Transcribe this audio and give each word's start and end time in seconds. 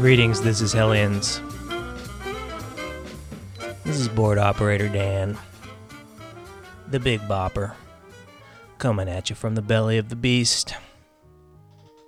Greetings, 0.00 0.40
this 0.40 0.62
is 0.62 0.72
Hellions. 0.72 1.42
This 3.84 4.00
is 4.00 4.08
board 4.08 4.38
operator 4.38 4.88
Dan, 4.88 5.36
the 6.88 6.98
Big 6.98 7.20
Bopper, 7.28 7.74
coming 8.78 9.10
at 9.10 9.28
you 9.28 9.36
from 9.36 9.54
the 9.54 9.60
belly 9.60 9.98
of 9.98 10.08
the 10.08 10.16
beast. 10.16 10.74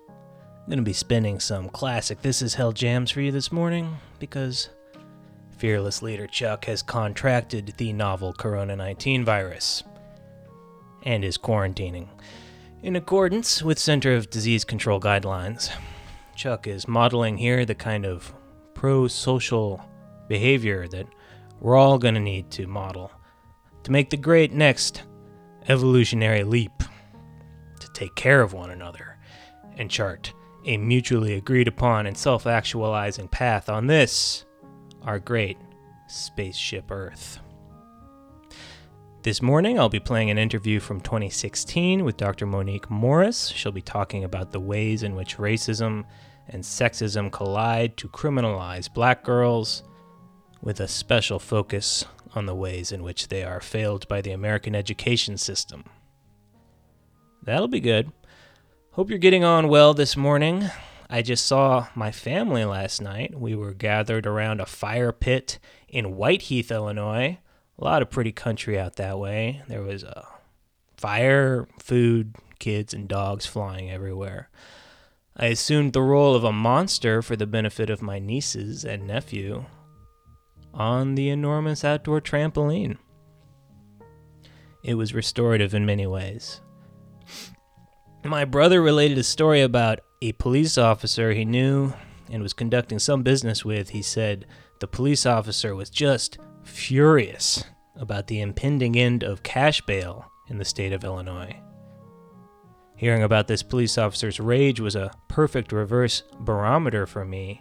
I'm 0.08 0.70
gonna 0.70 0.80
be 0.80 0.94
spinning 0.94 1.38
some 1.38 1.68
classic 1.68 2.22
This 2.22 2.40
Is 2.40 2.54
Hell 2.54 2.72
jams 2.72 3.10
for 3.10 3.20
you 3.20 3.30
this 3.30 3.52
morning 3.52 3.98
because 4.18 4.70
fearless 5.58 6.00
leader 6.00 6.26
Chuck 6.26 6.64
has 6.64 6.82
contracted 6.82 7.74
the 7.76 7.92
novel 7.92 8.32
Corona 8.32 8.74
19 8.74 9.22
virus 9.22 9.82
and 11.02 11.22
is 11.22 11.36
quarantining. 11.36 12.08
In 12.82 12.96
accordance 12.96 13.62
with 13.62 13.78
Center 13.78 14.14
of 14.14 14.30
Disease 14.30 14.64
Control 14.64 14.98
guidelines, 14.98 15.70
Chuck 16.42 16.66
is 16.66 16.88
modeling 16.88 17.38
here 17.38 17.64
the 17.64 17.72
kind 17.72 18.04
of 18.04 18.34
pro 18.74 19.06
social 19.06 19.80
behavior 20.26 20.88
that 20.88 21.06
we're 21.60 21.76
all 21.76 21.98
going 21.98 22.14
to 22.14 22.20
need 22.20 22.50
to 22.50 22.66
model 22.66 23.12
to 23.84 23.92
make 23.92 24.10
the 24.10 24.16
great 24.16 24.52
next 24.52 25.04
evolutionary 25.68 26.42
leap 26.42 26.72
to 27.78 27.88
take 27.92 28.16
care 28.16 28.42
of 28.42 28.54
one 28.54 28.72
another 28.72 29.18
and 29.76 29.88
chart 29.88 30.32
a 30.64 30.76
mutually 30.76 31.34
agreed 31.34 31.68
upon 31.68 32.06
and 32.06 32.18
self 32.18 32.44
actualizing 32.44 33.28
path 33.28 33.68
on 33.68 33.86
this, 33.86 34.44
our 35.02 35.20
great 35.20 35.58
spaceship 36.08 36.90
Earth. 36.90 37.38
This 39.22 39.40
morning, 39.40 39.78
I'll 39.78 39.88
be 39.88 40.00
playing 40.00 40.30
an 40.30 40.38
interview 40.38 40.80
from 40.80 41.00
2016 41.02 42.04
with 42.04 42.16
Dr. 42.16 42.46
Monique 42.46 42.90
Morris. 42.90 43.46
She'll 43.50 43.70
be 43.70 43.80
talking 43.80 44.24
about 44.24 44.50
the 44.50 44.58
ways 44.58 45.04
in 45.04 45.14
which 45.14 45.36
racism 45.36 46.04
and 46.48 46.62
sexism 46.62 47.30
collide 47.30 47.96
to 47.96 48.08
criminalize 48.08 48.92
black 48.92 49.24
girls, 49.24 49.82
with 50.60 50.80
a 50.80 50.88
special 50.88 51.38
focus 51.38 52.04
on 52.34 52.46
the 52.46 52.54
ways 52.54 52.92
in 52.92 53.02
which 53.02 53.28
they 53.28 53.42
are 53.42 53.60
failed 53.60 54.06
by 54.08 54.20
the 54.20 54.30
American 54.30 54.74
education 54.74 55.36
system. 55.36 55.84
That'll 57.42 57.68
be 57.68 57.80
good. 57.80 58.12
Hope 58.92 59.10
you're 59.10 59.18
getting 59.18 59.44
on 59.44 59.68
well 59.68 59.94
this 59.94 60.16
morning. 60.16 60.70
I 61.10 61.22
just 61.22 61.44
saw 61.44 61.88
my 61.94 62.12
family 62.12 62.64
last 62.64 63.02
night. 63.02 63.38
We 63.38 63.54
were 63.54 63.74
gathered 63.74 64.26
around 64.26 64.60
a 64.60 64.66
fire 64.66 65.12
pit 65.12 65.58
in 65.88 66.16
White 66.16 66.42
Heath, 66.42 66.70
Illinois 66.70 67.38
a 67.78 67.84
lot 67.84 68.02
of 68.02 68.10
pretty 68.10 68.32
country 68.32 68.78
out 68.78 68.96
that 68.96 69.18
way. 69.18 69.62
There 69.68 69.82
was 69.82 70.02
a 70.04 70.26
fire, 70.96 71.66
food, 71.80 72.36
kids, 72.58 72.94
and 72.94 73.08
dogs 73.08 73.44
flying 73.44 73.90
everywhere. 73.90 74.50
I 75.36 75.46
assumed 75.46 75.92
the 75.92 76.02
role 76.02 76.34
of 76.34 76.44
a 76.44 76.52
monster 76.52 77.22
for 77.22 77.36
the 77.36 77.46
benefit 77.46 77.88
of 77.88 78.02
my 78.02 78.18
nieces 78.18 78.84
and 78.84 79.06
nephew 79.06 79.64
on 80.74 81.14
the 81.14 81.30
enormous 81.30 81.84
outdoor 81.84 82.20
trampoline. 82.20 82.98
It 84.82 84.94
was 84.94 85.14
restorative 85.14 85.74
in 85.74 85.86
many 85.86 86.06
ways. 86.06 86.60
My 88.24 88.44
brother 88.44 88.82
related 88.82 89.18
a 89.18 89.22
story 89.22 89.62
about 89.62 90.00
a 90.20 90.32
police 90.32 90.76
officer 90.76 91.32
he 91.32 91.44
knew 91.44 91.92
and 92.30 92.42
was 92.42 92.52
conducting 92.52 92.98
some 92.98 93.22
business 93.22 93.64
with. 93.64 93.90
He 93.90 94.02
said 94.02 94.46
the 94.80 94.86
police 94.86 95.26
officer 95.26 95.74
was 95.74 95.90
just 95.90 96.38
furious 96.62 97.64
about 97.96 98.26
the 98.26 98.40
impending 98.40 98.96
end 98.96 99.22
of 99.22 99.42
cash 99.42 99.80
bail 99.82 100.30
in 100.48 100.58
the 100.58 100.64
state 100.64 100.92
of 100.92 101.04
Illinois. 101.04 101.60
Hearing 103.02 103.24
about 103.24 103.48
this 103.48 103.64
police 103.64 103.98
officer's 103.98 104.38
rage 104.38 104.78
was 104.78 104.94
a 104.94 105.10
perfect 105.26 105.72
reverse 105.72 106.22
barometer 106.38 107.04
for 107.04 107.24
me. 107.24 107.60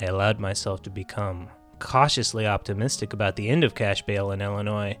I 0.00 0.04
allowed 0.04 0.38
myself 0.38 0.82
to 0.82 0.90
become 0.90 1.48
cautiously 1.80 2.46
optimistic 2.46 3.12
about 3.12 3.34
the 3.34 3.48
end 3.48 3.64
of 3.64 3.74
cash 3.74 4.02
bail 4.02 4.30
in 4.30 4.40
Illinois, 4.40 4.98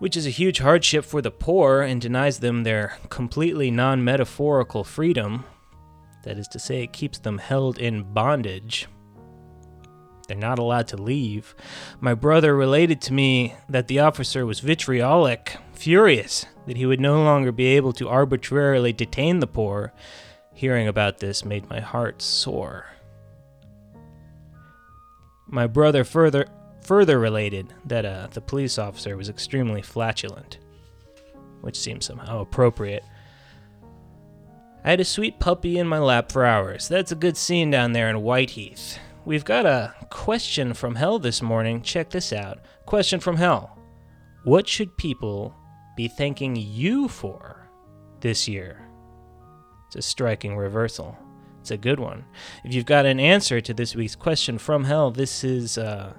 which 0.00 0.16
is 0.16 0.26
a 0.26 0.30
huge 0.30 0.58
hardship 0.58 1.04
for 1.04 1.22
the 1.22 1.30
poor 1.30 1.82
and 1.82 2.00
denies 2.00 2.40
them 2.40 2.64
their 2.64 2.98
completely 3.08 3.70
non 3.70 4.02
metaphorical 4.02 4.82
freedom. 4.82 5.44
That 6.24 6.36
is 6.36 6.48
to 6.48 6.58
say, 6.58 6.82
it 6.82 6.92
keeps 6.92 7.20
them 7.20 7.38
held 7.38 7.78
in 7.78 8.02
bondage 8.12 8.88
they're 10.30 10.38
not 10.38 10.60
allowed 10.60 10.86
to 10.86 10.96
leave. 10.96 11.56
My 11.98 12.14
brother 12.14 12.54
related 12.54 13.00
to 13.02 13.12
me 13.12 13.56
that 13.68 13.88
the 13.88 13.98
officer 13.98 14.46
was 14.46 14.60
vitriolic, 14.60 15.56
furious 15.80 16.44
that 16.66 16.76
he 16.76 16.84
would 16.84 17.00
no 17.00 17.22
longer 17.22 17.50
be 17.50 17.64
able 17.64 17.92
to 17.94 18.08
arbitrarily 18.08 18.92
detain 18.92 19.40
the 19.40 19.46
poor. 19.46 19.92
Hearing 20.52 20.88
about 20.88 21.18
this 21.18 21.42
made 21.42 21.70
my 21.70 21.80
heart 21.80 22.20
sore. 22.20 22.86
My 25.46 25.66
brother 25.66 26.04
further 26.04 26.46
further 26.82 27.18
related 27.18 27.72
that 27.86 28.04
uh, 28.04 28.28
the 28.30 28.40
police 28.40 28.78
officer 28.78 29.16
was 29.16 29.28
extremely 29.28 29.80
flatulent, 29.80 30.58
which 31.62 31.78
seems 31.78 32.04
somehow 32.04 32.40
appropriate. 32.40 33.04
I 34.84 34.90
had 34.90 35.00
a 35.00 35.04
sweet 35.04 35.38
puppy 35.40 35.78
in 35.78 35.86
my 35.86 35.98
lap 35.98 36.30
for 36.30 36.44
hours. 36.44 36.88
That's 36.88 37.12
a 37.12 37.16
good 37.16 37.36
scene 37.36 37.70
down 37.70 37.92
there 37.92 38.10
in 38.10 38.22
White 38.22 38.50
Heath. 38.50 38.98
We've 39.24 39.44
got 39.44 39.66
a 39.66 39.94
question 40.10 40.74
from 40.74 40.94
hell 40.94 41.18
this 41.18 41.42
morning. 41.42 41.82
Check 41.82 42.10
this 42.10 42.32
out. 42.32 42.58
Question 42.86 43.20
from 43.20 43.36
hell. 43.36 43.78
What 44.44 44.66
should 44.66 44.96
people 44.96 45.54
be 45.96 46.08
thanking 46.08 46.56
you 46.56 47.08
for 47.08 47.68
this 48.20 48.48
year? 48.48 48.86
It's 49.86 49.96
a 49.96 50.02
striking 50.02 50.56
reversal. 50.56 51.16
It's 51.60 51.70
a 51.70 51.76
good 51.76 52.00
one. 52.00 52.24
If 52.64 52.74
you've 52.74 52.86
got 52.86 53.06
an 53.06 53.20
answer 53.20 53.60
to 53.60 53.74
this 53.74 53.94
week's 53.94 54.16
question 54.16 54.58
from 54.58 54.84
hell, 54.84 55.10
this 55.10 55.44
is 55.44 55.76
uh, 55.76 56.14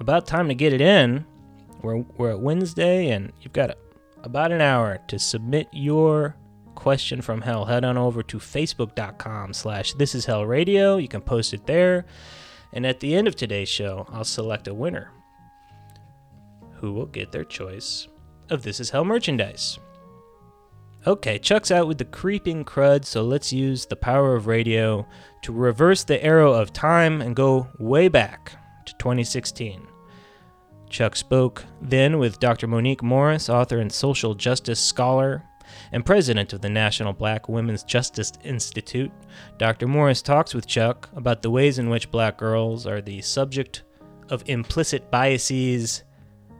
about 0.00 0.26
time 0.26 0.48
to 0.48 0.54
get 0.54 0.72
it 0.72 0.80
in. 0.80 1.24
We're, 1.82 1.98
we're 2.16 2.30
at 2.30 2.40
Wednesday, 2.40 3.10
and 3.10 3.32
you've 3.40 3.52
got 3.52 3.76
about 4.22 4.50
an 4.50 4.60
hour 4.60 4.98
to 5.08 5.18
submit 5.18 5.68
your 5.72 6.34
question 6.74 7.20
from 7.20 7.40
hell, 7.40 7.64
head 7.64 7.84
on 7.84 7.98
over 7.98 8.22
to 8.22 8.38
facebook.com 8.38 9.52
slash 9.52 9.94
this 9.94 10.14
is 10.14 10.24
hell 10.24 10.46
radio. 10.46 10.96
You 10.96 11.08
can 11.08 11.20
post 11.20 11.52
it 11.52 11.66
there. 11.66 12.06
And 12.72 12.86
at 12.86 13.00
the 13.00 13.14
end 13.14 13.26
of 13.26 13.34
today's 13.34 13.68
show, 13.68 14.06
I'll 14.12 14.24
select 14.24 14.68
a 14.68 14.74
winner 14.74 15.10
who 16.74 16.92
will 16.92 17.06
get 17.06 17.32
their 17.32 17.44
choice 17.44 18.06
of 18.50 18.62
This 18.62 18.80
Is 18.80 18.90
Hell 18.90 19.04
merchandise. 19.04 19.78
Okay, 21.06 21.38
Chuck's 21.38 21.70
out 21.70 21.86
with 21.86 21.98
the 21.98 22.04
creeping 22.04 22.64
crud, 22.64 23.04
so 23.04 23.22
let's 23.22 23.52
use 23.52 23.86
the 23.86 23.96
power 23.96 24.34
of 24.34 24.46
radio 24.46 25.06
to 25.42 25.52
reverse 25.52 26.04
the 26.04 26.22
arrow 26.22 26.52
of 26.52 26.72
time 26.72 27.22
and 27.22 27.36
go 27.36 27.68
way 27.78 28.08
back 28.08 28.52
to 28.84 28.92
2016. 28.98 29.86
Chuck 30.90 31.16
spoke 31.16 31.64
then 31.80 32.18
with 32.18 32.40
Dr. 32.40 32.66
Monique 32.66 33.02
Morris, 33.02 33.48
author 33.48 33.78
and 33.78 33.92
social 33.92 34.34
justice 34.34 34.80
scholar, 34.80 35.44
and 35.92 36.04
president 36.04 36.52
of 36.52 36.60
the 36.60 36.68
National 36.68 37.12
Black 37.12 37.48
Women's 37.48 37.84
Justice 37.84 38.32
Institute, 38.42 39.12
Dr. 39.58 39.86
Morris 39.86 40.22
talks 40.22 40.54
with 40.54 40.66
Chuck 40.66 41.08
about 41.14 41.42
the 41.42 41.50
ways 41.50 41.78
in 41.78 41.90
which 41.90 42.10
black 42.10 42.38
girls 42.38 42.86
are 42.86 43.00
the 43.00 43.20
subject 43.20 43.84
of 44.30 44.42
implicit 44.46 45.10
biases 45.10 46.04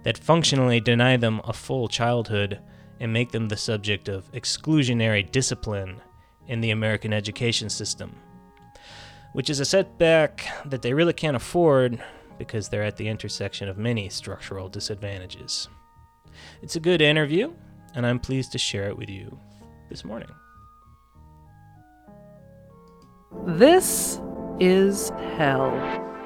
that 0.02 0.18
functionally 0.18 0.80
deny 0.80 1.16
them 1.16 1.40
a 1.44 1.52
full 1.52 1.88
childhood 1.88 2.60
and 3.00 3.12
make 3.12 3.30
them 3.30 3.48
the 3.48 3.56
subject 3.56 4.08
of 4.08 4.30
exclusionary 4.32 5.30
discipline 5.30 6.00
in 6.46 6.60
the 6.60 6.70
American 6.70 7.12
education 7.12 7.68
system, 7.68 8.14
which 9.32 9.50
is 9.50 9.60
a 9.60 9.64
setback 9.64 10.46
that 10.64 10.82
they 10.82 10.94
really 10.94 11.12
can't 11.12 11.36
afford 11.36 12.02
because 12.38 12.68
they're 12.68 12.84
at 12.84 12.96
the 12.96 13.08
intersection 13.08 13.68
of 13.68 13.76
many 13.76 14.08
structural 14.08 14.68
disadvantages. 14.68 15.68
It's 16.62 16.76
a 16.76 16.80
good 16.80 17.02
interview, 17.02 17.52
and 17.94 18.06
I'm 18.06 18.18
pleased 18.18 18.52
to 18.52 18.58
share 18.58 18.88
it 18.88 18.96
with 18.96 19.08
you 19.08 19.38
this 19.88 20.04
morning. 20.04 20.30
This 23.46 24.20
is 24.60 25.10
hell. 25.36 26.17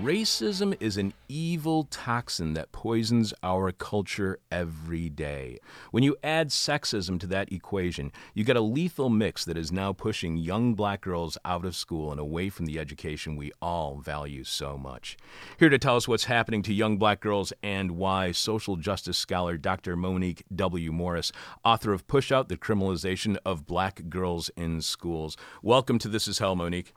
Racism 0.00 0.74
is 0.80 0.96
an 0.96 1.12
evil 1.28 1.84
toxin 1.84 2.54
that 2.54 2.72
poisons 2.72 3.34
our 3.42 3.70
culture 3.72 4.38
every 4.50 5.10
day. 5.10 5.58
When 5.90 6.02
you 6.02 6.16
add 6.24 6.48
sexism 6.48 7.20
to 7.20 7.26
that 7.26 7.52
equation, 7.52 8.10
you 8.32 8.42
get 8.42 8.56
a 8.56 8.62
lethal 8.62 9.10
mix 9.10 9.44
that 9.44 9.58
is 9.58 9.70
now 9.70 9.92
pushing 9.92 10.38
young 10.38 10.72
black 10.72 11.02
girls 11.02 11.36
out 11.44 11.66
of 11.66 11.76
school 11.76 12.10
and 12.10 12.18
away 12.18 12.48
from 12.48 12.64
the 12.64 12.78
education 12.78 13.36
we 13.36 13.52
all 13.60 13.98
value 13.98 14.44
so 14.44 14.78
much. 14.78 15.18
Here 15.58 15.68
to 15.68 15.78
tell 15.78 15.96
us 15.96 16.08
what's 16.08 16.24
happening 16.24 16.62
to 16.62 16.72
young 16.72 16.96
black 16.96 17.20
girls 17.20 17.52
and 17.62 17.90
why, 17.92 18.32
social 18.32 18.76
justice 18.76 19.18
scholar 19.18 19.58
Dr. 19.58 19.94
Monique 19.94 20.42
W. 20.56 20.90
Morris, 20.90 21.32
author 21.66 21.92
of 21.92 22.06
Push 22.06 22.32
Out 22.32 22.48
the 22.48 22.56
Criminalization 22.56 23.36
of 23.44 23.66
Black 23.66 24.08
Girls 24.08 24.50
in 24.56 24.80
Schools. 24.80 25.36
Welcome 25.62 25.98
to 25.98 26.08
This 26.08 26.26
Is 26.26 26.38
Hell, 26.38 26.56
Monique. 26.56 26.94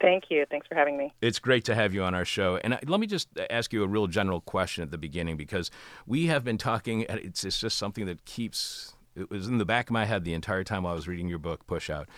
Thank 0.00 0.24
you. 0.30 0.44
Thanks 0.50 0.66
for 0.66 0.74
having 0.74 0.96
me. 0.96 1.12
It's 1.20 1.38
great 1.38 1.64
to 1.64 1.74
have 1.74 1.94
you 1.94 2.02
on 2.02 2.14
our 2.14 2.24
show. 2.24 2.56
And 2.56 2.78
let 2.86 3.00
me 3.00 3.06
just 3.06 3.28
ask 3.48 3.72
you 3.72 3.82
a 3.82 3.88
real 3.88 4.06
general 4.06 4.40
question 4.40 4.82
at 4.82 4.90
the 4.90 4.98
beginning 4.98 5.36
because 5.36 5.70
we 6.06 6.26
have 6.26 6.44
been 6.44 6.58
talking, 6.58 7.06
it's, 7.08 7.44
it's 7.44 7.58
just 7.58 7.78
something 7.78 8.04
that 8.06 8.24
keeps 8.24 8.92
it 9.16 9.30
was 9.30 9.48
in 9.48 9.58
the 9.58 9.64
back 9.64 9.88
of 9.88 9.92
my 9.92 10.04
head 10.04 10.24
the 10.24 10.34
entire 10.34 10.62
time 10.62 10.82
while 10.82 10.92
I 10.92 10.96
was 10.96 11.08
reading 11.08 11.28
your 11.28 11.38
book, 11.38 11.66
Push 11.66 11.88
Out. 11.88 12.08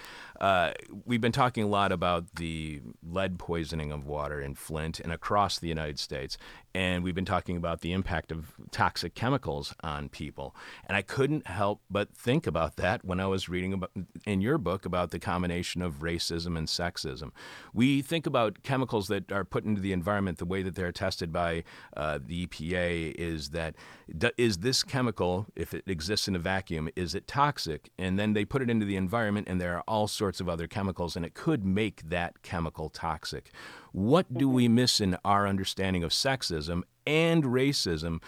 Uh, 0.41 0.73
we've 1.05 1.21
been 1.21 1.33
talking 1.33 1.63
a 1.65 1.69
lot 1.69 1.93
about 1.93 2.35
the 2.35 2.81
lead 3.09 3.39
poisoning 3.39 3.93
of 3.93 4.05
water 4.05 4.41
in 4.41 4.55
Flint 4.55 4.99
and 4.99 5.13
across 5.13 5.59
the 5.59 5.69
United 5.69 5.99
States. 5.99 6.37
And 6.75 7.03
we've 7.03 7.15
been 7.15 7.25
talking 7.25 7.57
about 7.57 7.81
the 7.81 7.93
impact 7.93 8.33
of 8.33 8.53
toxic 8.71 9.15
chemicals 9.15 9.75
on 9.83 10.09
people. 10.09 10.55
And 10.87 10.97
I 10.97 11.03
couldn't 11.03 11.47
help 11.47 11.81
but 11.91 12.15
think 12.15 12.47
about 12.47 12.77
that 12.77 13.05
when 13.05 13.21
I 13.21 13.27
was 13.27 13.49
reading 13.49 13.73
about, 13.73 13.91
in 14.25 14.41
your 14.41 14.59
book 14.59 14.87
about 14.87 15.11
the 15.11 15.19
combination 15.19 15.83
of 15.83 15.97
racism 16.01 16.57
and 16.57 16.69
sexism. 16.69 17.33
We 17.75 18.01
think 18.01 18.27
about 18.27 18.63
chemicals 18.63 19.09
that 19.09 19.31
are 19.33 19.45
put 19.45 19.65
into 19.65 19.81
the 19.81 19.93
environment 19.93 20.39
the 20.39 20.45
way 20.45 20.63
that 20.63 20.75
they're 20.75 20.93
tested 20.93 21.33
by 21.33 21.65
uh, 21.97 22.19
the 22.25 22.47
EPA 22.47 23.15
is 23.19 23.51
that 23.51 23.75
is 24.37 24.59
this 24.59 24.83
chemical, 24.83 25.47
if 25.55 25.75
it 25.75 25.85
exists 25.87 26.29
in 26.29 26.37
a 26.37 26.39
vacuum, 26.39 26.89
is 26.97 27.15
it 27.15 27.27
toxic? 27.27 27.91
And 27.99 28.19
then 28.19 28.33
they 28.33 28.45
put 28.45 28.63
it 28.63 28.71
into 28.71 28.87
the 28.87 28.97
environment 28.97 29.49
and 29.49 29.61
there 29.61 29.77
are 29.77 29.85
all 29.87 30.09
sorts 30.09 30.29
sorts 30.29 30.41
of 30.41 30.49
other 30.49 30.67
chemicals, 30.67 31.17
and 31.17 31.25
it 31.25 31.35
could 31.35 31.65
make 31.65 32.03
that 32.09 32.43
chemical 32.43 32.89
toxic. 32.91 33.51
What 33.93 34.33
do 34.33 34.49
we 34.49 34.69
miss 34.69 35.01
in 35.01 35.17
our 35.25 35.47
understanding 35.47 36.05
of 36.05 36.11
sexism 36.11 36.83
and 37.07 37.45
racism? 37.45 38.21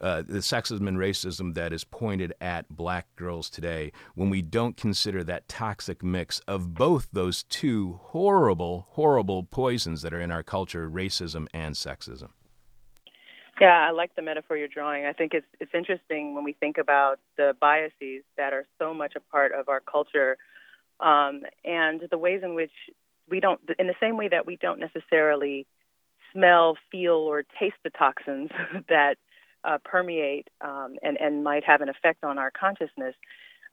Uh, 0.00 0.22
the 0.22 0.38
sexism 0.38 0.86
and 0.86 0.96
racism 0.96 1.54
that 1.54 1.72
is 1.72 1.82
pointed 1.82 2.32
at 2.40 2.68
black 2.68 3.08
girls 3.16 3.50
today 3.50 3.90
when 4.14 4.30
we 4.30 4.40
don't 4.40 4.76
consider 4.76 5.24
that 5.24 5.48
toxic 5.48 6.04
mix 6.04 6.38
of 6.46 6.72
both 6.72 7.08
those 7.12 7.42
two 7.42 7.98
horrible, 8.04 8.86
horrible 8.90 9.42
poisons 9.42 10.02
that 10.02 10.12
are 10.12 10.20
in 10.20 10.30
our 10.30 10.44
culture 10.44 10.88
racism 10.88 11.48
and 11.52 11.74
sexism. 11.74 12.28
Yeah, 13.60 13.88
I 13.88 13.90
like 13.90 14.14
the 14.14 14.22
metaphor 14.22 14.56
you're 14.56 14.68
drawing. 14.68 15.04
I 15.04 15.12
think 15.12 15.34
it's 15.34 15.46
it's 15.58 15.74
interesting 15.74 16.34
when 16.34 16.44
we 16.44 16.52
think 16.52 16.78
about 16.78 17.18
the 17.36 17.56
biases 17.60 18.22
that 18.36 18.52
are 18.52 18.64
so 18.78 18.94
much 18.94 19.14
a 19.16 19.20
part 19.20 19.52
of 19.52 19.68
our 19.68 19.80
culture 19.80 20.38
um, 21.00 21.42
and 21.64 22.02
the 22.10 22.18
ways 22.18 22.42
in 22.44 22.54
which 22.54 22.70
we 23.30 23.40
don't, 23.40 23.60
in 23.78 23.86
the 23.86 23.94
same 24.00 24.16
way 24.16 24.28
that 24.28 24.46
we 24.46 24.56
don't 24.56 24.80
necessarily 24.80 25.66
smell, 26.32 26.76
feel, 26.90 27.14
or 27.14 27.42
taste 27.58 27.76
the 27.84 27.90
toxins 27.90 28.50
that 28.88 29.16
uh, 29.64 29.78
permeate 29.84 30.48
um, 30.60 30.96
and, 31.02 31.18
and 31.20 31.44
might 31.44 31.64
have 31.64 31.80
an 31.80 31.88
effect 31.88 32.24
on 32.24 32.38
our 32.38 32.50
consciousness, 32.50 33.14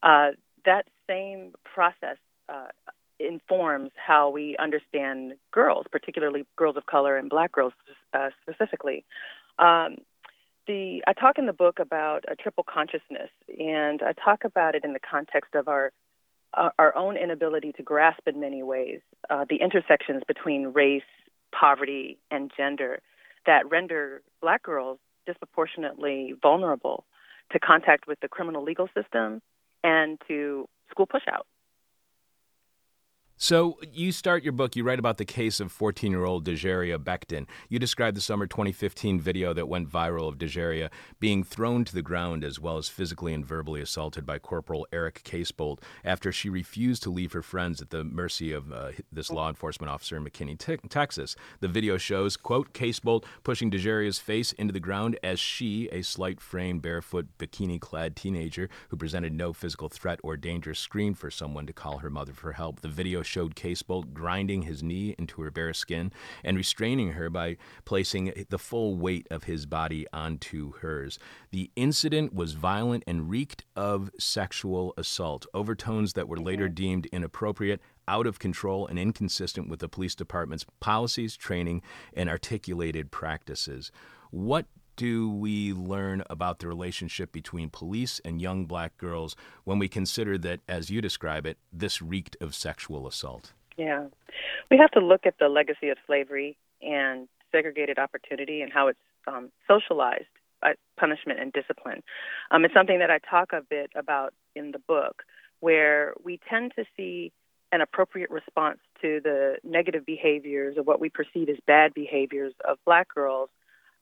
uh, 0.04 0.30
that 0.66 0.86
same 1.08 1.54
process 1.64 2.18
uh, 2.50 2.68
informs 3.20 3.92
how 3.96 4.30
we 4.30 4.58
understand 4.58 5.34
girls, 5.52 5.86
particularly 5.92 6.46
girls 6.56 6.76
of 6.76 6.86
color 6.86 7.18
and 7.18 7.30
black 7.30 7.52
girls 7.52 7.74
uh, 8.14 8.30
specifically. 8.42 9.06
Um, 9.60 9.98
the 10.68 11.04
I 11.08 11.14
talk 11.14 11.38
in 11.38 11.46
the 11.46 11.54
book 11.54 11.80
about 11.80 12.26
a 12.28 12.36
triple 12.36 12.64
consciousness, 12.64 13.30
and 13.60 14.02
I 14.02 14.14
talk 14.14 14.44
about 14.44 14.76
it 14.76 14.84
in 14.84 14.94
the 14.94 15.00
context 15.00 15.54
of 15.54 15.68
our 15.68 15.92
uh, 16.56 16.70
our 16.80 16.96
own 16.96 17.18
inability 17.18 17.72
to 17.74 17.84
grasp 17.84 18.22
in 18.28 18.40
many 18.40 18.64
ways 18.64 19.00
uh, 19.30 19.46
the 19.50 19.58
intersections 19.58 20.24
between 20.28 20.68
race, 20.68 21.04
poverty, 21.54 22.18
and 22.32 22.52
gender 22.56 23.00
that 23.46 23.70
render 23.70 24.22
black 24.42 24.64
girls 24.64 24.98
disproportionately 25.26 26.34
vulnerable 26.42 27.06
to 27.52 27.60
contact 27.60 28.08
with 28.08 28.20
the 28.22 28.28
criminal 28.28 28.64
legal 28.64 28.88
system 28.96 29.42
and 29.84 30.20
to 30.28 30.68
school 30.90 31.08
pushout. 31.08 31.44
So 33.38 33.78
you 33.92 34.14
start 34.14 34.44
your 34.44 34.54
book, 34.54 34.78
you 34.78 34.86
write 34.86 34.98
about 34.98 35.18
the 35.18 35.26
case 35.26 35.60
of 35.60 35.78
14-year-old 35.78 36.46
Dajerria 36.46 36.98
Becton. 36.98 37.48
You 37.68 37.80
describe 37.80 38.16
the 38.16 38.22
summer 38.22 38.48
2015 38.48 39.20
video 39.20 39.54
that 39.54 39.68
went 39.68 39.90
viral 39.90 40.30
of 40.30 40.38
Dajerria 40.38 40.90
being 41.20 41.44
thrown 41.44 41.84
to 41.84 41.94
the 41.94 42.02
ground 42.02 42.46
as 42.46 42.62
well 42.62 42.78
as 42.78 42.88
physically 42.88 43.34
and 43.34 43.46
verbally 43.46 43.82
assaulted 43.82 44.26
by 44.26 44.40
Corporal 44.40 44.88
Eric 44.94 45.22
Casebolt 45.26 45.80
after 46.06 46.32
she 46.32 46.50
refused 46.50 47.04
to 47.04 47.10
leave 47.10 47.34
her 47.34 47.42
friends 47.42 47.82
at 47.82 47.90
the 47.90 48.06
mercy 48.06 48.54
of 48.54 48.72
uh, 48.72 48.92
this 49.12 49.30
law 49.30 49.50
enforcement 49.50 49.92
officer 49.92 50.16
in 50.16 50.24
McKinney, 50.24 50.58
Texas. 50.90 51.36
The 51.60 51.68
video 51.68 51.98
shows, 51.98 52.38
quote, 52.38 52.72
Casebolt 52.74 53.26
pushing 53.44 53.70
Dajerria's 53.70 54.18
face 54.18 54.54
into 54.54 54.72
the 54.72 54.80
ground 54.80 55.20
as 55.22 55.42
she, 55.42 55.90
a 55.92 56.04
slight-framed, 56.04 56.82
barefoot, 56.82 57.28
bikini-clad 57.38 58.16
teenager 58.16 58.70
who 58.88 58.96
presented 58.96 59.34
no 59.34 59.52
physical 59.52 59.90
threat 59.90 60.22
or 60.24 60.38
danger, 60.38 60.74
screamed 60.74 61.18
for 61.18 61.30
someone 61.30 61.68
to 61.68 61.74
call 61.74 61.98
her 61.98 62.10
mother 62.10 62.32
for 62.32 62.54
help. 62.54 62.80
The 62.80 62.88
video 62.88 63.24
showed 63.26 63.56
Casebolt 63.56 64.14
grinding 64.14 64.64
his 64.64 64.84
knee 64.84 65.16
into 65.18 65.42
her 65.42 65.52
bare 65.52 65.74
skin 65.74 66.12
and 66.44 66.58
restraining 66.58 67.14
her 67.14 67.30
by 67.30 67.58
placing 67.84 68.46
the 68.50 68.58
full 68.60 68.98
weight 68.98 69.28
of 69.30 69.46
his 69.46 69.66
body 69.66 70.06
onto 70.14 70.74
hers. 70.74 71.20
The 71.52 71.72
incident 71.76 72.34
was 72.34 72.54
violent 72.54 73.04
and 73.08 73.30
reeked 73.30 73.66
of 73.76 74.12
sexual 74.20 74.94
assault, 74.98 75.46
overtones 75.54 76.14
that 76.14 76.28
were 76.28 76.38
later 76.38 76.70
deemed 76.70 77.08
inappropriate 77.08 77.82
out 78.08 78.28
of 78.28 78.40
control 78.40 78.86
and 78.88 79.00
inconsistent 79.00 79.68
with 79.68 79.80
the 79.80 79.90
police 79.90 80.16
department's 80.16 80.66
policies, 80.80 81.36
training, 81.36 81.82
and 82.14 82.30
articulated 82.30 83.12
practices. 83.12 83.92
What 84.32 84.68
do 84.96 85.30
we 85.30 85.74
learn 85.74 86.24
about 86.30 86.60
the 86.60 86.68
relationship 86.68 87.32
between 87.32 87.70
police 87.70 88.22
and 88.24 88.42
young 88.42 88.66
black 88.66 88.98
girls 88.98 89.36
when 89.64 89.80
we 89.80 89.88
consider 89.88 90.38
that, 90.40 90.62
as 90.68 90.90
you 90.90 91.02
describe 91.02 91.46
it, 91.46 91.58
this 91.72 92.02
reeked 92.02 92.38
of 92.42 92.56
sexual 92.56 93.08
assault? 93.08 93.54
Yeah. 93.78 94.06
We 94.72 94.78
have 94.78 94.92
to 94.92 95.00
look 95.00 95.26
at 95.26 95.36
the 95.40 95.50
legacy 95.50 95.90
of 95.90 95.98
slavery 96.06 96.58
and 96.82 97.28
segregated 97.52 98.00
opportunity 98.00 98.62
and 98.62 98.72
how 98.72 98.88
it's 98.88 99.00
um, 99.28 99.52
socialized 99.68 100.26
uh, 100.64 100.70
punishment 100.98 101.40
and 101.40 101.52
discipline. 101.54 102.02
Um, 102.52 102.66
it's 102.66 102.74
something 102.74 103.00
that 103.00 103.12
I 103.12 103.20
talk 103.20 103.54
a 103.54 103.62
bit 103.62 103.92
about 103.96 104.34
in 104.56 104.72
the 104.72 104.80
book, 104.80 105.24
where 105.60 106.14
we 106.24 106.40
tend 106.50 106.74
to 106.78 106.86
see 106.96 107.32
an 107.72 107.82
appropriate 107.82 108.30
response 108.30 108.80
to 109.02 109.20
the 109.24 109.58
negative 109.64 110.06
behaviors 110.06 110.78
or 110.78 110.84
what 110.84 111.00
we 111.00 111.10
perceive 111.10 111.50
as 111.50 111.58
bad 111.68 111.94
behaviors 111.94 112.54
of 112.68 112.78
black 112.86 113.14
girls 113.14 113.50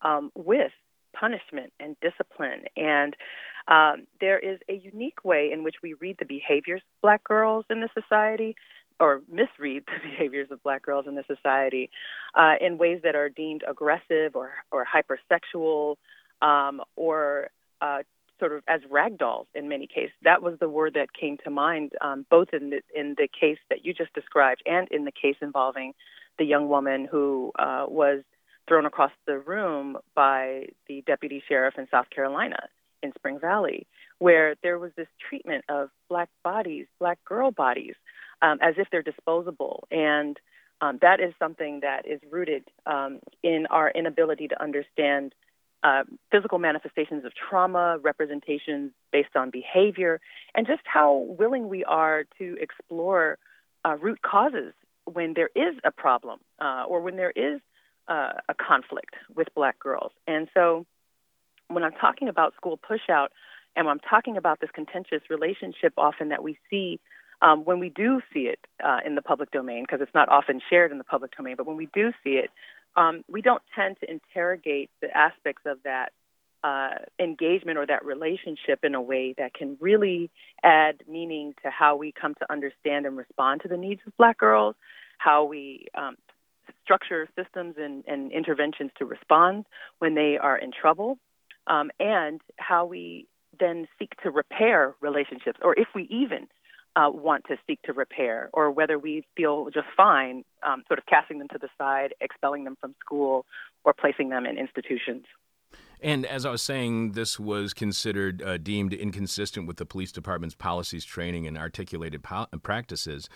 um, 0.01 0.31
with 0.35 0.71
punishment 1.13 1.71
and 1.79 1.95
discipline. 2.01 2.63
And 2.75 3.15
um, 3.67 4.07
there 4.19 4.39
is 4.39 4.59
a 4.69 4.73
unique 4.73 5.23
way 5.23 5.51
in 5.53 5.63
which 5.63 5.75
we 5.81 5.93
read 5.93 6.17
the 6.19 6.25
behaviors 6.25 6.81
of 6.81 7.01
black 7.01 7.23
girls 7.23 7.65
in 7.69 7.81
the 7.81 7.89
society 7.93 8.55
or 8.99 9.21
misread 9.31 9.83
the 9.87 10.09
behaviors 10.09 10.49
of 10.51 10.61
black 10.63 10.83
girls 10.83 11.05
in 11.07 11.15
the 11.15 11.23
society 11.27 11.89
uh, 12.35 12.55
in 12.59 12.77
ways 12.77 13.01
that 13.03 13.15
are 13.15 13.29
deemed 13.29 13.63
aggressive 13.67 14.35
or, 14.35 14.51
or 14.71 14.85
hypersexual 14.85 15.95
um, 16.41 16.81
or 16.95 17.49
uh, 17.81 17.99
sort 18.39 18.51
of 18.51 18.63
as 18.67 18.81
ragdolls 18.91 19.45
in 19.55 19.69
many 19.69 19.87
cases. 19.87 20.11
That 20.23 20.41
was 20.41 20.55
the 20.59 20.69
word 20.69 20.95
that 20.95 21.13
came 21.13 21.37
to 21.43 21.49
mind, 21.49 21.93
um, 22.01 22.25
both 22.29 22.49
in 22.53 22.71
the, 22.71 22.81
in 22.93 23.15
the 23.17 23.27
case 23.27 23.59
that 23.69 23.85
you 23.85 23.93
just 23.93 24.13
described 24.13 24.61
and 24.65 24.87
in 24.91 25.05
the 25.05 25.11
case 25.11 25.35
involving 25.41 25.93
the 26.37 26.45
young 26.45 26.67
woman 26.67 27.07
who 27.09 27.51
uh, 27.59 27.85
was 27.87 28.23
thrown 28.67 28.85
across 28.85 29.11
the 29.25 29.37
room 29.37 29.97
by 30.15 30.67
the 30.87 31.03
deputy 31.05 31.43
sheriff 31.47 31.75
in 31.77 31.87
South 31.91 32.09
Carolina 32.09 32.59
in 33.01 33.11
Spring 33.15 33.39
Valley, 33.39 33.85
where 34.19 34.55
there 34.63 34.79
was 34.79 34.91
this 34.95 35.07
treatment 35.29 35.65
of 35.69 35.89
black 36.09 36.29
bodies, 36.43 36.87
black 36.99 37.19
girl 37.25 37.51
bodies, 37.51 37.95
um, 38.41 38.57
as 38.61 38.75
if 38.77 38.87
they're 38.91 39.01
disposable. 39.03 39.87
And 39.91 40.39
um, 40.81 40.99
that 41.01 41.19
is 41.19 41.33
something 41.37 41.81
that 41.81 42.07
is 42.07 42.19
rooted 42.31 42.63
um, 42.85 43.19
in 43.43 43.67
our 43.69 43.91
inability 43.91 44.47
to 44.47 44.61
understand 44.61 45.33
uh, 45.83 46.03
physical 46.31 46.59
manifestations 46.59 47.25
of 47.25 47.33
trauma, 47.35 47.97
representations 48.01 48.91
based 49.11 49.35
on 49.35 49.49
behavior, 49.49 50.21
and 50.55 50.65
just 50.65 50.81
how 50.85 51.25
willing 51.37 51.67
we 51.67 51.83
are 51.83 52.23
to 52.37 52.57
explore 52.61 53.37
uh, 53.85 53.95
root 53.97 54.21
causes 54.21 54.73
when 55.05 55.33
there 55.33 55.49
is 55.55 55.75
a 55.83 55.91
problem 55.91 56.39
uh, 56.59 56.85
or 56.87 57.01
when 57.01 57.17
there 57.17 57.33
is 57.35 57.59
uh, 58.07 58.33
a 58.49 58.53
conflict 58.53 59.15
with 59.35 59.47
black 59.55 59.79
girls. 59.79 60.11
And 60.27 60.47
so 60.53 60.85
when 61.67 61.83
I'm 61.83 61.93
talking 61.93 62.27
about 62.27 62.53
school 62.55 62.77
pushout 62.77 63.27
and 63.75 63.85
when 63.85 63.93
I'm 63.93 63.99
talking 63.99 64.37
about 64.37 64.59
this 64.59 64.69
contentious 64.73 65.21
relationship 65.29 65.93
often 65.97 66.29
that 66.29 66.43
we 66.43 66.57
see 66.69 66.99
um, 67.41 67.65
when 67.65 67.79
we 67.79 67.89
do 67.89 68.21
see 68.33 68.41
it 68.41 68.59
uh, 68.83 68.99
in 69.05 69.15
the 69.15 69.21
public 69.21 69.51
domain, 69.51 69.83
because 69.83 69.99
it's 70.01 70.13
not 70.15 70.29
often 70.29 70.61
shared 70.69 70.91
in 70.91 70.97
the 70.97 71.03
public 71.03 71.35
domain, 71.35 71.55
but 71.57 71.67
when 71.67 71.75
we 71.75 71.89
do 71.93 72.13
see 72.23 72.31
it, 72.31 72.49
um, 72.95 73.23
we 73.29 73.41
don't 73.41 73.61
tend 73.75 73.97
to 73.99 74.09
interrogate 74.09 74.89
the 75.01 75.15
aspects 75.15 75.63
of 75.65 75.79
that 75.83 76.13
uh, 76.63 76.99
engagement 77.19 77.77
or 77.77 77.85
that 77.85 78.05
relationship 78.05 78.79
in 78.83 78.95
a 78.95 79.01
way 79.01 79.35
that 79.37 79.53
can 79.53 79.75
really 79.81 80.31
add 80.63 81.01
meaning 81.09 81.53
to 81.63 81.69
how 81.69 81.97
we 81.97 82.13
come 82.13 82.33
to 82.35 82.49
understand 82.49 83.05
and 83.05 83.17
respond 83.17 83.61
to 83.61 83.67
the 83.67 83.75
needs 83.75 83.99
of 84.07 84.15
black 84.15 84.37
girls, 84.37 84.75
how 85.17 85.43
we 85.43 85.87
um, 85.95 86.15
structure 86.83 87.27
systems 87.35 87.75
and, 87.77 88.03
and 88.07 88.31
interventions 88.31 88.91
to 88.97 89.05
respond 89.05 89.65
when 89.99 90.15
they 90.15 90.37
are 90.37 90.57
in 90.57 90.71
trouble, 90.71 91.17
um, 91.67 91.91
and 91.99 92.41
how 92.57 92.85
we 92.85 93.27
then 93.59 93.87
seek 93.99 94.11
to 94.23 94.31
repair 94.31 94.95
relationships, 95.01 95.59
or 95.61 95.77
if 95.79 95.87
we 95.95 96.03
even 96.09 96.47
uh, 96.95 97.09
want 97.09 97.45
to 97.45 97.55
seek 97.65 97.81
to 97.83 97.93
repair, 97.93 98.49
or 98.53 98.69
whether 98.71 98.99
we 98.99 99.25
feel 99.35 99.69
just 99.73 99.87
fine, 99.95 100.43
um, 100.61 100.83
sort 100.87 100.99
of 100.99 101.05
casting 101.05 101.39
them 101.39 101.47
to 101.47 101.57
the 101.57 101.69
side, 101.77 102.13
expelling 102.21 102.63
them 102.63 102.77
from 102.79 102.93
school, 102.99 103.45
or 103.83 103.93
placing 103.93 104.29
them 104.29 104.45
in 104.45 104.57
institutions. 104.57 105.25
And 106.01 106.25
as 106.25 106.45
I 106.45 106.51
was 106.51 106.61
saying, 106.61 107.13
this 107.13 107.39
was 107.39 107.73
considered 107.73 108.43
uh, 108.43 108.57
deemed 108.57 108.93
inconsistent 108.93 109.67
with 109.67 109.77
the 109.77 109.85
police 109.85 110.11
department's 110.11 110.53
policies, 110.53 111.05
training, 111.05 111.47
and 111.47 111.57
articulated 111.57 112.23
po- 112.23 112.47
practices. 112.61 113.29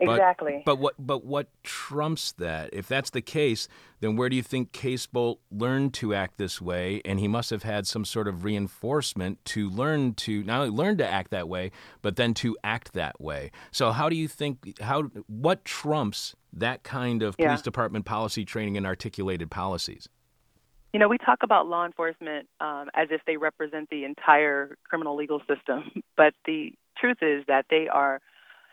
Exactly. 0.00 0.62
But 0.64 0.78
what 0.78 0.94
but 0.98 1.24
what 1.24 1.48
trumps 1.64 2.32
that? 2.32 2.70
If 2.72 2.86
that's 2.86 3.10
the 3.10 3.20
case, 3.20 3.68
then 4.00 4.16
where 4.16 4.28
do 4.28 4.36
you 4.36 4.42
think 4.42 4.72
Casebolt 4.72 5.38
learned 5.50 5.94
to 5.94 6.14
act 6.14 6.38
this 6.38 6.60
way? 6.60 7.02
And 7.04 7.18
he 7.18 7.26
must 7.26 7.50
have 7.50 7.64
had 7.64 7.86
some 7.86 8.04
sort 8.04 8.28
of 8.28 8.44
reinforcement 8.44 9.44
to 9.46 9.68
learn 9.68 10.14
to 10.14 10.44
not 10.44 10.60
only 10.60 10.70
learn 10.70 10.98
to 10.98 11.06
act 11.06 11.30
that 11.32 11.48
way, 11.48 11.72
but 12.00 12.16
then 12.16 12.32
to 12.34 12.56
act 12.62 12.92
that 12.92 13.20
way. 13.20 13.50
So 13.72 13.90
how 13.90 14.08
do 14.08 14.14
you 14.14 14.28
think 14.28 14.80
how 14.80 15.04
what 15.26 15.64
trumps 15.64 16.36
that 16.52 16.82
kind 16.84 17.22
of 17.22 17.36
police 17.36 17.62
department 17.62 18.04
policy 18.04 18.44
training 18.44 18.76
and 18.76 18.86
articulated 18.86 19.50
policies? 19.50 20.08
You 20.92 21.00
know, 21.00 21.08
we 21.08 21.18
talk 21.18 21.40
about 21.42 21.66
law 21.66 21.84
enforcement 21.84 22.48
um, 22.60 22.88
as 22.94 23.08
if 23.10 23.20
they 23.26 23.36
represent 23.36 23.90
the 23.90 24.04
entire 24.04 24.76
criminal 24.88 25.16
legal 25.16 25.40
system, 25.40 26.02
but 26.16 26.34
the 26.46 26.72
truth 26.98 27.18
is 27.20 27.44
that 27.46 27.66
they 27.68 27.88
are 27.88 28.20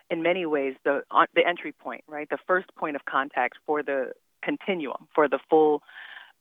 in 0.10 0.22
many 0.22 0.46
ways 0.46 0.76
the 0.84 1.02
the 1.34 1.48
entry 1.48 1.72
point, 1.72 2.04
right? 2.08 2.30
The 2.30 2.38
first 2.48 2.68
point 2.76 2.96
of 2.96 3.06
contact 3.06 3.58
for 3.66 3.84
the 3.84 4.12
continuum, 4.44 5.08
for 5.14 5.28
the 5.28 5.40
full 5.50 5.82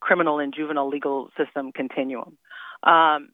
criminal 0.01 0.39
and 0.39 0.55
juvenile 0.55 0.89
legal 0.89 1.31
system 1.37 1.73
continuum. 1.73 2.37
Um, 2.83 3.31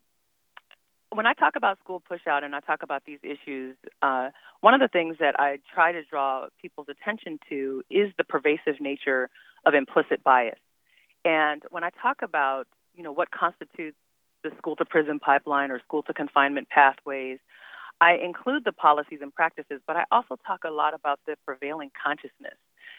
when 1.12 1.26
I 1.26 1.32
talk 1.32 1.56
about 1.56 1.78
school 1.80 2.00
pushout 2.08 2.44
and 2.44 2.54
I 2.54 2.60
talk 2.60 2.84
about 2.84 3.02
these 3.04 3.18
issues, 3.24 3.76
uh, 4.00 4.30
one 4.60 4.74
of 4.74 4.80
the 4.80 4.86
things 4.86 5.16
that 5.18 5.38
I 5.40 5.58
try 5.74 5.90
to 5.90 6.02
draw 6.04 6.46
people's 6.62 6.86
attention 6.88 7.40
to 7.48 7.82
is 7.90 8.12
the 8.16 8.22
pervasive 8.22 8.80
nature 8.80 9.28
of 9.66 9.74
implicit 9.74 10.22
bias. 10.22 10.58
And 11.24 11.62
when 11.70 11.82
I 11.82 11.90
talk 12.00 12.18
about, 12.22 12.68
you 12.94 13.02
know, 13.02 13.12
what 13.12 13.30
constitutes 13.32 13.96
the 14.44 14.50
school 14.56 14.76
to 14.76 14.84
prison 14.84 15.18
pipeline 15.18 15.70
or 15.70 15.80
school 15.80 16.02
to 16.04 16.14
confinement 16.14 16.68
pathways, 16.68 17.38
I 18.00 18.14
include 18.14 18.64
the 18.64 18.72
policies 18.72 19.18
and 19.20 19.34
practices, 19.34 19.80
but 19.86 19.96
I 19.96 20.04
also 20.10 20.36
talk 20.46 20.64
a 20.64 20.70
lot 20.70 20.94
about 20.94 21.20
the 21.26 21.36
prevailing 21.44 21.90
consciousness 22.02 22.56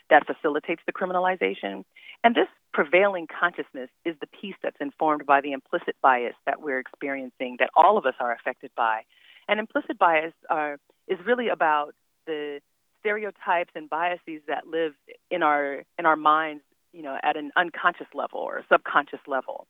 that 0.09 0.27
facilitates 0.27 0.81
the 0.85 0.93
criminalization. 0.93 1.83
And 2.23 2.35
this 2.35 2.47
prevailing 2.73 3.27
consciousness 3.27 3.89
is 4.05 4.15
the 4.21 4.27
piece 4.27 4.55
that's 4.61 4.77
informed 4.79 5.25
by 5.25 5.41
the 5.41 5.53
implicit 5.53 5.95
bias 6.01 6.35
that 6.45 6.61
we're 6.61 6.79
experiencing, 6.79 7.57
that 7.59 7.69
all 7.75 7.97
of 7.97 8.05
us 8.05 8.13
are 8.19 8.31
affected 8.31 8.71
by. 8.75 9.01
And 9.47 9.59
implicit 9.59 9.97
bias 9.97 10.33
are, 10.49 10.77
is 11.07 11.17
really 11.25 11.49
about 11.49 11.95
the 12.27 12.59
stereotypes 12.99 13.71
and 13.75 13.89
biases 13.89 14.41
that 14.47 14.67
live 14.67 14.93
in 15.31 15.41
our 15.41 15.83
in 15.97 16.05
our 16.05 16.15
minds, 16.15 16.61
you 16.93 17.01
know, 17.01 17.17
at 17.23 17.35
an 17.35 17.51
unconscious 17.55 18.07
level 18.13 18.39
or 18.39 18.63
subconscious 18.71 19.19
level, 19.27 19.65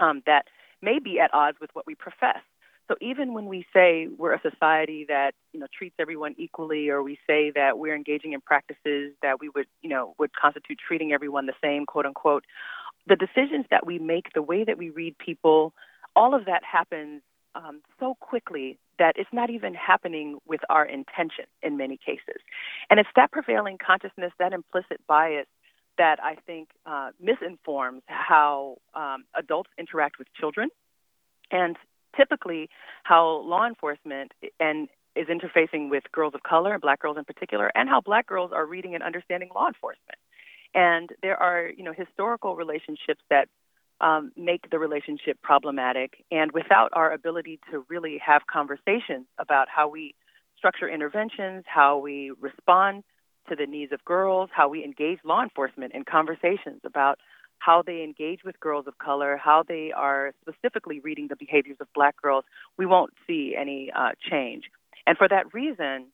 um, 0.00 0.22
that 0.26 0.46
may 0.80 0.98
be 0.98 1.18
at 1.18 1.34
odds 1.34 1.58
with 1.60 1.70
what 1.72 1.86
we 1.86 1.94
profess. 1.94 2.42
So 2.88 2.96
even 3.00 3.32
when 3.32 3.46
we 3.46 3.64
say 3.72 4.08
we're 4.18 4.34
a 4.34 4.40
society 4.40 5.06
that 5.08 5.32
you 5.52 5.60
know 5.60 5.66
treats 5.76 5.94
everyone 5.98 6.34
equally, 6.36 6.88
or 6.88 7.02
we 7.02 7.18
say 7.26 7.50
that 7.54 7.78
we're 7.78 7.94
engaging 7.94 8.32
in 8.32 8.40
practices 8.40 9.12
that 9.22 9.40
we 9.40 9.48
would 9.48 9.66
you 9.82 9.90
know 9.90 10.14
would 10.18 10.34
constitute 10.34 10.78
treating 10.86 11.12
everyone 11.12 11.46
the 11.46 11.54
same, 11.62 11.86
quote 11.86 12.06
unquote, 12.06 12.44
the 13.06 13.16
decisions 13.16 13.66
that 13.70 13.86
we 13.86 13.98
make, 13.98 14.32
the 14.34 14.42
way 14.42 14.64
that 14.64 14.78
we 14.78 14.90
read 14.90 15.16
people, 15.18 15.72
all 16.14 16.34
of 16.34 16.44
that 16.46 16.62
happens 16.64 17.22
um, 17.54 17.80
so 18.00 18.14
quickly 18.20 18.78
that 18.98 19.14
it's 19.16 19.32
not 19.32 19.50
even 19.50 19.74
happening 19.74 20.38
with 20.46 20.60
our 20.68 20.84
intention 20.84 21.46
in 21.62 21.76
many 21.76 21.96
cases. 21.96 22.40
And 22.90 23.00
it's 23.00 23.08
that 23.16 23.32
prevailing 23.32 23.78
consciousness, 23.84 24.32
that 24.38 24.52
implicit 24.52 25.00
bias 25.06 25.46
that 25.98 26.22
I 26.22 26.36
think 26.46 26.68
uh, 26.86 27.10
misinforms 27.20 28.02
how 28.06 28.76
um, 28.94 29.24
adults 29.34 29.70
interact 29.78 30.18
with 30.18 30.28
children 30.38 30.68
and 31.50 31.76
typically 32.16 32.68
how 33.04 33.42
law 33.44 33.66
enforcement 33.66 34.32
and 34.60 34.88
is 35.14 35.28
interfacing 35.28 35.90
with 35.90 36.04
girls 36.12 36.34
of 36.34 36.42
color, 36.42 36.72
and 36.72 36.80
black 36.80 37.00
girls 37.00 37.18
in 37.18 37.24
particular, 37.24 37.70
and 37.74 37.88
how 37.88 38.00
black 38.00 38.26
girls 38.26 38.50
are 38.52 38.64
reading 38.64 38.94
and 38.94 39.02
understanding 39.02 39.50
law 39.54 39.66
enforcement. 39.66 40.18
And 40.74 41.10
there 41.22 41.36
are, 41.36 41.68
you 41.68 41.84
know, 41.84 41.92
historical 41.92 42.56
relationships 42.56 43.20
that 43.28 43.48
um, 44.00 44.32
make 44.36 44.70
the 44.70 44.78
relationship 44.78 45.40
problematic. 45.42 46.24
And 46.30 46.50
without 46.52 46.90
our 46.94 47.12
ability 47.12 47.60
to 47.70 47.84
really 47.88 48.18
have 48.24 48.42
conversations 48.50 49.26
about 49.38 49.68
how 49.68 49.88
we 49.88 50.14
structure 50.56 50.88
interventions, 50.88 51.64
how 51.66 51.98
we 51.98 52.32
respond 52.40 53.04
to 53.48 53.56
the 53.56 53.66
needs 53.66 53.92
of 53.92 54.04
girls, 54.04 54.48
how 54.52 54.68
we 54.68 54.84
engage 54.84 55.18
law 55.24 55.42
enforcement 55.42 55.92
in 55.94 56.04
conversations 56.04 56.80
about 56.84 57.18
how 57.64 57.82
they 57.82 58.02
engage 58.02 58.40
with 58.44 58.58
girls 58.58 58.86
of 58.86 58.98
color, 58.98 59.36
how 59.36 59.62
they 59.66 59.92
are 59.94 60.32
specifically 60.42 60.98
reading 61.00 61.28
the 61.28 61.36
behaviors 61.36 61.76
of 61.80 61.86
black 61.94 62.20
girls, 62.20 62.44
we 62.76 62.86
won't 62.86 63.12
see 63.26 63.54
any 63.58 63.90
uh, 63.94 64.10
change. 64.30 64.64
And 65.06 65.16
for 65.16 65.28
that 65.28 65.52
reason, 65.54 66.06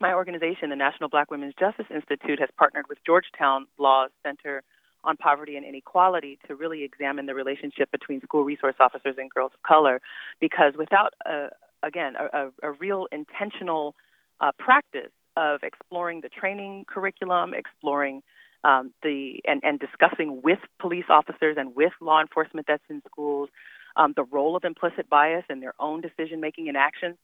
my 0.00 0.12
organization, 0.12 0.70
the 0.70 0.76
National 0.76 1.08
Black 1.08 1.30
Women's 1.30 1.54
Justice 1.58 1.86
Institute, 1.92 2.38
has 2.38 2.50
partnered 2.56 2.86
with 2.88 2.98
Georgetown 3.04 3.66
Law's 3.78 4.10
Center 4.22 4.62
on 5.02 5.16
Poverty 5.16 5.56
and 5.56 5.64
Inequality 5.64 6.38
to 6.46 6.54
really 6.54 6.84
examine 6.84 7.26
the 7.26 7.34
relationship 7.34 7.90
between 7.90 8.20
school 8.20 8.44
resource 8.44 8.74
officers 8.78 9.16
and 9.18 9.30
girls 9.30 9.52
of 9.54 9.62
color. 9.62 10.00
Because 10.40 10.74
without, 10.76 11.14
a, 11.24 11.48
again, 11.82 12.14
a, 12.16 12.50
a 12.62 12.72
real 12.72 13.06
intentional 13.10 13.94
uh, 14.40 14.52
practice 14.58 15.12
of 15.36 15.60
exploring 15.62 16.20
the 16.20 16.28
training 16.28 16.84
curriculum, 16.88 17.54
exploring 17.54 18.22
um, 18.64 18.92
the 19.02 19.40
and, 19.46 19.60
and 19.62 19.78
discussing 19.78 20.40
with 20.42 20.58
police 20.80 21.06
officers 21.08 21.56
and 21.58 21.74
with 21.74 21.92
law 22.00 22.20
enforcement 22.20 22.66
that's 22.68 22.82
in 22.88 23.02
schools 23.06 23.48
um, 23.96 24.12
the 24.16 24.24
role 24.24 24.56
of 24.56 24.64
implicit 24.64 25.08
bias 25.08 25.44
in 25.50 25.60
their 25.60 25.74
own 25.80 26.00
decision 26.00 26.40
making 26.40 26.68
and 26.68 26.76
actions, 26.76 27.16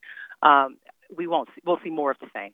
um, 0.43 0.79
we 1.15 1.27
won't 1.27 1.49
see, 1.55 1.61
we'll 1.65 1.79
see 1.85 1.91
more 1.91 2.11
of 2.11 2.17
the 2.21 2.29
same. 2.35 2.53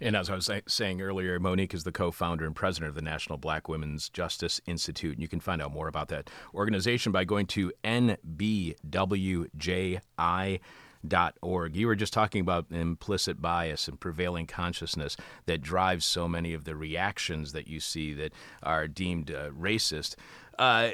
And 0.00 0.16
as 0.16 0.28
I 0.28 0.34
was 0.34 0.50
saying 0.66 1.00
earlier, 1.00 1.38
Monique 1.38 1.72
is 1.72 1.84
the 1.84 1.92
co 1.92 2.10
founder 2.10 2.44
and 2.44 2.54
president 2.54 2.88
of 2.88 2.94
the 2.96 3.02
National 3.02 3.38
Black 3.38 3.68
Women's 3.68 4.08
Justice 4.08 4.60
Institute. 4.66 5.12
And 5.12 5.22
you 5.22 5.28
can 5.28 5.40
find 5.40 5.62
out 5.62 5.72
more 5.72 5.86
about 5.88 6.08
that 6.08 6.30
organization 6.52 7.12
by 7.12 7.24
going 7.24 7.46
to 7.46 7.72
nbwji 7.84 8.80
org. 11.42 11.76
You 11.76 11.86
were 11.86 11.96
just 11.96 12.12
talking 12.12 12.40
about 12.40 12.66
implicit 12.70 13.40
bias 13.40 13.88
and 13.88 13.98
prevailing 13.98 14.46
consciousness 14.46 15.16
that 15.46 15.62
drives 15.62 16.04
so 16.04 16.28
many 16.28 16.54
of 16.54 16.64
the 16.64 16.76
reactions 16.76 17.52
that 17.52 17.68
you 17.68 17.80
see 17.80 18.12
that 18.14 18.32
are 18.62 18.88
deemed 18.88 19.30
uh, 19.30 19.50
racist. 19.50 20.14
Uh, 20.58 20.90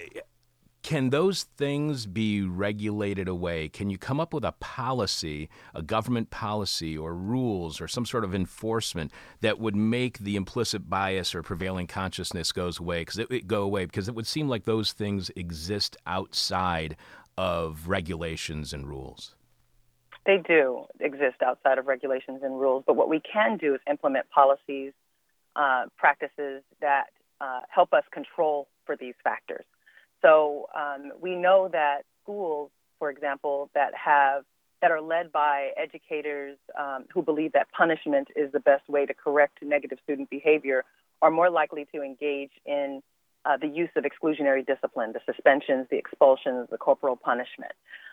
can 0.84 1.08
those 1.08 1.44
things 1.56 2.04
be 2.04 2.42
regulated 2.42 3.26
away? 3.26 3.70
Can 3.70 3.88
you 3.88 3.96
come 3.96 4.20
up 4.20 4.34
with 4.34 4.44
a 4.44 4.52
policy, 4.52 5.48
a 5.74 5.80
government 5.80 6.28
policy 6.28 6.96
or 6.96 7.14
rules 7.14 7.80
or 7.80 7.88
some 7.88 8.04
sort 8.04 8.22
of 8.22 8.34
enforcement 8.34 9.10
that 9.40 9.58
would 9.58 9.74
make 9.74 10.18
the 10.18 10.36
implicit 10.36 10.90
bias 10.90 11.34
or 11.34 11.42
prevailing 11.42 11.86
consciousness 11.86 12.52
goes 12.52 12.78
away? 12.78 13.00
Because 13.00 13.18
it 13.18 13.30
would 13.30 13.48
go 13.48 13.62
away 13.62 13.86
because 13.86 14.08
it 14.08 14.14
would 14.14 14.26
seem 14.26 14.46
like 14.46 14.64
those 14.64 14.92
things 14.92 15.30
exist 15.34 15.96
outside 16.06 16.96
of 17.38 17.88
regulations 17.88 18.74
and 18.74 18.86
rules. 18.86 19.34
They 20.26 20.38
do 20.38 20.86
exist 21.00 21.42
outside 21.44 21.78
of 21.78 21.86
regulations 21.86 22.40
and 22.42 22.58
rules, 22.58 22.84
but 22.86 22.96
what 22.96 23.08
we 23.08 23.20
can 23.20 23.58
do 23.58 23.74
is 23.74 23.80
implement 23.88 24.30
policies, 24.30 24.92
uh, 25.54 25.84
practices 25.98 26.62
that 26.80 27.06
uh, 27.40 27.60
help 27.68 27.92
us 27.92 28.04
control 28.10 28.68
for 28.86 28.96
these 28.96 29.14
factors. 29.22 29.64
So 30.22 30.66
um, 30.74 31.12
we 31.20 31.36
know 31.36 31.68
that 31.72 32.02
schools, 32.22 32.70
for 32.98 33.10
example, 33.10 33.70
that 33.74 33.92
have 33.94 34.44
that 34.80 34.90
are 34.90 35.00
led 35.00 35.32
by 35.32 35.70
educators 35.78 36.58
um, 36.78 37.06
who 37.12 37.22
believe 37.22 37.52
that 37.52 37.68
punishment 37.72 38.28
is 38.36 38.52
the 38.52 38.60
best 38.60 38.86
way 38.86 39.06
to 39.06 39.14
correct 39.14 39.58
negative 39.62 39.98
student 40.02 40.28
behavior 40.28 40.84
are 41.22 41.30
more 41.30 41.48
likely 41.48 41.86
to 41.94 42.02
engage 42.02 42.50
in 42.66 43.02
uh, 43.46 43.56
the 43.56 43.66
use 43.66 43.88
of 43.96 44.04
exclusionary 44.04 44.66
discipline, 44.66 45.12
the 45.12 45.20
suspensions, 45.24 45.86
the 45.90 45.96
expulsions, 45.96 46.68
the 46.70 46.76
corporal 46.76 47.16
punishment. 47.16 47.72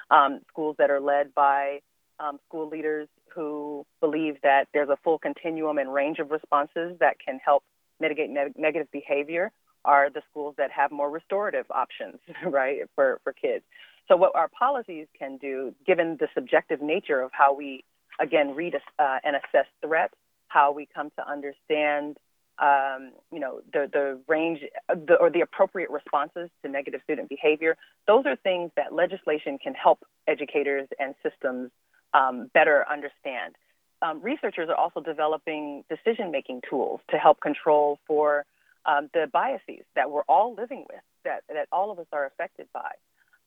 Um, 0.10 0.42
schools 0.48 0.76
that 0.78 0.90
are 0.90 1.02
led 1.02 1.34
by 1.34 1.82
um, 2.22 2.40
school 2.48 2.68
leaders 2.68 3.08
who 3.34 3.86
believe 4.00 4.36
that 4.44 4.68
there's 4.74 4.90
a 4.90 4.98
full 5.04 5.18
continuum 5.18 5.78
and 5.78 5.94
range 5.94 6.20
of 6.20 6.32
responses 6.32 6.98
that 7.00 7.18
can 7.24 7.40
help 7.44 7.64
mitigate 8.00 8.30
ne- 8.30 8.54
negative 8.58 8.88
behavior 8.92 9.52
are 9.84 10.10
the 10.10 10.22
schools 10.30 10.56
that 10.58 10.70
have 10.72 10.92
more 10.92 11.10
restorative 11.10 11.66
options, 11.72 12.20
right, 12.46 12.82
for, 12.96 13.20
for 13.24 13.34
kids. 13.34 13.64
So, 14.08 14.16
what 14.16 14.36
our 14.36 14.50
policies 14.50 15.08
can 15.18 15.38
do, 15.38 15.74
given 15.86 16.18
the 16.20 16.28
subjective 16.34 16.82
nature 16.82 17.22
of 17.22 17.32
how 17.34 17.54
we, 17.54 17.84
again, 18.20 18.56
read 18.56 18.76
uh, 19.00 19.18
and 19.24 19.36
assess 19.36 19.66
threats, 19.84 20.14
how 20.48 20.72
we 20.72 20.88
come 20.94 21.12
to 21.18 21.28
understand, 21.28 22.18
um, 22.60 23.12
you 23.32 23.40
know, 23.40 23.62
the, 23.72 23.90
the 23.92 24.20
range 24.28 24.60
the, 24.90 25.16
or 25.16 25.30
the 25.30 25.42
appropriate 25.42 25.90
responses 25.90 26.50
to 26.64 26.70
negative 26.70 27.02
student 27.04 27.30
behavior, 27.30 27.78
those 28.06 28.26
are 28.26 28.36
things 28.36 28.72
that 28.76 28.94
legislation 28.94 29.58
can 29.58 29.74
help 29.74 30.00
educators 30.28 30.88
and 31.00 31.16
systems 31.24 31.72
um, 32.14 32.50
better 32.54 32.86
understand. 32.90 33.56
um, 34.02 34.22
researchers 34.22 34.70
are 34.70 34.76
also 34.76 35.00
developing 35.00 35.84
decision 35.90 36.32
making 36.32 36.62
tools 36.68 37.02
to 37.10 37.18
help 37.18 37.40
control 37.40 38.00
for 38.08 38.46
um, 38.86 39.10
the 39.14 39.28
biases 39.32 39.86
that 39.96 40.10
we're 40.10 40.24
all 40.24 40.56
living 40.56 40.86
with, 40.90 41.02
that, 41.24 41.44
that 41.48 41.68
all 41.72 41.92
of 41.92 42.00
us 42.00 42.08
are 42.12 42.26
affected 42.26 42.68
by, 42.74 42.92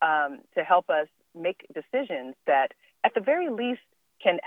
um, 0.00 0.40
to 0.56 0.62
help 0.62 0.88
us 0.90 1.08
make 1.34 1.66
decisions 1.74 2.34
that, 2.46 2.72
at 3.02 3.14
the 3.14 3.20
very 3.20 3.50
least, 3.50 3.80
can 4.22 4.38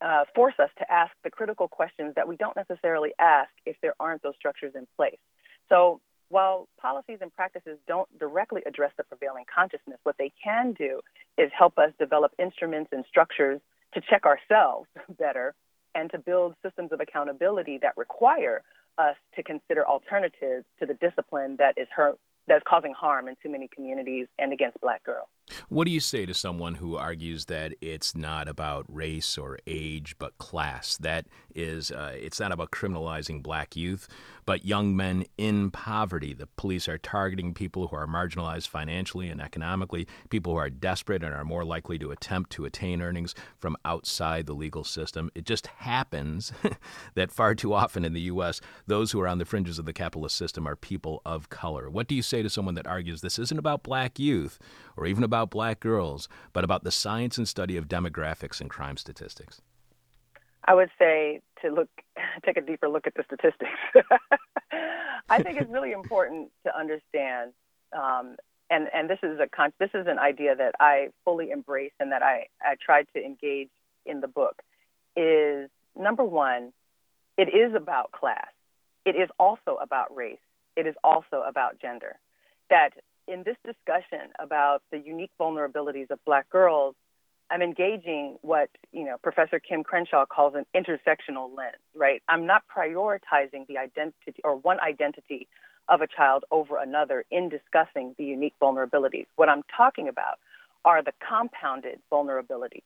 uh, 0.00 0.24
force 0.34 0.54
us 0.60 0.70
to 0.78 0.90
ask 0.92 1.12
the 1.24 1.30
critical 1.30 1.66
questions 1.66 2.12
that 2.14 2.28
we 2.28 2.36
don't 2.36 2.54
necessarily 2.54 3.12
ask 3.18 3.50
if 3.64 3.76
there 3.82 3.94
aren't 3.98 4.22
those 4.22 4.34
structures 4.38 4.72
in 4.76 4.86
place. 4.96 5.18
So, 5.68 6.00
while 6.28 6.68
policies 6.80 7.18
and 7.20 7.32
practices 7.32 7.78
don't 7.86 8.08
directly 8.18 8.62
address 8.66 8.92
the 8.96 9.04
prevailing 9.04 9.44
consciousness, 9.52 9.98
what 10.02 10.16
they 10.18 10.32
can 10.42 10.72
do 10.72 11.00
is 11.38 11.50
help 11.56 11.78
us 11.78 11.92
develop 11.98 12.32
instruments 12.38 12.90
and 12.92 13.04
structures 13.08 13.60
to 13.94 14.00
check 14.00 14.24
ourselves 14.24 14.88
better 15.18 15.54
and 15.94 16.10
to 16.10 16.18
build 16.18 16.54
systems 16.62 16.92
of 16.92 17.00
accountability 17.00 17.78
that 17.80 17.96
require 17.96 18.62
us 18.98 19.16
to 19.34 19.42
consider 19.42 19.86
alternatives 19.86 20.64
to 20.78 20.86
the 20.86 20.94
discipline 20.94 21.56
that 21.58 21.74
is 21.76 21.88
hurt, 21.94 22.18
that's 22.46 22.64
causing 22.66 22.92
harm 22.92 23.28
in 23.28 23.36
too 23.42 23.50
many 23.50 23.68
communities 23.68 24.26
and 24.38 24.52
against 24.52 24.80
black 24.80 25.02
girls. 25.04 25.28
What 25.68 25.86
do 25.86 25.92
you 25.92 26.00
say 26.00 26.26
to 26.26 26.34
someone 26.34 26.76
who 26.76 26.96
argues 26.96 27.44
that 27.46 27.74
it's 27.80 28.16
not 28.16 28.48
about 28.48 28.84
race 28.88 29.38
or 29.38 29.58
age, 29.66 30.16
but 30.18 30.36
class? 30.38 30.96
That 30.96 31.26
is, 31.54 31.90
uh, 31.90 32.12
it's 32.14 32.40
not 32.40 32.52
about 32.52 32.72
criminalizing 32.72 33.42
black 33.42 33.76
youth, 33.76 34.08
but 34.44 34.64
young 34.64 34.96
men 34.96 35.24
in 35.38 35.70
poverty. 35.70 36.34
The 36.34 36.48
police 36.56 36.88
are 36.88 36.98
targeting 36.98 37.54
people 37.54 37.88
who 37.88 37.96
are 37.96 38.06
marginalized 38.06 38.68
financially 38.68 39.28
and 39.28 39.40
economically, 39.40 40.06
people 40.30 40.52
who 40.52 40.58
are 40.58 40.70
desperate 40.70 41.22
and 41.22 41.34
are 41.34 41.44
more 41.44 41.64
likely 41.64 41.98
to 41.98 42.10
attempt 42.10 42.50
to 42.52 42.64
attain 42.64 43.00
earnings 43.00 43.34
from 43.58 43.76
outside 43.84 44.46
the 44.46 44.54
legal 44.54 44.84
system. 44.84 45.30
It 45.34 45.44
just 45.44 45.68
happens 45.68 46.52
that 47.14 47.30
far 47.30 47.54
too 47.54 47.72
often 47.72 48.04
in 48.04 48.12
the 48.12 48.20
U.S., 48.22 48.60
those 48.86 49.12
who 49.12 49.20
are 49.20 49.28
on 49.28 49.38
the 49.38 49.44
fringes 49.44 49.78
of 49.78 49.86
the 49.86 49.92
capitalist 49.92 50.36
system 50.36 50.66
are 50.66 50.76
people 50.76 51.22
of 51.24 51.48
color. 51.48 51.88
What 51.88 52.08
do 52.08 52.14
you 52.14 52.22
say 52.22 52.42
to 52.42 52.50
someone 52.50 52.74
that 52.74 52.86
argues 52.86 53.20
this 53.20 53.38
isn't 53.38 53.58
about 53.58 53.82
black 53.82 54.18
youth 54.18 54.58
or 54.96 55.06
even 55.06 55.24
about 55.24 55.50
black 55.50 55.80
girls, 55.80 56.28
but 56.52 56.64
about 56.64 56.84
the 56.84 56.90
science 56.90 57.38
and 57.38 57.48
study 57.48 57.76
of 57.76 57.88
demographics 57.88 58.60
and 58.60 58.70
crime 58.70 58.96
statistics? 58.96 59.60
I 60.64 60.74
would 60.74 60.90
say 60.98 61.40
to 61.62 61.70
look, 61.70 61.88
take 62.44 62.56
a 62.56 62.60
deeper 62.60 62.88
look 62.88 63.06
at 63.06 63.14
the 63.14 63.24
statistics. 63.24 63.70
I 65.28 65.42
think 65.42 65.60
it's 65.60 65.70
really 65.70 65.92
important 66.00 66.50
to 66.64 66.76
understand, 66.76 67.52
um, 67.96 68.36
and 68.68 68.88
and 68.92 69.08
this 69.08 69.18
is 69.22 69.38
a 69.38 69.46
con- 69.48 69.72
this 69.78 69.90
is 69.94 70.06
an 70.08 70.18
idea 70.18 70.56
that 70.56 70.74
I 70.80 71.08
fully 71.24 71.50
embrace 71.50 71.92
and 72.00 72.12
that 72.12 72.22
I 72.22 72.46
I 72.60 72.76
tried 72.84 73.06
to 73.14 73.24
engage 73.24 73.70
in 74.04 74.20
the 74.20 74.28
book. 74.28 74.62
Is 75.16 75.70
number 75.98 76.24
one, 76.24 76.72
it 77.36 77.48
is 77.48 77.74
about 77.74 78.12
class. 78.12 78.48
It 79.04 79.14
is 79.14 79.28
also 79.38 79.78
about 79.80 80.14
race. 80.14 80.38
It 80.76 80.86
is 80.86 80.94
also 81.04 81.42
about 81.46 81.80
gender. 81.80 82.16
That 82.70 82.90
in 83.28 83.42
this 83.44 83.56
discussion 83.64 84.30
about 84.38 84.82
the 84.90 84.98
unique 84.98 85.32
vulnerabilities 85.40 86.10
of 86.10 86.24
Black 86.24 86.48
girls, 86.50 86.94
I'm 87.50 87.62
engaging 87.62 88.38
what 88.42 88.70
you 88.92 89.04
know 89.04 89.16
Professor 89.22 89.60
Kim 89.60 89.84
Crenshaw 89.84 90.26
calls 90.26 90.54
an 90.54 90.66
intersectional 90.74 91.54
lens. 91.56 91.76
Right? 91.94 92.22
I'm 92.28 92.46
not 92.46 92.62
prioritizing 92.74 93.66
the 93.68 93.78
identity 93.78 94.40
or 94.44 94.56
one 94.56 94.78
identity 94.80 95.48
of 95.88 96.00
a 96.00 96.06
child 96.06 96.44
over 96.50 96.78
another 96.78 97.24
in 97.30 97.48
discussing 97.48 98.14
the 98.18 98.24
unique 98.24 98.54
vulnerabilities. 98.60 99.26
What 99.36 99.48
I'm 99.48 99.62
talking 99.76 100.08
about 100.08 100.38
are 100.84 101.02
the 101.02 101.12
compounded 101.26 102.00
vulnerabilities. 102.12 102.82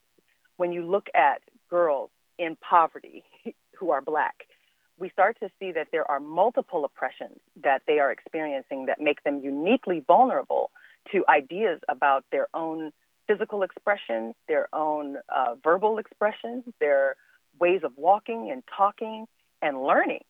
When 0.56 0.72
you 0.72 0.84
look 0.84 1.06
at 1.14 1.40
girls 1.70 2.10
in 2.38 2.56
poverty 2.56 3.24
who 3.78 3.90
are 3.90 4.02
black, 4.02 4.34
we 5.00 5.08
start 5.10 5.38
to 5.40 5.48
see 5.58 5.72
that 5.72 5.88
there 5.90 6.08
are 6.08 6.20
multiple 6.20 6.84
oppressions 6.84 7.40
that 7.62 7.82
they 7.86 7.98
are 7.98 8.12
experiencing 8.12 8.86
that 8.86 9.00
make 9.00 9.24
them 9.24 9.40
uniquely 9.42 10.04
vulnerable 10.06 10.70
to 11.10 11.24
ideas 11.28 11.80
about 11.88 12.24
their 12.30 12.46
own 12.54 12.92
physical 13.26 13.62
expression, 13.62 14.34
their 14.46 14.68
own 14.74 15.16
uh, 15.34 15.54
verbal 15.64 15.98
expression, 15.98 16.62
their 16.80 17.16
ways 17.58 17.80
of 17.82 17.92
walking 17.96 18.50
and 18.52 18.62
talking 18.76 19.26
and 19.62 19.82
learning. 19.82 20.22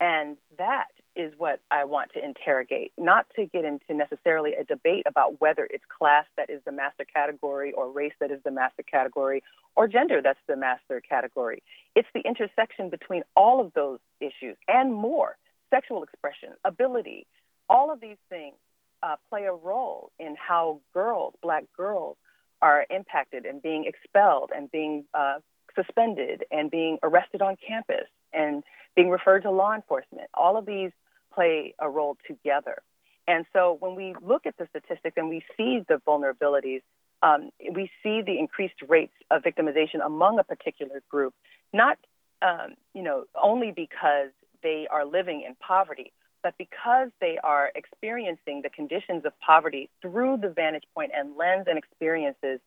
And 0.00 0.36
that 0.58 0.88
is 1.18 1.34
what 1.36 1.60
I 1.70 1.84
want 1.84 2.12
to 2.14 2.24
interrogate, 2.24 2.92
not 2.96 3.26
to 3.36 3.44
get 3.44 3.64
into 3.64 3.92
necessarily 3.92 4.54
a 4.54 4.64
debate 4.64 5.02
about 5.06 5.40
whether 5.40 5.68
it's 5.68 5.84
class 5.98 6.24
that 6.36 6.48
is 6.48 6.62
the 6.64 6.72
master 6.72 7.04
category 7.04 7.72
or 7.72 7.90
race 7.90 8.12
that 8.20 8.30
is 8.30 8.40
the 8.44 8.52
master 8.52 8.84
category 8.84 9.42
or 9.76 9.88
gender 9.88 10.22
that's 10.22 10.38
the 10.46 10.56
master 10.56 11.02
category. 11.06 11.62
It's 11.96 12.08
the 12.14 12.20
intersection 12.20 12.88
between 12.88 13.24
all 13.36 13.60
of 13.60 13.74
those 13.74 13.98
issues 14.20 14.56
and 14.68 14.94
more 14.94 15.36
sexual 15.70 16.02
expression, 16.02 16.50
ability, 16.64 17.26
all 17.68 17.92
of 17.92 18.00
these 18.00 18.16
things 18.28 18.54
uh, 19.02 19.16
play 19.28 19.44
a 19.44 19.52
role 19.52 20.10
in 20.18 20.36
how 20.36 20.80
girls, 20.94 21.34
black 21.42 21.64
girls, 21.76 22.16
are 22.62 22.86
impacted 22.90 23.44
and 23.44 23.62
being 23.62 23.84
expelled 23.84 24.50
and 24.54 24.70
being 24.70 25.04
uh, 25.14 25.38
suspended 25.74 26.44
and 26.50 26.70
being 26.70 26.98
arrested 27.02 27.42
on 27.42 27.56
campus 27.66 28.06
and 28.32 28.64
being 28.96 29.10
referred 29.10 29.40
to 29.42 29.50
law 29.50 29.74
enforcement. 29.74 30.28
All 30.34 30.56
of 30.56 30.66
these 30.66 30.90
play 31.32 31.74
a 31.78 31.88
role 31.88 32.16
together. 32.26 32.82
And 33.26 33.44
so 33.52 33.76
when 33.80 33.94
we 33.94 34.14
look 34.22 34.46
at 34.46 34.56
the 34.56 34.66
statistics 34.70 35.16
and 35.16 35.28
we 35.28 35.42
see 35.56 35.80
the 35.86 36.00
vulnerabilities, 36.06 36.80
um, 37.22 37.50
we 37.74 37.90
see 38.02 38.22
the 38.22 38.38
increased 38.38 38.80
rates 38.88 39.12
of 39.30 39.42
victimization 39.42 40.04
among 40.04 40.38
a 40.38 40.44
particular 40.44 41.02
group, 41.10 41.34
not 41.72 41.98
um, 42.40 42.74
you 42.94 43.02
know 43.02 43.24
only 43.40 43.72
because 43.74 44.30
they 44.62 44.86
are 44.90 45.04
living 45.04 45.44
in 45.46 45.56
poverty, 45.56 46.12
but 46.42 46.54
because 46.56 47.08
they 47.20 47.38
are 47.42 47.70
experiencing 47.74 48.62
the 48.62 48.70
conditions 48.70 49.24
of 49.24 49.32
poverty 49.40 49.90
through 50.00 50.38
the 50.38 50.48
vantage 50.48 50.84
point 50.94 51.12
and 51.14 51.36
lens 51.36 51.66
and 51.68 51.76
experiences 51.76 52.60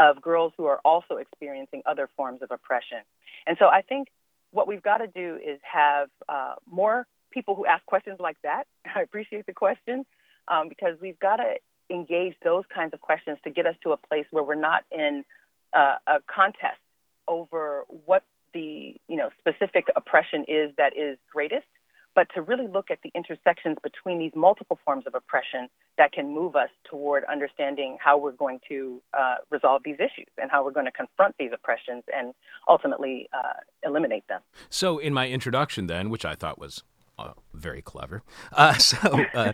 of 0.00 0.20
girls 0.22 0.52
who 0.56 0.66
are 0.66 0.80
also 0.84 1.16
experiencing 1.16 1.82
other 1.86 2.08
forms 2.16 2.40
of 2.42 2.50
oppression. 2.50 2.98
And 3.46 3.56
so 3.58 3.66
I 3.66 3.82
think 3.82 4.08
what 4.50 4.66
we've 4.66 4.82
got 4.82 4.98
to 4.98 5.06
do 5.06 5.36
is 5.36 5.60
have 5.62 6.08
uh, 6.28 6.54
more 6.70 7.06
people 7.30 7.54
who 7.54 7.66
ask 7.66 7.84
questions 7.86 8.18
like 8.20 8.36
that. 8.42 8.64
I 8.96 9.02
appreciate 9.02 9.46
the 9.46 9.52
question 9.52 10.04
um, 10.48 10.68
because 10.68 10.96
we've 11.00 11.18
got 11.18 11.36
to 11.36 11.54
engage 11.90 12.34
those 12.44 12.64
kinds 12.74 12.92
of 12.92 13.00
questions 13.00 13.38
to 13.44 13.50
get 13.50 13.66
us 13.66 13.74
to 13.82 13.92
a 13.92 13.96
place 13.96 14.26
where 14.30 14.44
we're 14.44 14.54
not 14.54 14.84
in 14.90 15.24
uh, 15.72 15.96
a 16.06 16.16
contest 16.26 16.80
over 17.26 17.84
what 18.06 18.24
the 18.54 18.94
you 19.08 19.16
know 19.16 19.28
specific 19.38 19.86
oppression 19.96 20.44
is 20.48 20.72
that 20.78 20.96
is 20.96 21.18
greatest, 21.30 21.66
but 22.14 22.26
to 22.34 22.42
really 22.42 22.66
look 22.66 22.90
at 22.90 22.98
the 23.02 23.10
intersections 23.14 23.76
between 23.82 24.18
these 24.18 24.32
multiple 24.34 24.78
forms 24.84 25.04
of 25.06 25.14
oppression 25.14 25.68
that 25.98 26.12
can 26.12 26.32
move 26.34 26.56
us 26.56 26.70
toward 26.88 27.24
understanding 27.24 27.98
how 28.00 28.16
we're 28.16 28.32
going 28.32 28.60
to 28.68 29.02
uh, 29.18 29.36
resolve 29.50 29.82
these 29.84 29.96
issues 29.96 30.28
and 30.40 30.50
how 30.50 30.64
we're 30.64 30.72
going 30.72 30.86
to 30.86 30.92
confront 30.92 31.34
these 31.38 31.50
oppressions 31.52 32.02
and 32.14 32.34
ultimately 32.66 33.28
uh, 33.32 33.60
eliminate 33.84 34.26
them. 34.28 34.40
So, 34.70 34.98
in 34.98 35.12
my 35.12 35.28
introduction, 35.28 35.86
then, 35.86 36.10
which 36.10 36.24
I 36.24 36.34
thought 36.34 36.58
was 36.58 36.82
uh, 37.18 37.32
very 37.54 37.82
clever. 37.82 38.22
Uh, 38.52 38.74
so, 38.78 39.24
uh, 39.34 39.52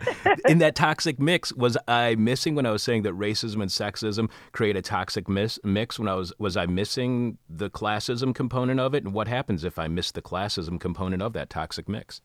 in 0.48 0.58
that 0.58 0.74
toxic 0.74 1.18
mix, 1.18 1.52
was 1.52 1.76
I 1.88 2.14
missing 2.16 2.54
when 2.54 2.66
I 2.66 2.70
was 2.70 2.82
saying 2.82 3.02
that 3.02 3.14
racism 3.14 3.62
and 3.62 3.70
sexism 3.70 4.30
create 4.52 4.76
a 4.76 4.82
toxic 4.82 5.28
mis- 5.28 5.58
mix? 5.64 5.98
When 5.98 6.08
I 6.08 6.14
was 6.14 6.32
was 6.38 6.56
I 6.56 6.66
missing 6.66 7.38
the 7.48 7.70
classism 7.70 8.34
component 8.34 8.80
of 8.80 8.94
it? 8.94 9.04
And 9.04 9.12
what 9.12 9.28
happens 9.28 9.64
if 9.64 9.78
I 9.78 9.88
miss 9.88 10.12
the 10.12 10.22
classism 10.22 10.78
component 10.78 11.22
of 11.22 11.32
that 11.32 11.50
toxic 11.50 11.88
mix? 11.88 12.20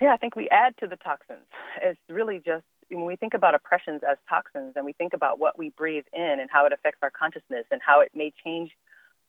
Yeah, 0.00 0.14
I 0.14 0.16
think 0.16 0.34
we 0.34 0.48
add 0.48 0.76
to 0.78 0.86
the 0.86 0.96
toxins. 0.96 1.46
It's 1.82 2.00
really 2.08 2.40
just 2.44 2.64
when 2.90 3.04
we 3.04 3.16
think 3.16 3.34
about 3.34 3.54
oppressions 3.54 4.00
as 4.08 4.16
toxins, 4.28 4.72
and 4.76 4.84
we 4.84 4.92
think 4.92 5.12
about 5.12 5.38
what 5.38 5.58
we 5.58 5.70
breathe 5.70 6.06
in 6.12 6.38
and 6.40 6.50
how 6.50 6.66
it 6.66 6.72
affects 6.72 6.98
our 7.02 7.10
consciousness 7.10 7.64
and 7.70 7.80
how 7.84 8.00
it 8.00 8.10
may 8.14 8.32
change, 8.44 8.70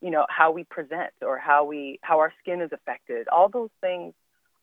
you 0.01 0.09
know, 0.09 0.25
how 0.29 0.51
we 0.51 0.63
present 0.63 1.11
or 1.21 1.37
how 1.37 1.65
we 1.65 1.99
how 2.01 2.19
our 2.19 2.33
skin 2.41 2.61
is 2.61 2.71
affected. 2.71 3.27
All 3.27 3.49
those 3.49 3.69
things 3.81 4.13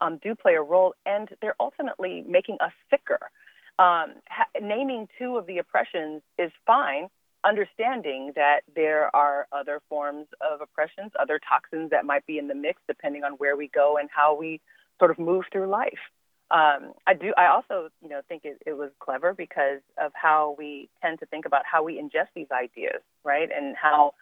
um, 0.00 0.18
do 0.22 0.34
play 0.34 0.54
a 0.54 0.62
role, 0.62 0.94
and 1.06 1.28
they're 1.40 1.56
ultimately 1.60 2.24
making 2.26 2.58
us 2.60 2.72
sicker. 2.90 3.30
Um, 3.78 4.14
ha- 4.28 4.50
naming 4.60 5.08
two 5.18 5.36
of 5.36 5.46
the 5.46 5.58
oppressions 5.58 6.22
is 6.38 6.50
fine, 6.66 7.08
understanding 7.44 8.32
that 8.34 8.60
there 8.74 9.14
are 9.14 9.46
other 9.52 9.80
forms 9.88 10.26
of 10.40 10.60
oppressions, 10.60 11.12
other 11.18 11.38
toxins 11.48 11.90
that 11.90 12.04
might 12.04 12.26
be 12.26 12.38
in 12.38 12.48
the 12.48 12.54
mix, 12.54 12.80
depending 12.88 13.24
on 13.24 13.32
where 13.32 13.56
we 13.56 13.68
go 13.68 13.96
and 13.96 14.08
how 14.12 14.36
we 14.36 14.60
sort 14.98 15.10
of 15.10 15.18
move 15.18 15.44
through 15.52 15.68
life. 15.68 16.00
Um, 16.50 16.94
I 17.06 17.14
do. 17.14 17.34
I 17.36 17.48
also, 17.48 17.90
you 18.02 18.08
know, 18.08 18.22
think 18.26 18.44
it, 18.44 18.60
it 18.66 18.72
was 18.72 18.90
clever 19.00 19.34
because 19.34 19.80
of 20.02 20.12
how 20.14 20.56
we 20.58 20.88
tend 21.02 21.20
to 21.20 21.26
think 21.26 21.44
about 21.44 21.62
how 21.70 21.84
we 21.84 22.00
ingest 22.00 22.28
these 22.34 22.46
ideas, 22.50 23.02
right, 23.22 23.50
and 23.54 23.76
how 23.76 24.14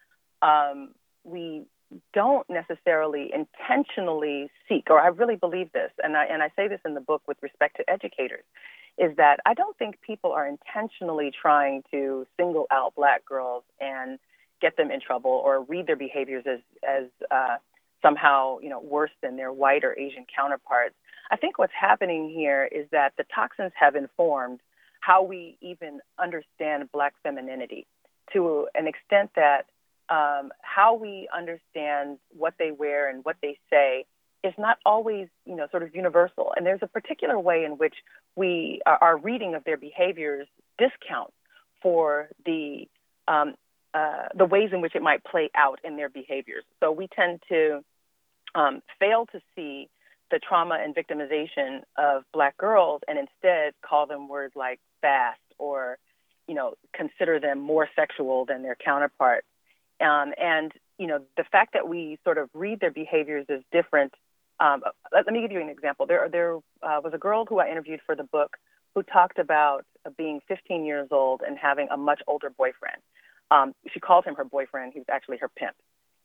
um, 0.42 0.90
we 1.24 1.62
don't 2.12 2.48
necessarily 2.50 3.30
intentionally 3.32 4.50
seek, 4.68 4.88
or 4.90 5.00
I 5.00 5.08
really 5.08 5.36
believe 5.36 5.72
this, 5.72 5.90
and 6.02 6.16
I 6.16 6.24
and 6.24 6.42
I 6.42 6.50
say 6.56 6.68
this 6.68 6.80
in 6.84 6.94
the 6.94 7.00
book 7.00 7.22
with 7.26 7.36
respect 7.42 7.76
to 7.76 7.88
educators, 7.88 8.44
is 8.98 9.16
that 9.16 9.40
I 9.46 9.54
don't 9.54 9.76
think 9.78 10.00
people 10.00 10.32
are 10.32 10.46
intentionally 10.46 11.30
trying 11.30 11.82
to 11.92 12.26
single 12.36 12.66
out 12.70 12.94
black 12.96 13.24
girls 13.24 13.64
and 13.80 14.18
get 14.60 14.76
them 14.76 14.90
in 14.90 15.00
trouble 15.00 15.30
or 15.30 15.62
read 15.62 15.86
their 15.86 15.96
behaviors 15.96 16.44
as 16.46 16.60
as 16.86 17.04
uh, 17.30 17.56
somehow, 18.02 18.58
you 18.60 18.68
know, 18.68 18.80
worse 18.80 19.10
than 19.22 19.36
their 19.36 19.52
white 19.52 19.84
or 19.84 19.98
Asian 19.98 20.26
counterparts. 20.34 20.94
I 21.30 21.36
think 21.36 21.58
what's 21.58 21.72
happening 21.78 22.30
here 22.30 22.68
is 22.70 22.86
that 22.92 23.12
the 23.16 23.24
toxins 23.34 23.72
have 23.78 23.96
informed 23.96 24.60
how 25.00 25.22
we 25.22 25.56
even 25.60 26.00
understand 26.18 26.90
black 26.92 27.14
femininity 27.22 27.86
to 28.32 28.68
an 28.74 28.86
extent 28.86 29.30
that 29.36 29.66
um, 30.08 30.52
how 30.62 30.94
we 30.94 31.28
understand 31.36 32.18
what 32.36 32.54
they 32.58 32.70
wear 32.70 33.08
and 33.08 33.24
what 33.24 33.36
they 33.42 33.58
say 33.70 34.04
is 34.44 34.54
not 34.58 34.78
always, 34.86 35.28
you 35.44 35.56
know, 35.56 35.66
sort 35.70 35.82
of 35.82 35.94
universal. 35.94 36.52
And 36.56 36.64
there's 36.64 36.82
a 36.82 36.86
particular 36.86 37.38
way 37.38 37.64
in 37.64 37.72
which 37.72 37.94
we, 38.36 38.80
our 38.86 39.16
reading 39.16 39.54
of 39.54 39.64
their 39.64 39.76
behaviors 39.76 40.46
discount 40.78 41.32
for 41.82 42.28
the 42.44 42.86
um, 43.28 43.54
uh, 43.94 44.28
the 44.36 44.44
ways 44.44 44.70
in 44.72 44.82
which 44.82 44.94
it 44.94 45.02
might 45.02 45.24
play 45.24 45.50
out 45.54 45.80
in 45.82 45.96
their 45.96 46.10
behaviors. 46.10 46.64
So 46.80 46.92
we 46.92 47.08
tend 47.08 47.40
to 47.48 47.82
um, 48.54 48.82
fail 49.00 49.26
to 49.32 49.40
see 49.54 49.88
the 50.30 50.38
trauma 50.38 50.78
and 50.82 50.94
victimization 50.94 51.80
of 51.96 52.24
black 52.32 52.58
girls 52.58 53.00
and 53.08 53.18
instead 53.18 53.72
call 53.80 54.06
them 54.06 54.28
words 54.28 54.54
like 54.54 54.80
fast 55.00 55.40
or, 55.58 55.98
you 56.46 56.54
know, 56.54 56.74
consider 56.92 57.40
them 57.40 57.58
more 57.58 57.88
sexual 57.96 58.44
than 58.44 58.62
their 58.62 58.76
counterparts. 58.76 59.46
Um, 60.00 60.32
and, 60.36 60.72
you 60.98 61.06
know, 61.06 61.20
the 61.36 61.44
fact 61.44 61.72
that 61.74 61.88
we 61.88 62.18
sort 62.24 62.38
of 62.38 62.48
read 62.54 62.80
their 62.80 62.90
behaviors 62.90 63.46
as 63.48 63.60
different. 63.72 64.14
Um, 64.58 64.82
let, 65.12 65.26
let, 65.26 65.32
me 65.32 65.42
give 65.42 65.52
you 65.52 65.60
an 65.60 65.68
example. 65.68 66.06
There, 66.06 66.28
there 66.30 66.56
uh, 66.82 67.00
was 67.02 67.12
a 67.12 67.18
girl 67.18 67.44
who 67.46 67.58
I 67.58 67.68
interviewed 67.70 68.00
for 68.06 68.14
the 68.14 68.24
book 68.24 68.56
who 68.94 69.02
talked 69.02 69.38
about 69.38 69.84
being 70.16 70.40
15 70.48 70.84
years 70.84 71.08
old 71.10 71.42
and 71.46 71.58
having 71.58 71.88
a 71.90 71.96
much 71.96 72.22
older 72.26 72.48
boyfriend. 72.48 73.02
Um, 73.50 73.74
she 73.92 74.00
called 74.00 74.24
him 74.24 74.34
her 74.36 74.44
boyfriend. 74.44 74.92
He 74.94 75.00
was 75.00 75.08
actually 75.10 75.38
her 75.38 75.48
pimp. 75.48 75.76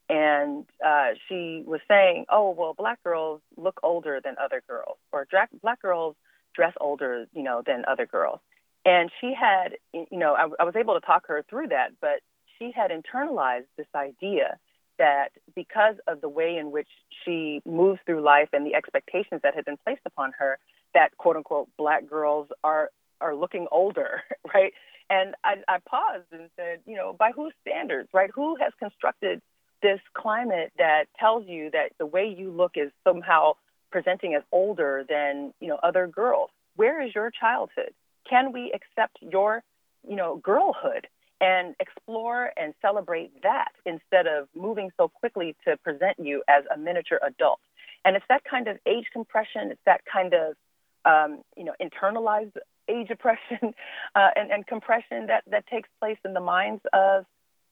And 0.10 0.66
uh, 0.86 1.12
she 1.28 1.64
was 1.66 1.80
saying, 1.88 2.26
oh, 2.30 2.52
well, 2.52 2.74
black 2.74 3.02
girls 3.04 3.42
look 3.58 3.80
older 3.84 4.20
than 4.24 4.36
other 4.44 4.62
girls, 4.68 4.98
or 5.12 5.28
black, 5.30 5.50
black 5.62 5.82
girls 5.82 6.16
dress 6.54 6.74
older, 6.82 7.28
you 7.34 7.44
know, 7.44 7.62
than 7.66 7.84
other 7.88 8.06
girls. 8.06 8.40
And 8.84 9.12
she 9.22 9.34
had, 9.34 9.78
you 9.94 10.08
know, 10.12 10.34
I, 10.34 10.50
I 10.60 10.64
was 10.64 10.76
able 10.76 10.96
to 10.96 11.06
talk 11.06 11.28
her 11.28 11.46
through 11.50 11.68
that, 11.68 11.92
but 12.02 12.22
she 12.62 12.72
had 12.72 12.92
internalized 12.92 13.66
this 13.76 13.88
idea 13.96 14.58
that 15.00 15.30
because 15.56 15.96
of 16.08 16.22
the 16.22 16.30
way 16.30 16.58
in 16.58 16.72
which 16.72 16.88
she 17.26 17.62
moves 17.66 18.00
through 18.06 18.22
life 18.22 18.50
and 18.54 18.66
the 18.66 18.76
expectations 18.76 19.42
that 19.42 19.56
had 19.56 19.66
been 19.66 19.78
placed 19.84 20.02
upon 20.06 20.32
her, 20.38 20.60
that 20.94 21.18
quote 21.18 21.36
unquote 21.36 21.70
black 21.78 22.08
girls 22.08 22.48
are 22.64 22.90
are 23.20 23.36
looking 23.36 23.68
older, 23.72 24.22
right? 24.54 24.74
And 25.10 25.36
I, 25.44 25.56
I 25.68 25.78
paused 25.80 26.26
and 26.32 26.50
said, 26.56 26.80
you 26.86 26.96
know, 26.96 27.14
by 27.14 27.32
whose 27.36 27.54
standards, 27.62 28.10
right? 28.14 28.30
Who 28.34 28.56
has 28.58 28.72
constructed 28.80 29.42
this 29.82 30.00
climate 30.14 30.72
that 30.78 31.06
tells 31.20 31.48
you 31.48 31.70
that 31.72 31.92
the 31.98 32.06
way 32.06 32.34
you 32.36 32.52
look 32.52 32.74
is 32.76 32.92
somehow 33.04 33.54
presenting 33.92 34.36
as 34.36 34.44
older 34.52 35.04
than, 35.08 35.54
you 35.60 35.68
know, 35.68 35.80
other 35.84 36.08
girls? 36.08 36.50
Where 36.76 37.02
is 37.02 37.14
your 37.14 37.32
childhood? 37.32 37.94
Can 38.30 38.54
we 38.54 38.72
accept 38.74 39.18
your, 39.22 39.64
you 40.08 40.16
know, 40.16 40.38
girlhood 40.38 41.08
and 41.42 41.76
explore 41.80 42.52
and 42.56 42.74
celebrate 42.82 43.42
that 43.44 43.72
instead 43.86 44.28
of 44.28 44.48
moving 44.56 44.92
so 44.96 45.10
quickly 45.10 45.56
to 45.68 45.76
present 45.78 46.18
you 46.20 46.44
as 46.48 46.64
a 46.74 46.78
miniature 46.78 47.20
adult? 47.24 47.60
And 48.06 48.16
it's 48.16 48.26
that 48.30 48.44
kind 48.44 48.68
of 48.68 48.78
age 48.86 49.08
compression, 49.12 49.72
it's 49.72 49.82
that 49.86 50.02
kind 50.06 50.34
of 50.34 50.56
um, 51.04 51.42
you 51.58 51.64
know, 51.64 51.74
internalized 51.82 52.56
age 52.88 53.10
oppression 53.10 53.74
uh, 54.16 54.30
and, 54.36 54.52
and, 54.52 54.68
compression 54.68 55.28
that, 55.28 55.44
that 55.48 55.66
takes 55.68 55.90
place 56.00 56.18
in 56.24 56.34
the 56.34 56.40
minds 56.40 56.82
of, 56.94 57.26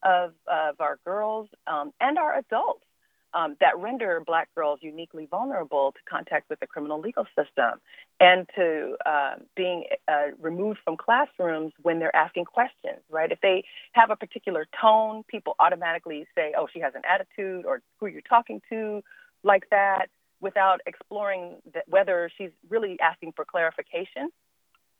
of, 0.03 0.33
of 0.47 0.79
our 0.79 0.97
girls 1.05 1.47
um, 1.67 1.91
and 2.01 2.17
our 2.17 2.37
adults 2.37 2.83
um, 3.33 3.55
that 3.59 3.77
render 3.77 4.21
black 4.25 4.53
girls 4.55 4.79
uniquely 4.81 5.27
vulnerable 5.29 5.91
to 5.91 5.99
contact 6.09 6.49
with 6.49 6.59
the 6.59 6.67
criminal 6.67 6.99
legal 6.99 7.25
system 7.37 7.79
and 8.19 8.47
to 8.55 8.95
uh, 9.05 9.35
being 9.55 9.85
uh, 10.07 10.27
removed 10.39 10.79
from 10.83 10.97
classrooms 10.97 11.73
when 11.81 11.99
they're 11.99 12.15
asking 12.15 12.45
questions, 12.45 12.99
right? 13.09 13.31
If 13.31 13.39
they 13.41 13.63
have 13.93 14.09
a 14.09 14.15
particular 14.15 14.67
tone, 14.81 15.23
people 15.27 15.55
automatically 15.59 16.25
say, 16.35 16.53
oh, 16.57 16.67
she 16.71 16.79
has 16.79 16.93
an 16.95 17.03
attitude 17.07 17.65
or 17.65 17.81
who 17.99 18.07
are 18.07 18.09
you're 18.09 18.21
talking 18.21 18.61
to 18.69 19.03
like 19.43 19.69
that 19.69 20.07
without 20.41 20.81
exploring 20.85 21.57
that 21.73 21.83
whether 21.87 22.31
she's 22.37 22.51
really 22.69 22.97
asking 22.99 23.33
for 23.35 23.45
clarification 23.45 24.29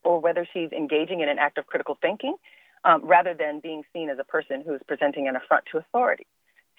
or 0.04 0.20
whether 0.20 0.48
she's 0.54 0.72
engaging 0.72 1.22
in 1.22 1.30
an 1.30 1.39
act 1.39 1.58
of 1.58 1.65
critical 1.65 1.98
thinking 2.02 2.36
um, 2.84 3.06
rather 3.06 3.34
than 3.34 3.60
being 3.60 3.84
seen 3.94 4.10
as 4.10 4.18
a 4.20 4.24
person 4.24 4.63
who's 4.65 4.82
presenting 4.88 5.28
an 5.28 5.36
affront 5.36 5.65
to 5.72 5.78
authority. 5.78 6.26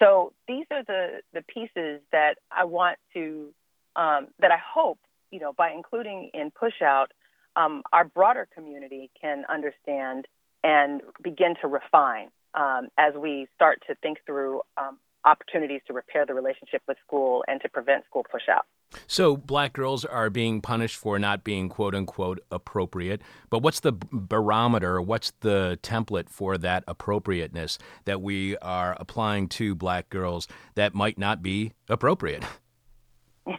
So 0.01 0.33
these 0.47 0.65
are 0.71 0.83
the, 0.83 1.21
the 1.33 1.43
pieces 1.43 2.01
that 2.11 2.35
I 2.51 2.65
want 2.65 2.97
to, 3.13 3.53
um, 3.95 4.27
that 4.39 4.51
I 4.51 4.57
hope, 4.57 4.99
you 5.29 5.39
know, 5.39 5.53
by 5.53 5.71
including 5.71 6.31
in 6.33 6.51
Push 6.51 6.81
Out, 6.81 7.11
um, 7.55 7.83
our 7.93 8.05
broader 8.05 8.47
community 8.53 9.11
can 9.19 9.43
understand 9.47 10.27
and 10.63 11.01
begin 11.21 11.55
to 11.61 11.67
refine 11.67 12.29
um, 12.55 12.87
as 12.97 13.13
we 13.15 13.47
start 13.55 13.83
to 13.87 13.95
think 13.95 14.17
through 14.25 14.61
um, 14.77 14.97
opportunities 15.25 15.81
to 15.87 15.93
repair 15.93 16.25
the 16.25 16.33
relationship 16.33 16.81
with 16.87 16.97
school 17.05 17.43
and 17.47 17.61
to 17.61 17.69
prevent 17.69 18.05
school 18.05 18.25
pushout. 18.33 18.61
So, 19.07 19.37
black 19.37 19.73
girls 19.73 20.03
are 20.03 20.29
being 20.29 20.61
punished 20.61 20.97
for 20.97 21.17
not 21.17 21.43
being 21.43 21.69
quote 21.69 21.95
unquote 21.95 22.39
appropriate. 22.51 23.21
But 23.49 23.59
what's 23.59 23.79
the 23.79 23.93
barometer? 24.11 25.01
What's 25.01 25.31
the 25.39 25.79
template 25.81 26.29
for 26.29 26.57
that 26.57 26.83
appropriateness 26.87 27.77
that 28.05 28.21
we 28.21 28.57
are 28.57 28.97
applying 28.99 29.47
to 29.49 29.75
black 29.75 30.09
girls 30.09 30.47
that 30.75 30.93
might 30.93 31.17
not 31.17 31.41
be 31.41 31.73
appropriate? 31.89 32.43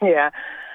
Yeah. 0.01 0.31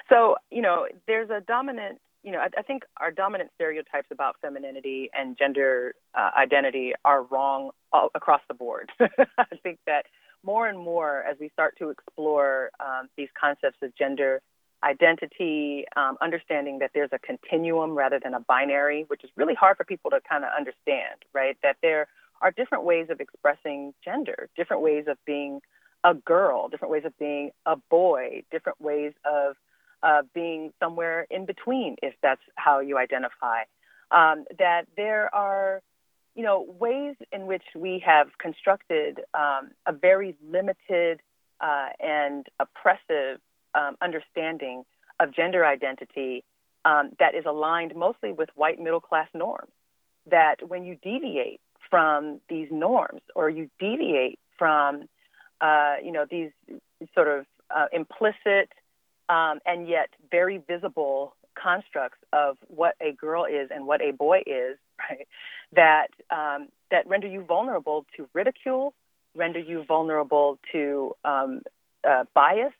So, 0.08 0.36
you 0.50 0.62
know, 0.62 0.86
there's 1.06 1.30
a 1.30 1.40
dominant, 1.40 1.98
you 2.22 2.32
know, 2.32 2.38
I, 2.38 2.48
I 2.58 2.62
think 2.62 2.82
our 2.98 3.10
dominant 3.10 3.50
stereotypes 3.54 4.08
about 4.10 4.36
femininity 4.40 5.10
and 5.18 5.36
gender 5.36 5.94
uh, 6.14 6.30
identity 6.38 6.92
are 7.04 7.22
wrong 7.22 7.70
all, 7.92 8.10
across 8.14 8.40
the 8.48 8.54
board. 8.54 8.90
I 9.00 9.56
think 9.62 9.78
that 9.86 10.06
more 10.48 10.66
and 10.66 10.78
more 10.78 11.22
as 11.30 11.36
we 11.38 11.50
start 11.50 11.76
to 11.76 11.90
explore 11.90 12.70
um, 12.80 13.10
these 13.18 13.28
concepts 13.38 13.76
of 13.82 13.94
gender 13.94 14.40
identity, 14.82 15.84
um, 15.94 16.16
understanding 16.22 16.78
that 16.78 16.90
there's 16.94 17.10
a 17.12 17.18
continuum 17.18 17.90
rather 17.94 18.18
than 18.18 18.32
a 18.32 18.40
binary, 18.40 19.04
which 19.08 19.22
is 19.24 19.30
really 19.36 19.52
hard 19.52 19.76
for 19.76 19.84
people 19.84 20.10
to 20.10 20.20
kind 20.26 20.44
of 20.44 20.50
understand, 20.56 21.18
right? 21.34 21.58
That 21.62 21.76
there 21.82 22.06
are 22.40 22.50
different 22.50 22.84
ways 22.84 23.08
of 23.10 23.20
expressing 23.20 23.92
gender, 24.02 24.48
different 24.56 24.82
ways 24.82 25.04
of 25.06 25.18
being 25.26 25.60
a 26.02 26.14
girl, 26.14 26.68
different 26.70 26.92
ways 26.92 27.02
of 27.04 27.12
being 27.18 27.50
a 27.66 27.76
boy, 27.90 28.42
different 28.50 28.80
ways 28.80 29.12
of 29.26 29.54
uh, 30.02 30.22
being 30.32 30.72
somewhere 30.80 31.26
in 31.30 31.44
between, 31.44 31.96
if 32.02 32.14
that's 32.22 32.40
how 32.54 32.80
you 32.80 32.96
identify. 32.96 33.64
Um, 34.10 34.46
that 34.58 34.86
there 34.96 35.28
are 35.34 35.82
you 36.38 36.44
know, 36.44 36.64
ways 36.78 37.16
in 37.32 37.48
which 37.48 37.64
we 37.74 38.00
have 38.06 38.28
constructed 38.38 39.18
um, 39.34 39.72
a 39.86 39.92
very 39.92 40.36
limited 40.48 41.20
uh, 41.60 41.88
and 41.98 42.46
oppressive 42.60 43.40
um, 43.74 43.96
understanding 44.00 44.84
of 45.18 45.34
gender 45.34 45.66
identity 45.66 46.44
um, 46.84 47.10
that 47.18 47.34
is 47.34 47.44
aligned 47.44 47.96
mostly 47.96 48.30
with 48.30 48.50
white 48.54 48.78
middle 48.78 49.00
class 49.00 49.26
norms. 49.34 49.72
That 50.30 50.68
when 50.68 50.84
you 50.84 50.96
deviate 51.02 51.60
from 51.90 52.40
these 52.48 52.68
norms 52.70 53.22
or 53.34 53.50
you 53.50 53.68
deviate 53.80 54.38
from, 54.56 55.08
uh, 55.60 55.96
you 56.04 56.12
know, 56.12 56.24
these 56.30 56.52
sort 57.16 57.26
of 57.26 57.46
uh, 57.76 57.86
implicit 57.92 58.70
um, 59.28 59.58
and 59.66 59.88
yet 59.88 60.10
very 60.30 60.58
visible 60.58 61.34
constructs 61.60 62.18
of 62.32 62.56
what 62.68 62.94
a 63.00 63.12
girl 63.12 63.44
is 63.44 63.70
and 63.74 63.86
what 63.86 64.00
a 64.00 64.12
boy 64.12 64.38
is, 64.46 64.78
right? 64.98 65.26
That 65.72 66.08
um, 66.30 66.68
that 66.90 67.06
render 67.06 67.26
you 67.26 67.42
vulnerable 67.42 68.06
to 68.16 68.28
ridicule, 68.32 68.94
render 69.34 69.58
you 69.58 69.84
vulnerable 69.84 70.58
to 70.72 71.14
um, 71.24 71.62
uh, 72.08 72.24
bias, 72.34 72.72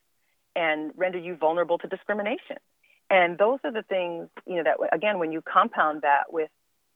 and 0.56 0.92
render 0.96 1.18
you 1.18 1.36
vulnerable 1.36 1.78
to 1.78 1.86
discrimination. 1.86 2.56
And 3.10 3.38
those 3.38 3.58
are 3.64 3.72
the 3.72 3.82
things, 3.82 4.28
you 4.46 4.56
know, 4.56 4.64
that 4.64 4.76
again, 4.92 5.18
when 5.18 5.32
you 5.32 5.42
compound 5.42 6.02
that 6.02 6.32
with 6.32 6.50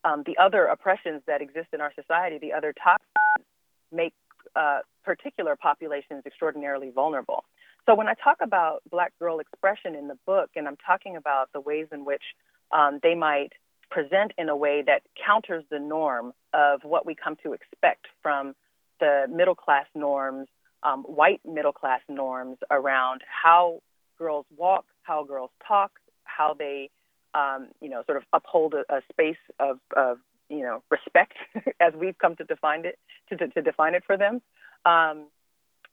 um, 0.05 0.23
the 0.27 0.37
other 0.39 0.65
oppressions 0.65 1.23
that 1.27 1.41
exist 1.41 1.69
in 1.73 1.81
our 1.81 1.93
society, 1.95 2.39
the 2.39 2.53
other 2.53 2.73
toxins 2.73 3.47
make 3.91 4.15
uh, 4.57 4.81
particular 5.05 5.57
populations 5.57 6.23
extraordinarily 6.27 6.91
vulnerable. 6.91 7.45
So 7.87 7.95
when 7.95 8.09
I 8.09 8.15
talk 8.15 8.39
about 8.41 8.83
black 8.91 9.13
girl 9.19 9.41
expression 9.41 9.95
in 9.95 10.09
the 10.09 10.19
book, 10.27 10.51
and 10.55 10.69
I'm 10.69 10.77
talking 10.87 11.17
about 11.17 11.51
the 11.53 11.61
ways 11.61 11.89
in 11.93 12.05
which 12.05 12.23
um, 12.71 13.01
they 13.03 13.15
might 13.15 13.53
present 13.91 14.33
in 14.39 14.49
a 14.49 14.57
way 14.57 14.83
that 14.87 15.03
counters 15.25 15.65
the 15.71 15.79
norm 15.79 16.33
of 16.55 16.81
what 16.85 17.05
we 17.05 17.15
come 17.15 17.37
to 17.43 17.53
expect 17.53 18.07
from 18.23 18.55
the 19.01 19.27
middle 19.29 19.55
class 19.55 19.87
norms, 19.95 20.49
um, 20.83 21.03
white 21.03 21.41
middle 21.45 21.73
class 21.73 22.01
norms 22.09 22.57
around 22.71 23.21
how 23.27 23.81
girls 24.19 24.47
walk, 24.57 24.87
how 25.03 25.25
girls 25.25 25.51
talk, 25.67 25.91
how 26.25 26.55
they, 26.55 26.89
um, 27.35 27.69
you 27.81 27.89
know, 27.89 28.03
sort 28.07 28.17
of 28.17 28.23
uphold 28.33 28.75
a, 28.75 28.95
a 28.95 29.03
space 29.11 29.37
of, 29.59 29.79
of, 29.97 30.19
you 30.49 30.61
know, 30.61 30.83
respect 30.91 31.35
as 31.81 31.93
we've 31.95 32.17
come 32.19 32.37
to 32.37 32.45
define 32.45 32.85
it 32.87 32.99
to, 33.29 33.37
to, 33.37 33.49
to 33.49 33.61
define 33.61 33.95
it 33.95 34.05
for 34.07 34.17
them. 34.17 34.41
Um, 34.85 35.27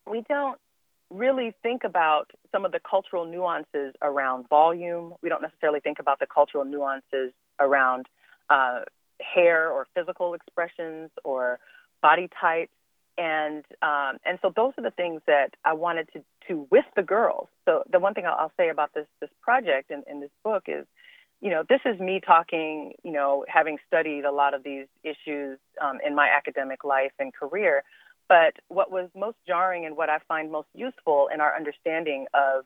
we 0.09 0.23
don't 0.29 0.59
really 1.09 1.53
think 1.63 1.83
about 1.83 2.31
some 2.51 2.65
of 2.65 2.71
the 2.71 2.79
cultural 2.79 3.25
nuances 3.25 3.93
around 4.01 4.47
volume. 4.49 5.13
We 5.21 5.29
don't 5.29 5.41
necessarily 5.41 5.79
think 5.79 5.99
about 5.99 6.19
the 6.19 6.27
cultural 6.27 6.65
nuances 6.65 7.33
around 7.59 8.07
uh, 8.49 8.81
hair 9.21 9.71
or 9.71 9.87
physical 9.95 10.33
expressions 10.33 11.09
or 11.23 11.59
body 12.01 12.29
types. 12.39 12.71
And 13.17 13.65
um, 13.81 14.17
and 14.25 14.39
so 14.41 14.53
those 14.55 14.73
are 14.77 14.83
the 14.83 14.91
things 14.91 15.21
that 15.27 15.55
I 15.65 15.73
wanted 15.73 16.07
to 16.13 16.23
to 16.47 16.67
with 16.71 16.85
the 16.95 17.03
girls. 17.03 17.49
So 17.65 17.83
the 17.91 17.99
one 17.99 18.13
thing 18.13 18.25
I'll, 18.25 18.35
I'll 18.39 18.51
say 18.55 18.69
about 18.69 18.93
this 18.93 19.07
this 19.19 19.29
project 19.41 19.91
and 19.91 20.03
in 20.09 20.21
this 20.21 20.29
book 20.41 20.63
is, 20.67 20.85
you 21.41 21.49
know, 21.49 21.63
this 21.67 21.81
is 21.83 21.99
me 21.99 22.21
talking, 22.25 22.93
you 23.03 23.11
know, 23.11 23.43
having 23.49 23.77
studied 23.87 24.23
a 24.23 24.31
lot 24.31 24.53
of 24.53 24.63
these 24.63 24.87
issues 25.03 25.59
um, 25.81 25.97
in 26.05 26.15
my 26.15 26.29
academic 26.29 26.85
life 26.85 27.11
and 27.19 27.33
career. 27.33 27.83
But 28.29 28.53
what 28.67 28.91
was 28.91 29.09
most 29.15 29.37
jarring 29.47 29.85
and 29.85 29.97
what 29.97 30.09
I 30.09 30.19
find 30.27 30.51
most 30.51 30.69
useful 30.73 31.29
in 31.33 31.41
our 31.41 31.53
understanding 31.55 32.27
of 32.33 32.63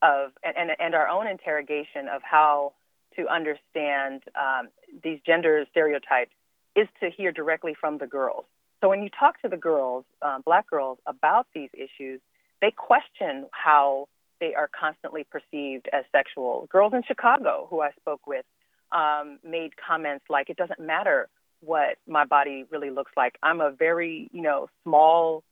of 0.00 0.32
and 0.42 0.70
and 0.78 0.94
our 0.94 1.08
own 1.08 1.26
interrogation 1.26 2.08
of 2.08 2.22
how 2.22 2.72
to 3.16 3.28
understand 3.28 4.22
um, 4.40 4.68
these 5.04 5.18
gender 5.26 5.66
stereotypes 5.70 6.30
is 6.74 6.88
to 7.00 7.10
hear 7.10 7.32
directly 7.32 7.74
from 7.78 7.98
the 7.98 8.06
girls. 8.06 8.44
So 8.80 8.88
when 8.88 9.02
you 9.02 9.10
talk 9.10 9.40
to 9.42 9.48
the 9.48 9.56
girls, 9.56 10.04
um, 10.22 10.42
black 10.44 10.70
girls, 10.70 10.98
about 11.06 11.46
these 11.54 11.68
issues, 11.74 12.20
they 12.62 12.70
question 12.70 13.46
how 13.50 14.08
they 14.40 14.54
are 14.54 14.68
constantly 14.68 15.24
perceived 15.24 15.88
as 15.92 16.04
sexual. 16.10 16.66
Girls 16.72 16.92
in 16.94 17.02
Chicago, 17.06 17.66
who 17.68 17.80
I 17.80 17.90
spoke 18.00 18.26
with, 18.26 18.46
um, 18.92 19.38
made 19.44 19.76
comments 19.76 20.24
like, 20.30 20.48
"It 20.48 20.56
doesn't 20.56 20.80
matter 20.80 21.28
what 21.62 21.96
my 22.06 22.24
body 22.24 22.64
really 22.70 22.90
looks 22.90 23.12
like. 23.16 23.36
I'm 23.42 23.60
a 23.60 23.70
very, 23.70 24.28
you 24.32 24.42
know, 24.42 24.68
small, 24.84 25.44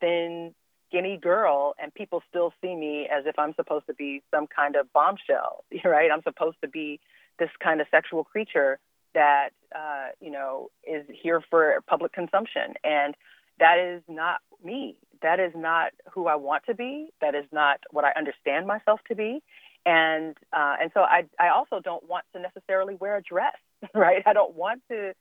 thin, 0.00 0.54
skinny 0.88 1.16
girl, 1.16 1.74
and 1.80 1.92
people 1.92 2.22
still 2.28 2.52
see 2.62 2.74
me 2.74 3.08
as 3.12 3.24
if 3.26 3.38
I'm 3.38 3.54
supposed 3.54 3.86
to 3.86 3.94
be 3.94 4.22
some 4.32 4.46
kind 4.46 4.76
of 4.76 4.92
bombshell, 4.92 5.64
right? 5.84 6.10
I'm 6.12 6.22
supposed 6.22 6.56
to 6.62 6.68
be 6.68 7.00
this 7.38 7.50
kind 7.62 7.80
of 7.80 7.86
sexual 7.90 8.24
creature 8.24 8.78
that, 9.14 9.50
uh, 9.74 10.08
you 10.20 10.30
know, 10.30 10.70
is 10.84 11.04
here 11.22 11.42
for 11.50 11.82
public 11.88 12.12
consumption. 12.12 12.74
And 12.84 13.14
that 13.58 13.78
is 13.78 14.02
not 14.08 14.40
me. 14.62 14.96
That 15.22 15.40
is 15.40 15.52
not 15.54 15.92
who 16.12 16.26
I 16.26 16.36
want 16.36 16.64
to 16.66 16.74
be. 16.74 17.08
That 17.20 17.34
is 17.34 17.46
not 17.50 17.80
what 17.90 18.04
I 18.04 18.12
understand 18.16 18.66
myself 18.66 19.00
to 19.08 19.14
be. 19.14 19.42
And 19.86 20.36
uh, 20.52 20.76
and 20.80 20.90
so 20.92 21.00
I 21.00 21.24
I 21.38 21.48
also 21.48 21.80
don't 21.80 22.06
want 22.08 22.24
to 22.34 22.40
necessarily 22.40 22.96
wear 22.96 23.16
a 23.16 23.22
dress, 23.22 23.54
right? 23.94 24.22
I 24.26 24.32
don't 24.32 24.54
want 24.54 24.82
to 24.90 25.14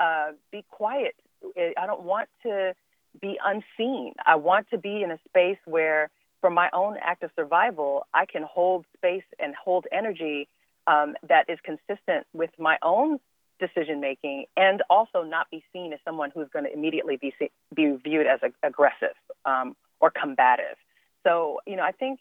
uh, 0.00 0.32
be 0.50 0.64
quiet. 0.70 1.14
I 1.56 1.86
don't 1.86 2.02
want 2.02 2.28
to 2.42 2.74
be 3.20 3.38
unseen. 3.44 4.14
I 4.24 4.36
want 4.36 4.68
to 4.70 4.78
be 4.78 5.02
in 5.02 5.10
a 5.10 5.18
space 5.28 5.58
where, 5.64 6.10
for 6.40 6.50
my 6.50 6.68
own 6.72 6.96
act 7.02 7.22
of 7.22 7.30
survival, 7.36 8.06
I 8.14 8.24
can 8.26 8.42
hold 8.42 8.86
space 8.96 9.28
and 9.38 9.54
hold 9.54 9.86
energy 9.92 10.48
um, 10.86 11.14
that 11.28 11.44
is 11.48 11.58
consistent 11.62 12.26
with 12.32 12.50
my 12.58 12.78
own 12.82 13.18
decision 13.58 14.00
making, 14.00 14.46
and 14.56 14.82
also 14.88 15.22
not 15.22 15.50
be 15.50 15.62
seen 15.72 15.92
as 15.92 15.98
someone 16.04 16.30
who's 16.34 16.48
going 16.52 16.64
to 16.64 16.72
immediately 16.72 17.16
be 17.16 17.32
be 17.74 17.96
viewed 18.02 18.26
as 18.26 18.40
a, 18.42 18.50
aggressive 18.66 19.14
um, 19.44 19.76
or 20.00 20.10
combative. 20.10 20.76
So, 21.24 21.60
you 21.66 21.76
know, 21.76 21.82
I 21.82 21.92
think 21.92 22.20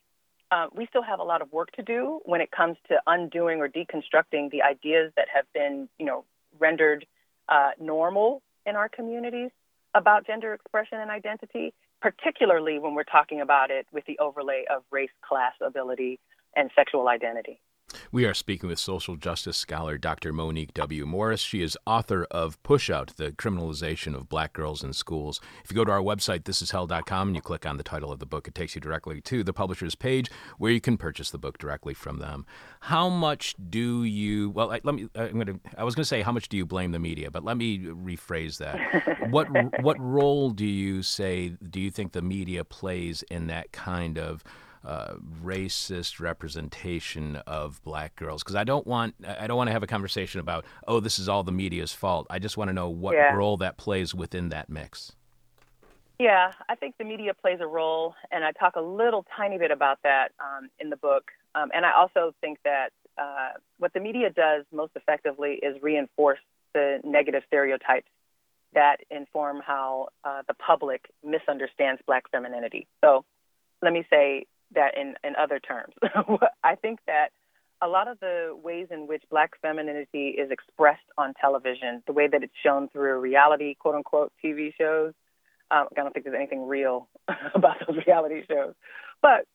uh, 0.51 0.67
we 0.75 0.85
still 0.87 1.03
have 1.03 1.19
a 1.19 1.23
lot 1.23 1.41
of 1.41 1.51
work 1.53 1.71
to 1.73 1.83
do 1.83 2.19
when 2.25 2.41
it 2.41 2.51
comes 2.51 2.75
to 2.89 2.95
undoing 3.07 3.59
or 3.61 3.69
deconstructing 3.69 4.51
the 4.51 4.63
ideas 4.63 5.13
that 5.15 5.27
have 5.33 5.45
been, 5.53 5.87
you 5.97 6.05
know, 6.05 6.25
rendered 6.59 7.05
uh, 7.49 7.71
normal 7.79 8.41
in 8.65 8.75
our 8.75 8.89
communities 8.89 9.51
about 9.95 10.27
gender 10.27 10.53
expression 10.53 10.99
and 10.99 11.09
identity, 11.09 11.73
particularly 12.01 12.79
when 12.79 12.93
we're 12.93 13.03
talking 13.03 13.41
about 13.41 13.71
it 13.71 13.87
with 13.91 14.05
the 14.05 14.17
overlay 14.19 14.65
of 14.73 14.83
race, 14.91 15.09
class, 15.27 15.53
ability, 15.65 16.19
and 16.55 16.69
sexual 16.75 17.07
identity. 17.07 17.59
We 18.11 18.25
are 18.25 18.33
speaking 18.33 18.69
with 18.69 18.79
social 18.79 19.15
justice 19.15 19.57
scholar 19.57 19.97
Dr. 19.97 20.33
Monique 20.33 20.73
W. 20.73 21.05
Morris. 21.05 21.41
She 21.41 21.61
is 21.61 21.77
author 21.85 22.25
of 22.31 22.61
Push 22.63 22.89
Out, 22.89 23.15
the 23.17 23.31
criminalization 23.31 24.15
of 24.15 24.29
black 24.29 24.53
girls 24.53 24.83
in 24.83 24.93
schools. 24.93 25.39
If 25.63 25.71
you 25.71 25.75
go 25.75 25.85
to 25.85 25.91
our 25.91 26.01
website, 26.01 26.43
thisishell.com, 26.43 27.29
and 27.29 27.35
you 27.35 27.41
click 27.41 27.65
on 27.65 27.77
the 27.77 27.83
title 27.83 28.11
of 28.11 28.19
the 28.19 28.25
book, 28.25 28.47
it 28.47 28.55
takes 28.55 28.75
you 28.75 28.81
directly 28.81 29.21
to 29.21 29.43
the 29.43 29.53
publisher's 29.53 29.95
page 29.95 30.29
where 30.57 30.71
you 30.71 30.81
can 30.81 30.97
purchase 30.97 31.31
the 31.31 31.37
book 31.37 31.57
directly 31.57 31.93
from 31.93 32.19
them. 32.19 32.45
How 32.81 33.09
much 33.09 33.55
do 33.69 34.03
you, 34.03 34.51
well, 34.51 34.71
I, 34.71 34.81
let 34.83 34.95
me, 34.95 35.09
I'm 35.15 35.37
gonna, 35.37 35.59
I 35.77 35.83
was 35.83 35.95
going 35.95 36.03
to 36.03 36.07
say, 36.09 36.21
how 36.21 36.31
much 36.31 36.49
do 36.49 36.57
you 36.57 36.65
blame 36.65 36.91
the 36.91 36.99
media? 36.99 37.31
But 37.31 37.43
let 37.43 37.57
me 37.57 37.79
rephrase 37.79 38.57
that. 38.57 39.29
what, 39.29 39.47
what 39.81 39.99
role 39.99 40.51
do 40.51 40.65
you 40.65 41.03
say, 41.03 41.49
do 41.69 41.79
you 41.79 41.91
think 41.91 42.11
the 42.11 42.21
media 42.21 42.63
plays 42.63 43.23
in 43.23 43.47
that 43.47 43.71
kind 43.71 44.17
of 44.17 44.43
uh, 44.83 45.15
racist 45.43 46.19
representation 46.19 47.37
of 47.47 47.83
black 47.83 48.15
girls 48.15 48.43
because 48.43 48.55
I 48.55 48.63
don't 48.63 48.87
want 48.87 49.15
I 49.25 49.47
don't 49.47 49.57
want 49.57 49.67
to 49.67 49.73
have 49.73 49.83
a 49.83 49.87
conversation 49.87 50.39
about 50.39 50.65
oh 50.87 50.99
this 50.99 51.19
is 51.19 51.27
all 51.27 51.43
the 51.43 51.51
media's 51.51 51.93
fault. 51.93 52.27
I 52.29 52.39
just 52.39 52.57
want 52.57 52.69
to 52.69 52.73
know 52.73 52.89
what 52.89 53.15
yeah. 53.15 53.33
role 53.33 53.57
that 53.57 53.77
plays 53.77 54.15
within 54.15 54.49
that 54.49 54.69
mix. 54.69 55.13
Yeah, 56.19 56.51
I 56.67 56.75
think 56.75 56.95
the 56.97 57.05
media 57.05 57.33
plays 57.33 57.59
a 57.61 57.67
role, 57.67 58.13
and 58.29 58.43
I 58.43 58.51
talk 58.51 58.75
a 58.75 58.81
little 58.81 59.25
tiny 59.37 59.57
bit 59.57 59.71
about 59.71 59.99
that 60.03 60.33
um, 60.39 60.69
in 60.77 60.89
the 60.89 60.97
book. 60.97 61.31
Um, 61.55 61.71
and 61.73 61.85
I 61.85 61.93
also 61.93 62.35
think 62.41 62.59
that 62.65 62.89
uh, 63.17 63.51
what 63.77 63.93
the 63.93 64.01
media 64.01 64.29
does 64.29 64.65
most 64.73 64.91
effectively 64.95 65.59
is 65.63 65.81
reinforce 65.81 66.39
the 66.73 66.99
negative 67.05 67.43
stereotypes 67.47 68.09
that 68.73 68.97
inform 69.09 69.61
how 69.65 70.09
uh, 70.23 70.41
the 70.47 70.53
public 70.53 71.09
misunderstands 71.23 72.01
black 72.05 72.29
femininity. 72.31 72.87
So 73.03 73.23
let 73.81 73.93
me 73.93 74.05
say 74.09 74.45
that 74.73 74.97
in, 74.97 75.15
in 75.23 75.35
other 75.35 75.59
terms. 75.59 75.93
I 76.63 76.75
think 76.75 76.99
that 77.07 77.29
a 77.81 77.87
lot 77.87 78.07
of 78.07 78.19
the 78.19 78.57
ways 78.61 78.87
in 78.91 79.07
which 79.07 79.23
black 79.29 79.51
femininity 79.61 80.29
is 80.29 80.51
expressed 80.51 81.05
on 81.17 81.33
television, 81.39 82.03
the 82.07 82.13
way 82.13 82.27
that 82.27 82.43
it's 82.43 82.53
shown 82.61 82.89
through 82.89 83.19
reality, 83.19 83.75
quote 83.75 83.95
unquote, 83.95 84.33
TV 84.43 84.73
shows, 84.77 85.13
um, 85.71 85.87
I 85.91 86.01
don't 86.01 86.13
think 86.13 86.25
there's 86.25 86.35
anything 86.35 86.67
real 86.67 87.07
about 87.55 87.77
those 87.87 87.97
reality 88.05 88.43
shows. 88.47 88.73
But 89.21 89.45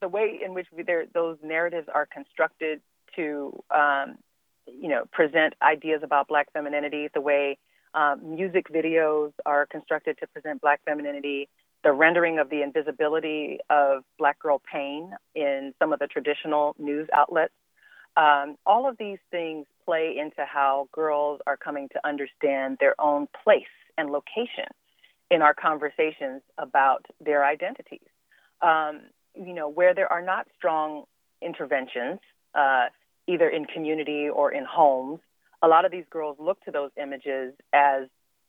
the 0.00 0.08
way 0.08 0.40
in 0.44 0.54
which 0.54 0.66
we, 0.76 0.84
those 1.14 1.38
narratives 1.42 1.88
are 1.92 2.06
constructed 2.06 2.80
to, 3.16 3.62
um, 3.70 4.18
you 4.66 4.88
know, 4.88 5.04
present 5.12 5.54
ideas 5.62 6.00
about 6.02 6.28
black 6.28 6.52
femininity, 6.52 7.08
the 7.14 7.20
way 7.20 7.58
um, 7.94 8.34
music 8.34 8.66
videos 8.68 9.32
are 9.46 9.66
constructed 9.66 10.18
to 10.18 10.26
present 10.26 10.60
black 10.60 10.80
femininity, 10.84 11.48
the 11.84 11.92
rendering 11.92 12.38
of 12.38 12.48
the 12.48 12.62
invisibility 12.62 13.58
of 13.70 14.02
black 14.18 14.40
girl 14.40 14.60
pain 14.72 15.12
in 15.34 15.74
some 15.78 15.92
of 15.92 15.98
the 15.98 16.06
traditional 16.06 16.74
news 16.78 17.06
outlets. 17.12 17.52
Um, 18.16 18.56
all 18.64 18.88
of 18.88 18.96
these 18.98 19.18
things 19.30 19.66
play 19.84 20.16
into 20.18 20.44
how 20.46 20.88
girls 20.92 21.40
are 21.46 21.58
coming 21.58 21.88
to 21.90 22.06
understand 22.06 22.78
their 22.80 22.98
own 22.98 23.28
place 23.44 23.64
and 23.98 24.10
location 24.10 24.66
in 25.30 25.42
our 25.42 25.52
conversations 25.52 26.42
about 26.58 27.04
their 27.20 27.44
identities. 27.44 28.08
Um, 28.62 29.02
you 29.34 29.52
know, 29.52 29.68
where 29.68 29.94
there 29.94 30.10
are 30.10 30.22
not 30.22 30.46
strong 30.56 31.04
interventions, 31.42 32.20
uh, 32.54 32.86
either 33.26 33.48
in 33.48 33.66
community 33.66 34.28
or 34.28 34.52
in 34.52 34.64
homes, 34.64 35.20
a 35.60 35.68
lot 35.68 35.84
of 35.84 35.90
these 35.90 36.04
girls 36.08 36.36
look 36.38 36.62
to 36.64 36.70
those 36.70 36.90
images 37.00 37.52
as 37.72 38.04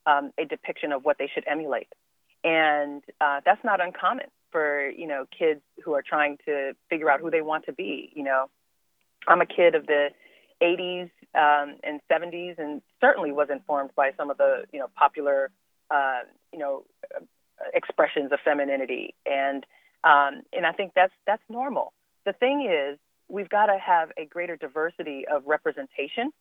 um, 0.06 0.32
a 0.40 0.46
depiction 0.46 0.92
of 0.92 1.04
what 1.04 1.18
they 1.18 1.30
should 1.34 1.44
emulate 1.48 1.88
and 2.46 3.04
uh, 3.20 3.42
that's 3.44 3.64
not 3.64 3.82
uncommon 3.82 4.28
for 4.52 4.90
you 4.90 5.08
know 5.08 5.26
kids 5.38 5.62
who 5.84 5.94
are 5.94 6.04
trying 6.08 6.38
to 6.46 6.74
figure 6.90 7.10
out 7.10 7.20
who 7.20 7.32
they 7.32 7.42
want 7.42 7.66
to 7.66 7.74
be. 7.74 8.14
You 8.16 8.24
know, 8.24 8.46
I'm 9.28 9.42
a 9.42 9.46
kid 9.46 9.76
of 9.76 9.88
the 9.88 10.10
80s 10.62 11.10
um, 11.34 11.76
and 11.84 12.00
70s, 12.10 12.58
and 12.58 12.82
certainly 13.02 13.32
was 13.32 13.50
informed 13.52 13.90
by 13.96 14.12
some 14.16 14.30
of 14.30 14.38
the 14.38 14.64
you 14.72 14.80
know 14.80 14.88
popular 14.96 15.50
uh, 15.90 16.20
you 16.54 16.60
know 16.60 16.86
expressions 17.74 18.32
of 18.32 18.40
femininity, 18.46 19.16
and 19.26 19.66
um, 20.04 20.44
and 20.54 20.66
I 20.66 20.72
think 20.72 20.92
that's 20.96 21.14
that's 21.26 21.44
normal. 21.50 21.94
The 22.26 22.34
thing 22.34 22.70
is, 22.72 23.00
we've 23.28 23.50
got 23.50 23.66
to 23.66 23.78
have 23.80 24.12
a 24.18 24.26
greater 24.26 24.56
diversity 24.56 25.26
of 25.28 25.44
representation 25.48 26.32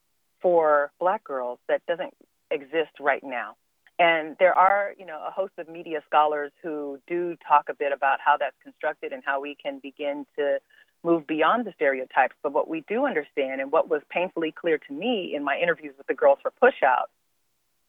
for 0.40 0.93
Black 1.01 1.25
girls 1.25 1.59
that 1.69 1.81
doesn't 1.87 2.14
exist 2.51 3.01
right 3.01 3.25
now. 3.25 3.57
And 3.98 4.37
there 4.40 4.54
are, 4.54 4.92
you 4.98 5.07
know, 5.07 5.22
a 5.26 5.30
host 5.30 5.52
of 5.59 5.68
media 5.68 6.02
scholars 6.07 6.50
who 6.62 6.98
do 7.07 7.37
talk 7.46 7.68
a 7.68 7.74
bit 7.74 7.92
about 7.92 8.18
how 8.24 8.37
that's 8.37 8.57
constructed 8.62 9.12
and 9.12 9.22
how 9.24 9.40
we 9.40 9.54
can 9.54 9.78
begin 9.78 10.26
to 10.37 10.59
move 11.04 11.26
beyond 11.26 11.64
the 11.64 11.72
stereotypes. 11.76 12.35
But 12.42 12.52
what 12.52 12.68
we 12.68 12.83
do 12.88 13.07
understand, 13.07 13.61
and 13.61 13.70
what 13.70 13.88
was 13.88 14.02
painfully 14.09 14.52
clear 14.52 14.78
to 14.78 14.92
me 14.92 15.35
in 15.35 15.44
my 15.44 15.59
interviews 15.62 15.94
with 15.96 16.09
the 16.09 16.14
girls 16.14 16.38
for 16.42 16.50
Push 16.50 16.83
Out, 16.83 17.11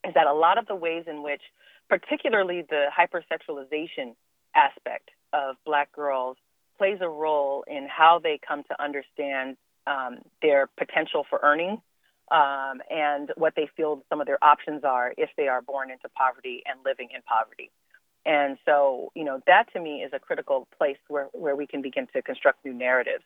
is 0.07 0.13
that 0.13 0.27
a 0.27 0.33
lot 0.33 0.59
of 0.59 0.67
the 0.67 0.75
ways 0.75 1.05
in 1.07 1.23
which, 1.23 1.41
particularly 1.89 2.61
the 2.69 2.87
hypersexualization 2.95 4.13
aspect 4.53 5.09
of 5.33 5.55
Black 5.65 5.91
girls, 5.91 6.37
plays 6.77 6.99
a 7.01 7.09
role 7.09 7.63
in 7.67 7.87
how 7.89 8.19
they 8.21 8.39
come 8.47 8.63
to 8.63 8.83
understand 8.83 9.57
um, 9.87 10.19
their 10.41 10.67
potential 10.77 11.25
for 11.27 11.39
earning 11.41 11.81
um, 12.31 12.81
and 12.89 13.31
what 13.35 13.53
they 13.55 13.69
feel 13.77 14.03
some 14.09 14.19
of 14.19 14.27
their 14.27 14.43
options 14.43 14.83
are 14.83 15.13
if 15.17 15.29
they 15.37 15.47
are 15.47 15.61
born 15.61 15.91
into 15.91 16.09
poverty 16.09 16.63
and 16.65 16.79
living 16.83 17.09
in 17.13 17.21
poverty. 17.21 17.71
And 18.25 18.57
so, 18.65 19.11
you 19.15 19.23
know, 19.23 19.39
that 19.45 19.71
to 19.73 19.79
me 19.79 20.01
is 20.01 20.11
a 20.11 20.19
critical 20.19 20.67
place 20.77 20.97
where, 21.07 21.27
where 21.33 21.55
we 21.55 21.67
can 21.67 21.81
begin 21.83 22.07
to 22.13 22.23
construct 22.23 22.65
new 22.65 22.73
narratives. 22.73 23.23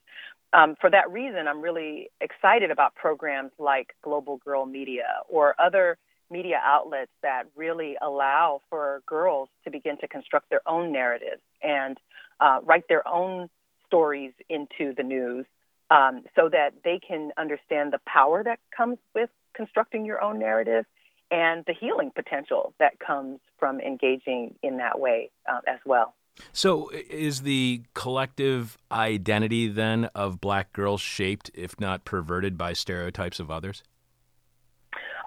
Um, 0.52 0.76
for 0.82 0.90
that 0.90 1.10
reason, 1.10 1.48
I'm 1.48 1.62
really 1.62 2.10
excited 2.20 2.70
about 2.70 2.96
programs 2.96 3.52
like 3.58 3.96
Global 4.02 4.38
Girl 4.38 4.66
Media 4.66 5.08
or 5.30 5.56
other 5.60 5.98
media 6.30 6.60
outlets 6.64 7.12
that 7.24 7.44
really 7.56 7.96
allow 8.02 8.62
for 8.70 9.02
girls 9.06 9.50
to 9.64 9.72
begin 9.72 9.98
to 10.00 10.08
construct 10.08 10.50
their 10.50 10.62
own 10.68 10.92
narratives 10.92 11.42
and 11.64 11.98
uh, 12.40 12.60
write 12.64 12.88
their 12.90 13.08
own 13.08 13.50
stories 13.88 14.34
into 14.50 14.94
the 14.96 15.04
news 15.04 15.46
um, 15.90 16.24
so 16.36 16.50
that 16.50 16.74
they 16.84 17.00
can 17.06 17.32
understand 17.38 17.94
the 17.94 18.00
power 18.06 18.44
that 18.44 18.60
comes 18.76 18.98
with 19.16 19.30
constructing 19.54 20.06
your 20.06 20.24
own 20.24 20.40
narrative 20.40 20.86
and 21.32 21.64
the 21.66 21.74
healing 21.74 22.12
potential 22.14 22.74
that 22.80 23.00
comes 23.00 23.40
from 23.60 23.80
engaging 23.80 24.56
in 24.64 24.78
that 24.78 25.00
way 25.00 25.30
uh, 25.52 25.60
as 25.68 25.80
well. 25.86 26.16
So, 26.54 26.90
is 26.94 27.42
the 27.42 27.84
collective 27.94 28.78
identity 28.92 29.68
then 29.68 30.06
of 30.16 30.40
black 30.40 30.72
girls 30.72 31.02
shaped, 31.02 31.52
if 31.54 31.80
not 31.80 32.06
perverted, 32.06 32.58
by 32.58 32.74
stereotypes 32.74 33.40
of 33.40 33.52
others? 33.52 33.84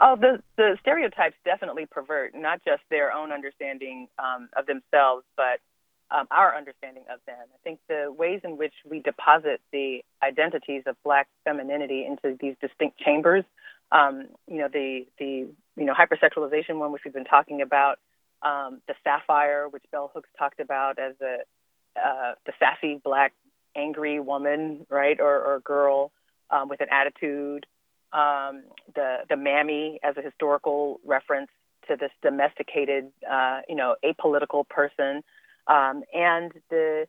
Oh, 0.00 0.16
the 0.16 0.42
the 0.56 0.76
stereotypes 0.80 1.36
definitely 1.44 1.86
pervert 1.86 2.34
not 2.34 2.60
just 2.64 2.82
their 2.90 3.12
own 3.12 3.30
understanding 3.30 4.08
um, 4.18 4.48
of 4.56 4.66
themselves, 4.66 5.24
but 5.36 5.60
um, 6.12 6.26
our 6.30 6.56
understanding 6.56 7.04
of 7.12 7.20
them. 7.26 7.38
I 7.40 7.58
think 7.64 7.80
the 7.88 8.12
ways 8.16 8.40
in 8.44 8.58
which 8.58 8.74
we 8.88 9.00
deposit 9.00 9.60
the 9.72 10.02
identities 10.22 10.82
of 10.86 10.96
Black 11.04 11.28
femininity 11.44 12.04
into 12.06 12.36
these 12.40 12.54
distinct 12.60 12.98
chambers, 12.98 13.44
um, 13.90 14.28
you 14.46 14.58
know, 14.58 14.68
the 14.72 15.06
the 15.18 15.46
you 15.76 15.84
know 15.84 15.94
hypersexualization 15.94 16.78
one, 16.78 16.92
which 16.92 17.02
we've 17.04 17.14
been 17.14 17.24
talking 17.24 17.62
about, 17.62 17.98
um, 18.42 18.80
the 18.88 18.94
sapphire, 19.04 19.68
which 19.68 19.84
Bell 19.90 20.10
Hooks 20.14 20.28
talked 20.38 20.60
about 20.60 20.98
as 20.98 21.14
a 21.20 21.38
uh, 21.98 22.34
the 22.46 22.52
sassy 22.58 23.00
Black 23.02 23.32
angry 23.74 24.20
woman, 24.20 24.86
right, 24.90 25.18
or, 25.18 25.40
or 25.42 25.60
girl 25.60 26.12
um, 26.50 26.68
with 26.68 26.80
an 26.80 26.88
attitude. 26.90 27.66
Um, 28.12 28.64
the 28.94 29.20
the 29.28 29.36
mammy 29.36 29.98
as 30.02 30.16
a 30.18 30.22
historical 30.22 31.00
reference 31.06 31.50
to 31.88 31.96
this 31.96 32.10
domesticated, 32.22 33.10
uh, 33.30 33.60
you 33.68 33.74
know, 33.74 33.96
apolitical 34.04 34.68
person 34.68 35.22
um, 35.66 36.02
and 36.12 36.52
the 36.70 37.06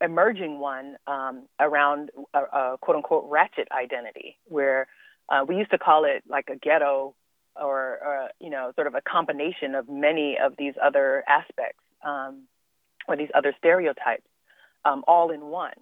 emerging 0.00 0.58
one 0.58 0.96
um, 1.06 1.44
around 1.60 2.10
a, 2.34 2.40
a, 2.40 2.78
quote 2.80 2.96
unquote 2.96 3.26
ratchet 3.28 3.68
identity, 3.70 4.38
where 4.46 4.86
uh, 5.28 5.44
we 5.46 5.56
used 5.56 5.70
to 5.70 5.78
call 5.78 6.04
it 6.04 6.22
like 6.28 6.48
a 6.50 6.56
ghetto 6.56 7.14
or, 7.56 7.98
or, 8.02 8.28
you 8.40 8.50
know, 8.50 8.72
sort 8.74 8.86
of 8.86 8.94
a 8.94 9.00
combination 9.00 9.74
of 9.74 9.88
many 9.88 10.36
of 10.42 10.54
these 10.58 10.74
other 10.82 11.22
aspects 11.28 11.82
um, 12.04 12.42
or 13.06 13.16
these 13.16 13.28
other 13.34 13.54
stereotypes 13.58 14.26
um, 14.84 15.04
all 15.06 15.30
in 15.30 15.42
one. 15.42 15.74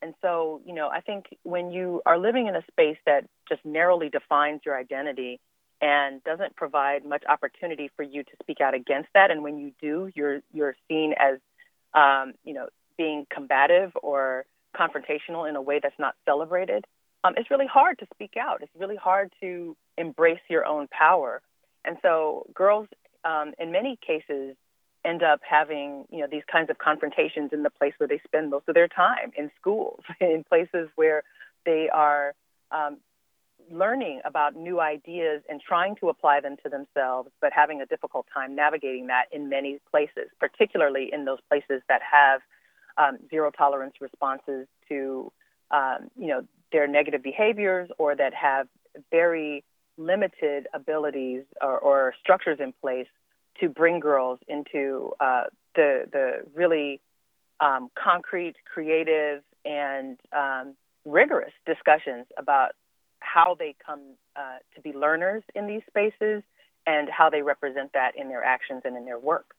And 0.00 0.14
so, 0.22 0.60
you 0.64 0.74
know, 0.74 0.88
I 0.88 1.00
think 1.00 1.26
when 1.42 1.70
you 1.70 2.02
are 2.06 2.18
living 2.18 2.46
in 2.46 2.54
a 2.54 2.62
space 2.70 2.98
that 3.04 3.24
just 3.48 3.64
narrowly 3.64 4.08
defines 4.08 4.60
your 4.64 4.76
identity 4.76 5.40
and 5.80 6.22
doesn't 6.24 6.56
provide 6.56 7.04
much 7.04 7.24
opportunity 7.28 7.90
for 7.96 8.02
you 8.02 8.22
to 8.22 8.30
speak 8.42 8.60
out 8.60 8.74
against 8.74 9.08
that, 9.14 9.30
and 9.30 9.42
when 9.42 9.58
you 9.58 9.72
do, 9.80 10.10
you're 10.14 10.40
you're 10.52 10.76
seen 10.88 11.14
as 11.18 11.38
um, 11.98 12.34
you 12.44 12.54
know, 12.54 12.68
being 12.96 13.26
combative 13.30 13.92
or 14.02 14.44
confrontational 14.76 15.48
in 15.48 15.56
a 15.56 15.62
way 15.62 15.80
that's 15.82 15.98
not 15.98 16.14
celebrated, 16.24 16.84
um, 17.24 17.34
it's 17.36 17.50
really 17.50 17.66
hard 17.66 17.98
to 17.98 18.06
speak 18.14 18.34
out. 18.40 18.62
It's 18.62 18.72
really 18.78 18.96
hard 18.96 19.32
to 19.40 19.76
embrace 19.96 20.40
your 20.48 20.64
own 20.64 20.86
power. 20.88 21.42
And 21.84 21.96
so 22.02 22.46
girls, 22.54 22.86
um, 23.24 23.52
in 23.58 23.72
many 23.72 23.98
cases, 24.06 24.56
end 25.04 25.22
up 25.22 25.40
having, 25.48 26.04
you 26.10 26.20
know, 26.20 26.26
these 26.30 26.42
kinds 26.50 26.70
of 26.70 26.78
confrontations 26.78 27.50
in 27.52 27.62
the 27.62 27.70
place 27.70 27.94
where 27.98 28.08
they 28.08 28.20
spend 28.24 28.50
most 28.50 28.68
of 28.68 28.74
their 28.74 28.88
time, 28.88 29.32
in 29.36 29.50
schools, 29.60 30.00
in 30.20 30.44
places 30.48 30.88
where 30.94 31.22
they 31.64 31.88
are 31.92 32.34
um, 32.70 32.98
learning 33.70 34.20
about 34.24 34.56
new 34.56 34.80
ideas 34.80 35.42
and 35.48 35.60
trying 35.60 35.96
to 35.96 36.08
apply 36.08 36.40
them 36.40 36.56
to 36.62 36.68
themselves, 36.68 37.30
but 37.40 37.52
having 37.52 37.80
a 37.80 37.86
difficult 37.86 38.26
time 38.32 38.54
navigating 38.54 39.06
that 39.08 39.24
in 39.32 39.48
many 39.48 39.78
places, 39.90 40.28
particularly 40.40 41.10
in 41.12 41.24
those 41.24 41.38
places 41.48 41.82
that 41.88 42.00
have 42.02 42.40
um, 42.96 43.18
zero 43.30 43.50
tolerance 43.50 43.94
responses 44.00 44.66
to, 44.88 45.32
um, 45.70 46.10
you 46.16 46.28
know, 46.28 46.42
their 46.72 46.86
negative 46.86 47.22
behaviors 47.22 47.90
or 47.98 48.14
that 48.14 48.34
have 48.34 48.66
very 49.10 49.64
limited 49.96 50.66
abilities 50.74 51.44
or, 51.60 51.78
or 51.78 52.14
structures 52.20 52.58
in 52.60 52.72
place 52.80 53.06
to 53.60 53.68
bring 53.68 54.00
girls 54.00 54.38
into 54.48 55.12
uh, 55.20 55.44
the 55.74 56.04
the 56.12 56.42
really 56.54 57.00
um, 57.60 57.90
concrete, 57.94 58.54
creative, 58.72 59.42
and 59.64 60.18
um, 60.32 60.74
rigorous 61.04 61.52
discussions 61.66 62.26
about 62.36 62.72
how 63.32 63.56
they 63.58 63.74
come 63.84 64.00
uh, 64.36 64.58
to 64.74 64.80
be 64.80 64.92
learners 64.92 65.42
in 65.54 65.66
these 65.66 65.82
spaces 65.86 66.42
and 66.86 67.08
how 67.10 67.28
they 67.28 67.42
represent 67.42 67.92
that 67.92 68.12
in 68.16 68.28
their 68.28 68.42
actions 68.42 68.82
and 68.84 68.96
in 68.96 69.04
their 69.04 69.18
work. 69.18 69.54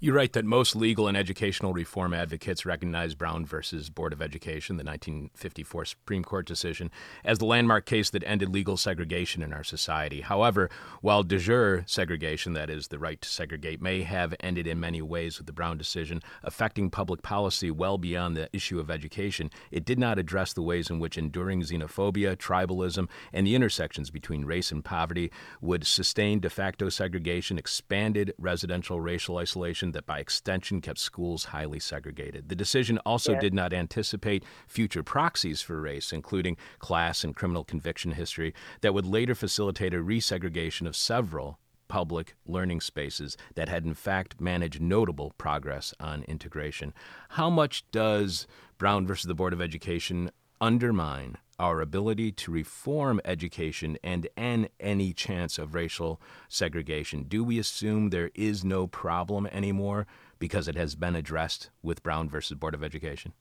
You 0.00 0.12
write 0.12 0.32
that 0.34 0.44
most 0.44 0.76
legal 0.76 1.08
and 1.08 1.16
educational 1.16 1.72
reform 1.72 2.14
advocates 2.14 2.64
recognize 2.66 3.14
Brown 3.14 3.44
versus 3.44 3.90
Board 3.90 4.12
of 4.12 4.22
Education, 4.22 4.76
the 4.76 4.84
1954 4.84 5.84
Supreme 5.84 6.24
Court 6.24 6.46
decision, 6.46 6.90
as 7.24 7.38
the 7.38 7.46
landmark 7.46 7.84
case 7.84 8.10
that 8.10 8.22
ended 8.24 8.48
legal 8.48 8.76
segregation 8.76 9.42
in 9.42 9.52
our 9.52 9.64
society. 9.64 10.20
However, 10.20 10.70
while 11.00 11.22
de 11.22 11.38
jure 11.38 11.84
segregation, 11.86 12.52
that 12.52 12.70
is, 12.70 12.88
the 12.88 12.98
right 12.98 13.20
to 13.20 13.28
segregate, 13.28 13.80
may 13.80 14.02
have 14.02 14.34
ended 14.40 14.66
in 14.66 14.80
many 14.80 15.02
ways 15.02 15.38
with 15.38 15.46
the 15.46 15.52
Brown 15.52 15.78
decision, 15.78 16.22
affecting 16.42 16.90
public 16.90 17.22
policy 17.22 17.70
well 17.70 17.98
beyond 17.98 18.36
the 18.36 18.48
issue 18.52 18.78
of 18.78 18.90
education, 18.90 19.50
it 19.70 19.84
did 19.84 19.98
not 19.98 20.18
address 20.18 20.52
the 20.52 20.62
ways 20.62 20.90
in 20.90 20.98
which 20.98 21.18
enduring 21.18 21.62
xenophobia, 21.62 22.36
tribalism, 22.36 23.08
and 23.32 23.46
the 23.46 23.54
intersections 23.54 24.10
between 24.10 24.44
race 24.44 24.70
and 24.70 24.84
poverty 24.84 25.30
would 25.60 25.86
sustain 25.86 26.40
de 26.40 26.50
facto 26.50 26.88
segregation, 26.88 27.58
expanded 27.58 28.32
residential 28.38 29.00
racial 29.00 29.38
isolation 29.38 29.67
that 29.92 30.06
by 30.06 30.18
extension 30.18 30.80
kept 30.80 30.98
schools 30.98 31.46
highly 31.46 31.78
segregated. 31.78 32.48
The 32.48 32.56
decision 32.56 32.98
also 32.98 33.32
yeah. 33.32 33.40
did 33.40 33.54
not 33.54 33.72
anticipate 33.72 34.44
future 34.66 35.02
proxies 35.02 35.62
for 35.62 35.80
race, 35.80 36.12
including 36.12 36.56
class 36.78 37.24
and 37.24 37.34
criminal 37.34 37.64
conviction 37.64 38.12
history, 38.12 38.54
that 38.80 38.94
would 38.94 39.06
later 39.06 39.34
facilitate 39.34 39.94
a 39.94 39.98
resegregation 39.98 40.86
of 40.86 40.96
several 40.96 41.58
public 41.88 42.36
learning 42.46 42.80
spaces 42.80 43.36
that 43.54 43.68
had 43.68 43.84
in 43.84 43.94
fact 43.94 44.40
managed 44.40 44.80
notable 44.80 45.32
progress 45.38 45.94
on 45.98 46.22
integration. 46.24 46.92
How 47.30 47.50
much 47.50 47.84
does 47.90 48.46
Brown 48.76 49.06
versus 49.06 49.26
the 49.26 49.34
Board 49.34 49.52
of 49.52 49.60
Education 49.60 50.30
undermine 50.60 51.38
our 51.58 51.80
ability 51.80 52.30
to 52.30 52.52
reform 52.52 53.20
education 53.24 53.98
and 54.04 54.28
end 54.36 54.68
any 54.78 55.12
chance 55.12 55.58
of 55.58 55.74
racial 55.74 56.20
segregation? 56.48 57.24
Do 57.24 57.42
we 57.42 57.58
assume 57.58 58.10
there 58.10 58.30
is 58.34 58.64
no 58.64 58.86
problem 58.86 59.46
anymore 59.48 60.06
because 60.38 60.68
it 60.68 60.76
has 60.76 60.94
been 60.94 61.16
addressed 61.16 61.70
with 61.82 62.02
Brown 62.02 62.28
versus 62.28 62.56
Board 62.56 62.74
of 62.74 62.84
Education? 62.84 63.32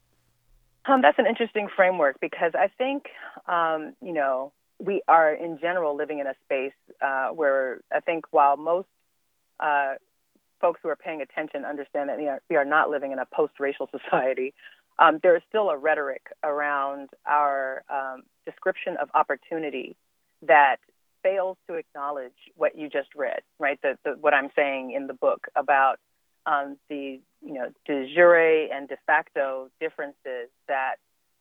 Um, 0.85 1.01
that's 1.01 1.19
an 1.19 1.27
interesting 1.27 1.67
framework 1.75 2.19
because 2.21 2.53
I 2.55 2.69
think, 2.77 3.07
um, 3.47 3.93
you 4.01 4.13
know, 4.13 4.53
we 4.79 5.01
are 5.07 5.33
in 5.33 5.59
general 5.59 5.95
living 5.95 6.19
in 6.19 6.27
a 6.27 6.33
space 6.45 6.73
uh, 7.01 7.29
where 7.29 7.81
I 7.93 7.99
think 7.99 8.25
while 8.31 8.57
most 8.57 8.87
uh, 9.59 9.95
folks 10.61 10.79
who 10.81 10.89
are 10.89 10.95
paying 10.95 11.21
attention 11.21 11.65
understand 11.65 12.09
that 12.09 12.19
you 12.19 12.25
know, 12.25 12.39
we 12.49 12.55
are 12.55 12.65
not 12.65 12.89
living 12.89 13.11
in 13.11 13.19
a 13.19 13.25
post-racial 13.25 13.89
society, 14.11 14.53
um, 14.99 15.19
there 15.21 15.35
is 15.35 15.41
still 15.49 15.69
a 15.69 15.77
rhetoric 15.77 16.23
around 16.43 17.09
our 17.25 17.83
um, 17.89 18.23
description 18.45 18.97
of 19.01 19.09
opportunity 19.13 19.95
that 20.41 20.77
fails 21.23 21.57
to 21.67 21.75
acknowledge 21.75 22.33
what 22.55 22.77
you 22.77 22.89
just 22.89 23.09
read, 23.15 23.41
right? 23.59 23.79
The, 23.81 23.97
the, 24.03 24.11
what 24.19 24.33
I'm 24.33 24.49
saying 24.55 24.91
in 24.91 25.07
the 25.07 25.13
book 25.13 25.47
about 25.55 25.99
um, 26.45 26.77
the 26.89 27.19
you 27.41 27.53
know 27.53 27.69
de 27.85 28.11
jure 28.15 28.73
and 28.73 28.87
de 28.87 28.97
facto 29.05 29.69
differences 29.79 30.49
that 30.67 30.95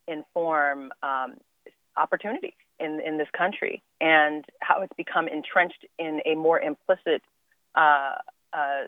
inform 0.07 0.91
um, 1.01 1.35
opportunity 1.95 2.55
in 2.79 2.99
in 3.05 3.17
this 3.17 3.29
country, 3.35 3.81
and 4.01 4.45
how 4.59 4.81
it's 4.81 4.93
become 4.97 5.27
entrenched 5.27 5.85
in 5.97 6.21
a 6.25 6.35
more 6.35 6.59
implicit 6.59 7.21
uh, 7.75 8.15
uh, 8.53 8.85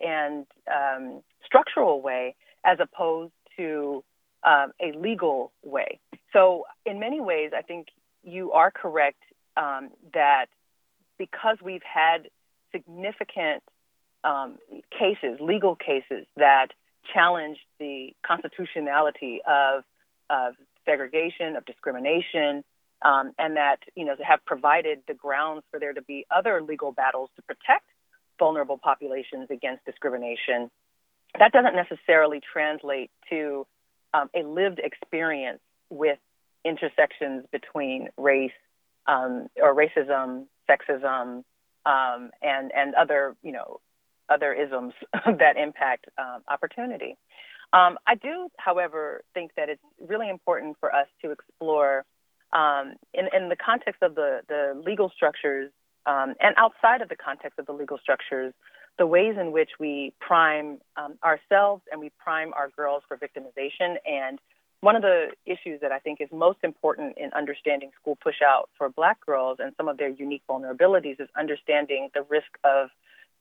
and 0.00 0.46
um, 0.72 1.22
structural 1.44 2.02
way, 2.02 2.34
as 2.64 2.78
opposed 2.80 3.32
to 3.56 4.02
um, 4.44 4.72
a 4.80 4.96
legal 4.96 5.52
way. 5.62 5.98
So, 6.32 6.64
in 6.86 7.00
many 7.00 7.20
ways, 7.20 7.50
I 7.56 7.62
think 7.62 7.88
you 8.22 8.52
are 8.52 8.70
correct 8.70 9.22
um, 9.56 9.90
that 10.14 10.46
because 11.18 11.58
we've 11.62 11.82
had 11.82 12.28
significant 12.72 13.62
um, 14.24 14.58
cases, 14.96 15.38
legal 15.40 15.76
cases, 15.76 16.26
that 16.36 16.68
challenge 17.12 17.58
the 17.78 18.14
constitutionality 18.26 19.40
of, 19.46 19.82
of 20.28 20.54
segregation, 20.84 21.56
of 21.56 21.64
discrimination, 21.64 22.62
um, 23.02 23.32
and 23.38 23.56
that 23.56 23.78
you 23.96 24.04
know 24.04 24.14
have 24.22 24.44
provided 24.44 25.00
the 25.08 25.14
grounds 25.14 25.62
for 25.70 25.80
there 25.80 25.92
to 25.92 26.02
be 26.02 26.26
other 26.30 26.62
legal 26.62 26.92
battles 26.92 27.30
to 27.36 27.42
protect 27.42 27.84
vulnerable 28.38 28.78
populations 28.78 29.48
against 29.50 29.84
discrimination 29.84 30.70
that 31.38 31.52
doesn't 31.52 31.74
necessarily 31.74 32.40
translate 32.52 33.10
to 33.28 33.66
um, 34.14 34.28
a 34.34 34.42
lived 34.42 34.80
experience 34.80 35.60
with 35.90 36.18
intersections 36.64 37.44
between 37.52 38.08
race 38.16 38.50
um, 39.06 39.48
or 39.56 39.74
racism, 39.74 40.46
sexism, 40.68 41.44
um, 41.86 42.30
and 42.42 42.72
and 42.74 42.94
other 42.94 43.36
you 43.42 43.52
know 43.52 43.80
other 44.28 44.52
isms 44.52 44.92
that 45.26 45.56
impact 45.56 46.06
um, 46.18 46.42
opportunity. 46.48 47.16
Um, 47.72 47.98
I 48.06 48.16
do, 48.16 48.48
however, 48.56 49.22
think 49.32 49.52
that 49.56 49.68
it's 49.68 49.82
really 50.00 50.28
important 50.28 50.76
for 50.80 50.92
us 50.92 51.06
to 51.22 51.30
explore 51.30 52.04
um, 52.52 52.94
in, 53.14 53.28
in 53.32 53.48
the 53.48 53.54
context 53.54 54.02
of 54.02 54.16
the, 54.16 54.40
the 54.48 54.80
legal 54.84 55.08
structures 55.14 55.70
and 56.40 56.54
outside 56.56 57.02
of 57.02 57.08
the 57.08 57.16
context 57.16 57.58
of 57.58 57.66
the 57.66 57.72
legal 57.72 57.98
structures, 57.98 58.52
the 58.98 59.06
ways 59.06 59.36
in 59.40 59.52
which 59.52 59.70
we 59.78 60.12
prime 60.20 60.78
um, 60.96 61.14
ourselves 61.24 61.82
and 61.90 62.00
we 62.00 62.10
prime 62.18 62.52
our 62.54 62.68
girls 62.68 63.02
for 63.08 63.16
victimization. 63.16 63.96
And 64.06 64.38
one 64.80 64.96
of 64.96 65.02
the 65.02 65.28
issues 65.46 65.80
that 65.82 65.92
I 65.92 65.98
think 65.98 66.20
is 66.20 66.28
most 66.32 66.58
important 66.62 67.18
in 67.18 67.32
understanding 67.32 67.90
school 68.00 68.16
pushout 68.24 68.64
for 68.76 68.88
black 68.88 69.24
girls 69.24 69.58
and 69.60 69.72
some 69.76 69.88
of 69.88 69.98
their 69.98 70.08
unique 70.08 70.42
vulnerabilities 70.48 71.20
is 71.20 71.28
understanding 71.38 72.08
the 72.14 72.22
risk 72.28 72.48
of 72.64 72.88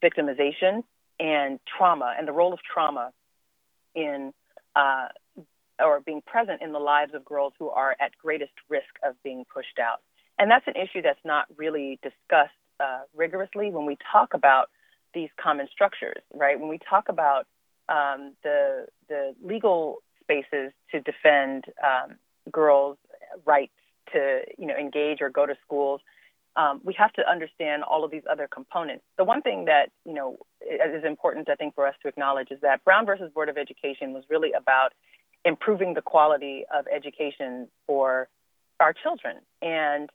victimization 0.04 0.84
and 1.20 1.60
trauma 1.78 2.14
and 2.18 2.28
the 2.28 2.32
role 2.32 2.54
of 2.54 2.60
trauma 2.62 3.12
in 3.96 4.34
uh, 4.76 5.08
or 5.80 6.02
being 6.02 6.22
present 6.22 6.62
in 6.62 6.72
the 6.74 6.80
lives 6.80 7.14
of 7.14 7.24
girls 7.24 7.54
who 7.58 7.70
are 7.70 7.96
at 8.00 8.12
greatest 8.22 8.52
risk 8.70 8.90
of 9.04 9.16
being 9.24 9.46
pushed 9.54 9.80
out. 9.80 10.02
And 10.38 10.50
that's 10.50 10.68
an 10.68 10.76
issue 10.76 11.02
that's 11.02 11.20
not 11.24 11.46
really 11.58 12.00
discussed 12.02 12.52
uh, 12.80 13.02
rigorously 13.16 13.72
when 13.72 13.86
we 13.86 13.98
talk 14.12 14.34
about 14.34 14.70
these 15.14 15.30
common 15.42 15.68
structures, 15.72 16.22
right? 16.34 16.60
When 16.60 16.70
we 16.70 16.80
talk 16.90 17.10
about 17.10 17.48
um, 17.90 18.34
the 18.44 18.88
the 19.08 19.34
legal 19.44 19.98
spaces 20.22 20.72
to 20.92 21.02
defend 21.02 21.66
um, 21.84 22.18
girls' 22.52 22.98
rights 23.46 23.74
to 24.14 24.42
you 24.58 24.68
know 24.68 24.76
engage 24.76 25.22
or 25.22 25.30
go 25.30 25.46
to 25.46 25.56
schools, 25.66 26.02
um, 26.56 26.82
we 26.84 26.94
have 26.98 27.14
to 27.14 27.30
understand 27.30 27.84
all 27.84 28.04
of 28.04 28.12
these 28.12 28.24
other 28.30 28.48
components. 28.48 29.04
The 29.18 29.24
one 29.24 29.42
thing 29.42 29.66
that 29.66 29.92
you 30.06 30.14
know 30.14 30.38
is 30.62 31.04
important, 31.04 31.50
I 31.50 31.56
think, 31.56 31.76
for 31.76 31.88
us 31.88 31.96
to 32.04 32.08
acknowledge 32.08 32.52
is 32.52 32.62
that 32.62 32.84
Brown 32.84 33.06
versus 33.06 33.32
Board 33.34 33.50
of 33.50 33.58
Education 33.58 34.14
was 34.14 34.24
really 34.30 34.52
about 34.54 34.94
improving 35.46 35.94
the 35.94 36.02
quality 36.02 36.66
of 36.74 36.86
education 36.94 37.68
for 37.88 38.28
our 38.80 38.94
children, 38.94 39.38
and 39.62 40.10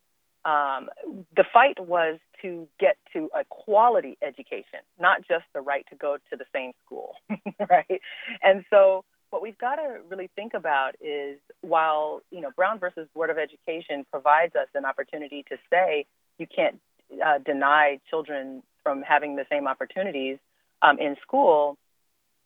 um, 0.44 0.88
the 1.36 1.44
fight 1.52 1.78
was 1.80 2.18
to 2.42 2.68
get 2.78 2.96
to 3.12 3.30
a 3.34 3.44
quality 3.48 4.18
education, 4.22 4.80
not 5.00 5.26
just 5.26 5.44
the 5.54 5.60
right 5.60 5.86
to 5.90 5.96
go 5.96 6.18
to 6.30 6.36
the 6.36 6.44
same 6.52 6.72
school, 6.84 7.14
right? 7.70 8.00
And 8.42 8.64
so 8.68 9.04
what 9.30 9.42
we've 9.42 9.58
got 9.58 9.76
to 9.76 9.98
really 10.08 10.30
think 10.36 10.54
about 10.54 10.92
is 11.00 11.38
while 11.62 12.20
you 12.30 12.40
know 12.40 12.50
Brown 12.54 12.78
versus 12.78 13.08
Board 13.14 13.30
of 13.30 13.38
Education 13.38 14.04
provides 14.10 14.54
us 14.54 14.68
an 14.74 14.84
opportunity 14.84 15.44
to 15.48 15.56
say 15.70 16.06
you 16.38 16.46
can't 16.46 16.78
uh, 17.24 17.38
deny 17.44 17.98
children 18.10 18.62
from 18.82 19.02
having 19.02 19.36
the 19.36 19.46
same 19.50 19.66
opportunities 19.66 20.38
um, 20.82 20.98
in 20.98 21.16
school, 21.22 21.78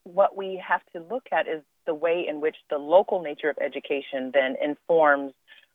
what 0.05 0.37
we 0.37 0.63
have 0.67 0.81
to 0.95 1.01
look 1.13 1.25
at 1.33 1.49
is 1.49 1.63
the 1.87 1.95
way 1.95 2.25
in 2.29 2.41
which 2.41 2.57
the 2.71 2.79
local 2.79 3.21
nature 3.21 3.51
of 3.51 3.59
education 3.59 4.31
then 4.33 4.57
informs 4.63 5.33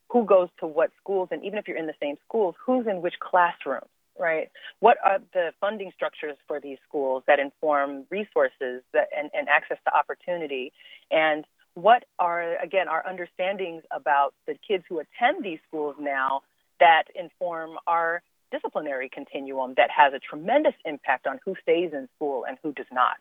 who 0.09 0.25
goes 0.25 0.49
to 0.59 0.67
what 0.67 0.91
schools, 0.99 1.29
and 1.31 1.43
even 1.43 1.57
if 1.57 1.67
you're 1.67 1.77
in 1.77 1.87
the 1.87 1.95
same 2.01 2.17
schools, 2.27 2.55
who's 2.63 2.85
in 2.87 3.01
which 3.01 3.15
classrooms, 3.19 3.89
right? 4.19 4.49
What 4.79 4.97
are 5.03 5.19
the 5.33 5.51
funding 5.59 5.91
structures 5.95 6.37
for 6.47 6.59
these 6.59 6.77
schools 6.87 7.23
that 7.27 7.39
inform 7.39 8.05
resources 8.09 8.83
that, 8.93 9.07
and, 9.17 9.29
and 9.33 9.49
access 9.49 9.77
to 9.85 9.95
opportunity? 9.95 10.71
And 11.09 11.45
what 11.73 12.05
are, 12.19 12.57
again, 12.57 12.87
our 12.87 13.05
understandings 13.07 13.83
about 13.91 14.33
the 14.45 14.55
kids 14.67 14.83
who 14.87 14.99
attend 14.99 15.43
these 15.43 15.59
schools 15.67 15.95
now 15.99 16.41
that 16.79 17.05
inform 17.15 17.77
our 17.87 18.21
disciplinary 18.51 19.09
continuum 19.09 19.73
that 19.77 19.89
has 19.89 20.13
a 20.13 20.19
tremendous 20.19 20.75
impact 20.85 21.25
on 21.25 21.39
who 21.43 21.55
stays 21.61 21.91
in 21.91 22.07
school 22.15 22.45
and 22.47 22.57
who 22.61 22.71
does 22.73 22.85
not. 22.91 23.17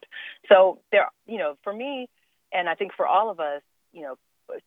So 0.49 0.79
there, 0.91 1.09
you 1.27 1.39
know, 1.39 1.57
for 1.65 1.73
me, 1.73 2.09
and 2.53 2.69
I 2.69 2.75
think 2.75 2.93
for 2.95 3.07
all 3.07 3.31
of 3.31 3.41
us, 3.41 3.63
you 3.95 4.03
know, 4.03 4.19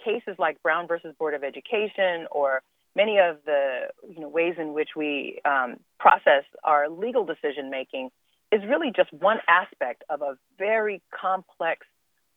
cases 0.04 0.36
like 0.38 0.62
Brown 0.62 0.88
versus 0.88 1.16
Board 1.18 1.34
of 1.34 1.44
Education 1.44 2.28
or 2.32 2.62
many 2.96 3.20
of 3.20 3.38
the 3.46 3.88
you 4.08 4.22
know, 4.22 4.30
ways 4.30 4.56
in 4.58 4.74
which 4.74 4.90
we 4.96 5.40
um, 5.46 5.78
process 6.00 6.44
our 6.64 6.90
legal 6.90 7.26
decision 7.26 7.70
making 7.70 8.10
is 8.52 8.62
really 8.68 8.92
just 8.96 9.12
one 9.12 9.38
aspect 9.48 10.04
of 10.10 10.22
a 10.22 10.38
very 10.58 11.02
complex, 11.12 11.86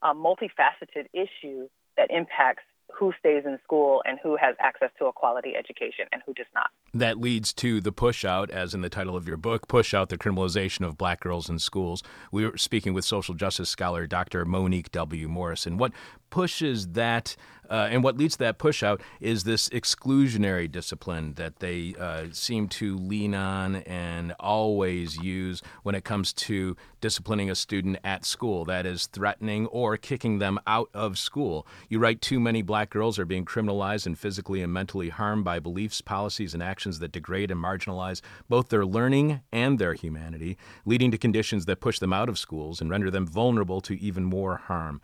uh, 0.03 0.15
multifaceted 0.15 1.07
issue 1.13 1.69
that 1.97 2.11
impacts 2.11 2.65
who 2.97 3.13
stays 3.19 3.45
in 3.45 3.59
school 3.65 4.03
and 4.05 4.19
who 4.23 4.37
has 4.37 4.57
access 4.61 4.91
to 4.99 5.07
a 5.07 5.13
quality 5.13 5.55
education 5.57 6.07
and 6.13 6.23
who 6.27 6.35
does 6.35 6.47
not. 6.55 6.71
That 6.95 7.19
leads 7.19 7.53
to 7.55 7.81
the 7.81 7.93
push 7.93 8.25
out, 8.25 8.51
as 8.51 8.75
in 8.75 8.81
the 8.81 8.89
title 8.89 9.17
of 9.17 9.29
your 9.29 9.37
book, 9.37 9.69
Push 9.69 9.95
Out 9.95 10.09
the 10.09 10.19
Criminalization 10.19 10.87
of 10.87 10.99
Black 10.99 11.21
Girls 11.21 11.49
in 11.49 11.59
Schools. 11.59 12.03
We 12.33 12.47
were 12.47 12.57
speaking 12.57 12.95
with 12.95 13.05
social 13.05 13.35
justice 13.35 13.69
scholar 13.69 14.07
Dr. 14.07 14.45
Monique 14.45 14.91
W. 14.93 15.29
Morris. 15.29 15.67
What 15.67 15.93
pushes 16.31 16.89
that 16.89 17.37
uh, 17.71 17.89
and 17.91 18.03
what 18.03 18.17
leads 18.17 18.35
to 18.35 18.39
that 18.41 18.59
push 18.59 18.83
out 18.83 19.01
is 19.21 19.45
this 19.45 19.69
exclusionary 19.71 20.71
discipline 20.71 21.35
that 21.35 21.61
they 21.61 21.95
uh, 21.99 22.25
seem 22.33 22.69
to 22.69 22.97
lean 22.97 23.35
on 23.35 23.77
and 23.77 24.35
always 24.41 25.17
use 25.19 25.63
when 25.83 25.95
it 25.95 26.05
comes 26.05 26.33
to 26.33 26.77
disciplining 27.01 27.51
a 27.51 27.55
student 27.55 27.99
at 28.03 28.25
school. 28.25 28.65
That 28.65 28.87
is 28.87 29.07
threatening 29.07 29.67
or 29.67 29.97
kicking 29.97 30.39
them 30.39 30.59
out 30.67 30.89
of 30.95 31.19
school. 31.19 31.67
You 31.89 31.99
write 31.99 32.21
too 32.21 32.41
many 32.41 32.63
black 32.63 32.91
girls 32.91 33.19
are 33.19 33.25
being 33.25 33.45
criminalized 33.45 34.07
and 34.07 34.19
physically 34.19 34.63
and 34.63 34.73
mentally 34.73 35.11
harmed 35.11 35.45
by 35.45 35.59
beliefs, 35.59 36.01
policies, 36.01 36.55
and 36.55 36.63
actions 36.63 36.99
that 36.99 37.13
degrade 37.13 37.51
and 37.51 37.63
marginalize 37.63 38.21
both 38.49 38.69
their 38.69 38.87
learning 38.87 39.41
and 39.53 39.79
their 39.79 39.95
humanity, 39.95 40.57
leading 40.85 41.11
to 41.11 41.19
conditions 41.19 41.67
that 41.67 41.81
push 41.81 41.99
them 41.99 42.13
out 42.13 42.29
of 42.29 42.39
schools 42.39 42.81
and 42.81 42.91
render 42.91 43.11
them 43.11 43.27
vulnerable 43.27 43.81
to 43.81 44.01
even 44.01 44.25
more 44.25 44.57
harm 44.57 45.01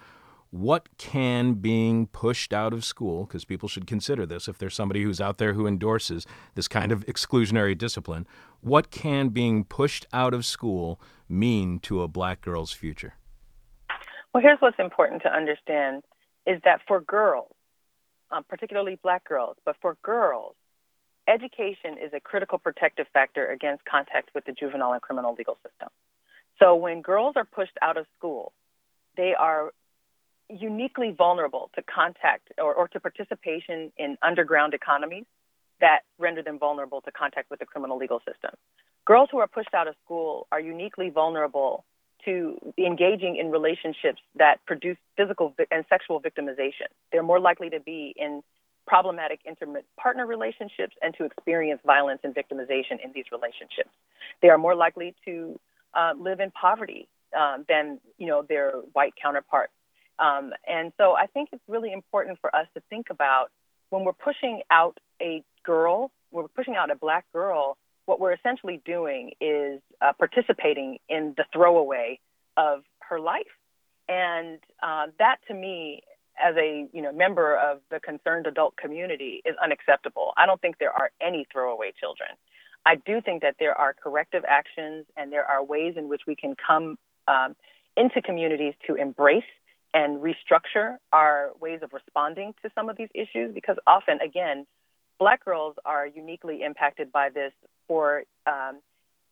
what 0.55 0.89
can 0.99 1.55
being 1.55 2.07
pushed 2.07 2.53
out 2.53 2.73
of 2.73 2.85
school, 2.85 3.25
because 3.25 3.45
people 3.45 3.69
should 3.69 3.89
consider 3.89 4.25
this 4.25 4.47
if 4.47 4.57
there's 4.57 4.73
somebody 4.73 5.03
who's 5.03 5.21
out 5.21 5.39
there 5.39 5.55
who 5.55 5.67
endorses 5.67 6.29
this 6.55 6.69
kind 6.69 6.93
of 6.93 7.05
exclusionary 7.07 7.77
discipline, 7.77 8.25
what 8.61 8.93
can 8.93 9.31
being 9.31 9.65
pushed 9.65 10.07
out 10.13 10.33
of 10.33 10.47
school 10.47 11.01
mean 11.29 11.81
to 11.81 12.03
a 12.03 12.07
black 12.07 12.41
girl's 12.41 12.73
future? 12.73 13.15
Well, 14.33 14.45
here's 14.45 14.61
what's 14.61 14.79
important 14.79 15.23
to 15.23 15.29
understand 15.29 16.05
is 16.47 16.61
that 16.65 16.81
for 16.87 17.01
girls, 17.01 17.51
um, 18.31 18.45
particularly 18.49 18.97
black 19.03 19.25
girls, 19.25 19.57
but 19.65 19.75
for 19.83 19.97
girls, 20.05 20.55
education 21.27 21.97
is 22.01 22.13
a 22.15 22.21
critical 22.21 22.59
protective 22.59 23.07
factor 23.13 23.51
against 23.51 23.85
contact 23.87 24.31
with 24.37 24.45
the 24.45 24.53
juvenile 24.53 24.93
and 24.93 25.03
criminal 25.03 25.35
legal 25.37 25.57
system. 25.69 25.89
So 26.61 26.77
when 26.77 27.03
girls 27.03 27.33
are 27.35 27.45
pushed 27.45 27.77
out 27.83 27.97
of 27.97 28.07
school, 28.17 28.53
they 29.17 29.35
are 29.37 29.73
uniquely 30.49 31.11
vulnerable 31.17 31.71
to 31.75 31.83
contact 31.83 32.53
or, 32.59 32.75
or 32.75 32.89
to 32.89 33.01
participation 33.01 33.93
in 33.97 34.17
underground 34.23 34.75
economies 34.75 35.25
that 35.81 36.01
render 36.19 36.43
them 36.43 36.59
vulnerable 36.59 37.01
to 37.03 37.11
contact 37.11 37.51
with 37.51 37.61
the 37.61 37.67
criminal 37.67 37.97
legal 37.97 38.21
system. 38.21 38.51
Girls 39.05 39.29
who 39.31 39.39
are 39.39 39.47
pushed 39.47 39.75
out 39.75 39.89
of 39.89 39.95
school 40.05 40.47
are 40.53 40.61
uniquely 40.61 41.11
vulnerable 41.11 41.85
to 42.25 42.59
engaging 42.79 43.37
in 43.37 43.51
relationships 43.51 44.21
that 44.37 44.65
produce 44.67 44.97
physical 45.17 45.55
and 45.71 45.85
sexual 45.89 46.21
victimization. 46.21 46.89
They're 47.13 47.23
more 47.23 47.41
likely 47.41 47.69
to 47.71 47.81
be 47.81 48.15
in 48.17 48.43
problematic 48.87 49.41
intimate 49.47 49.85
partner 49.99 50.27
relationships 50.27 50.95
and 51.03 51.15
to 51.19 51.25
experience 51.25 51.81
violence 51.85 52.21
and 52.23 52.35
victimization 52.35 53.03
in 53.03 53.13
these 53.15 53.25
relationships. 53.33 53.91
They 54.43 54.49
are 54.49 54.59
more 54.59 54.75
likely 54.75 55.15
to 55.25 55.59
uh, 55.95 56.13
live 56.19 56.41
in 56.41 56.51
poverty 56.51 57.09
um, 57.39 57.65
than 57.69 58.01
you 58.19 58.27
know 58.27 58.43
their 58.43 58.73
white 58.93 59.15
counterparts 59.21 59.73
um, 60.19 60.53
and 60.67 60.93
so 60.97 61.15
I 61.17 61.27
think 61.27 61.51
it's 61.53 61.63
really 61.69 61.93
important 61.93 62.39
for 62.41 62.55
us 62.55 62.67
to 62.75 62.83
think 62.91 63.07
about 63.11 63.51
when 63.91 64.05
we're 64.05 64.13
pushing 64.13 64.63
out 64.71 64.99
a 65.21 65.43
girl, 65.65 66.11
we're 66.31 66.49
pushing 66.49 66.77
out 66.77 66.91
a 66.91 66.97
black 66.97 67.25
girl, 67.33 67.77
what 68.07 68.21
we're 68.21 68.33
essentially 68.33 68.81
doing 68.85 69.33
is 69.41 69.81
uh, 70.01 70.13
participating 70.19 70.99
in 71.09 71.35
the 71.37 71.45
throwaway 71.53 72.19
of 72.57 72.83
her 73.09 73.19
life. 73.19 73.47
And 74.09 74.59
uh, 74.83 75.07
that 75.19 75.37
to 75.49 75.55
me, 75.55 76.03
as 76.43 76.55
a 76.57 76.87
you 76.93 77.01
know 77.01 77.13
member 77.13 77.57
of 77.57 77.81
the 77.91 78.01
concerned 78.01 78.47
adult 78.47 78.77
community, 78.77 79.41
is 79.45 79.55
unacceptable. 79.63 80.33
I 80.37 80.47
don't 80.47 80.61
think 80.61 80.79
there 80.79 80.93
are 80.93 81.11
any 81.23 81.47
throwaway 81.51 81.93
children. 81.99 82.31
I 82.85 82.97
do 82.97 83.21
think 83.23 83.43
that 83.43 83.57
there 83.59 83.75
are 83.75 83.95
corrective 83.95 84.45
actions 84.47 85.07
and 85.17 85.33
there 85.33 85.45
are 85.45 85.65
ways 85.65 85.95
in 85.97 86.09
which 86.09 86.23
we 86.27 86.37
can 86.37 86.55
come 86.55 86.99
um, 87.27 87.57
into 87.97 88.21
communities 88.21 88.75
to 88.87 88.97
embrace 88.97 89.45
and 89.95 90.21
restructure 90.21 90.97
our 91.13 91.53
ways 91.61 91.81
of 91.83 91.93
responding 91.93 92.53
to 92.63 92.71
some 92.75 92.89
of 92.89 92.97
these 92.97 93.09
issues 93.15 93.55
because 93.55 93.77
often, 93.87 94.19
again, 94.21 94.67
black 95.19 95.45
girls 95.45 95.77
are 95.85 96.07
uniquely 96.07 96.63
impacted 96.63 97.13
by 97.13 97.31
this 97.31 97.53
for 97.87 98.25
um, 98.47 98.81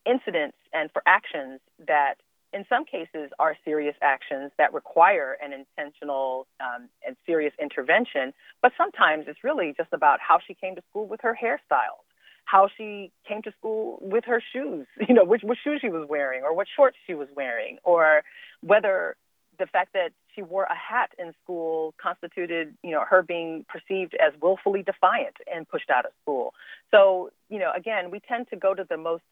incidents 0.07 0.57
and 0.73 0.91
for 0.93 1.03
actions 1.05 1.61
that 1.87 2.15
in 2.53 2.65
some 2.69 2.85
cases, 2.85 3.31
are 3.39 3.57
serious 3.65 3.97
actions 4.03 4.53
that 4.59 4.75
require 4.75 5.37
an 5.43 5.53
intentional 5.53 6.47
um, 6.61 6.89
and 7.07 7.17
serious 7.25 7.53
intervention. 7.61 8.33
But 8.61 8.73
sometimes 8.77 9.25
it's 9.27 9.43
really 9.43 9.75
just 9.77 9.93
about 9.93 10.21
how 10.21 10.39
she 10.47 10.55
came 10.55 10.75
to 10.75 10.83
school 10.91 11.07
with 11.07 11.21
her 11.23 11.37
hairstyles, 11.41 12.05
how 12.45 12.69
she 12.77 13.11
came 13.27 13.43
to 13.43 13.53
school 13.59 13.99
with 14.03 14.25
her 14.27 14.43
shoes, 14.53 14.87
you 15.09 15.15
know, 15.15 15.25
which, 15.25 15.43
which 15.43 15.59
shoes 15.65 15.81
she 15.81 15.89
was 15.89 16.07
wearing, 16.09 16.43
or 16.43 16.55
what 16.55 16.67
shorts 16.77 16.97
she 17.07 17.15
was 17.15 17.29
wearing, 17.35 17.79
or 17.85 18.23
whether 18.61 19.17
the 19.59 19.67
fact 19.67 19.93
that 19.93 20.11
she 20.35 20.43
wore 20.43 20.65
a 20.65 20.75
hat 20.75 21.11
in 21.19 21.33
school 21.43 21.95
constituted, 22.03 22.75
you 22.83 22.91
know, 22.91 23.05
her 23.09 23.23
being 23.23 23.65
perceived 23.69 24.15
as 24.15 24.33
willfully 24.41 24.83
defiant 24.83 25.37
and 25.53 25.69
pushed 25.69 25.91
out 25.91 26.07
of 26.07 26.13
school. 26.23 26.55
So, 26.91 27.31
you 27.49 27.59
know, 27.59 27.71
again, 27.77 28.11
we 28.11 28.21
tend 28.21 28.49
to 28.51 28.57
go 28.57 28.75
to 28.75 28.85
the 28.89 28.97
most 28.97 29.23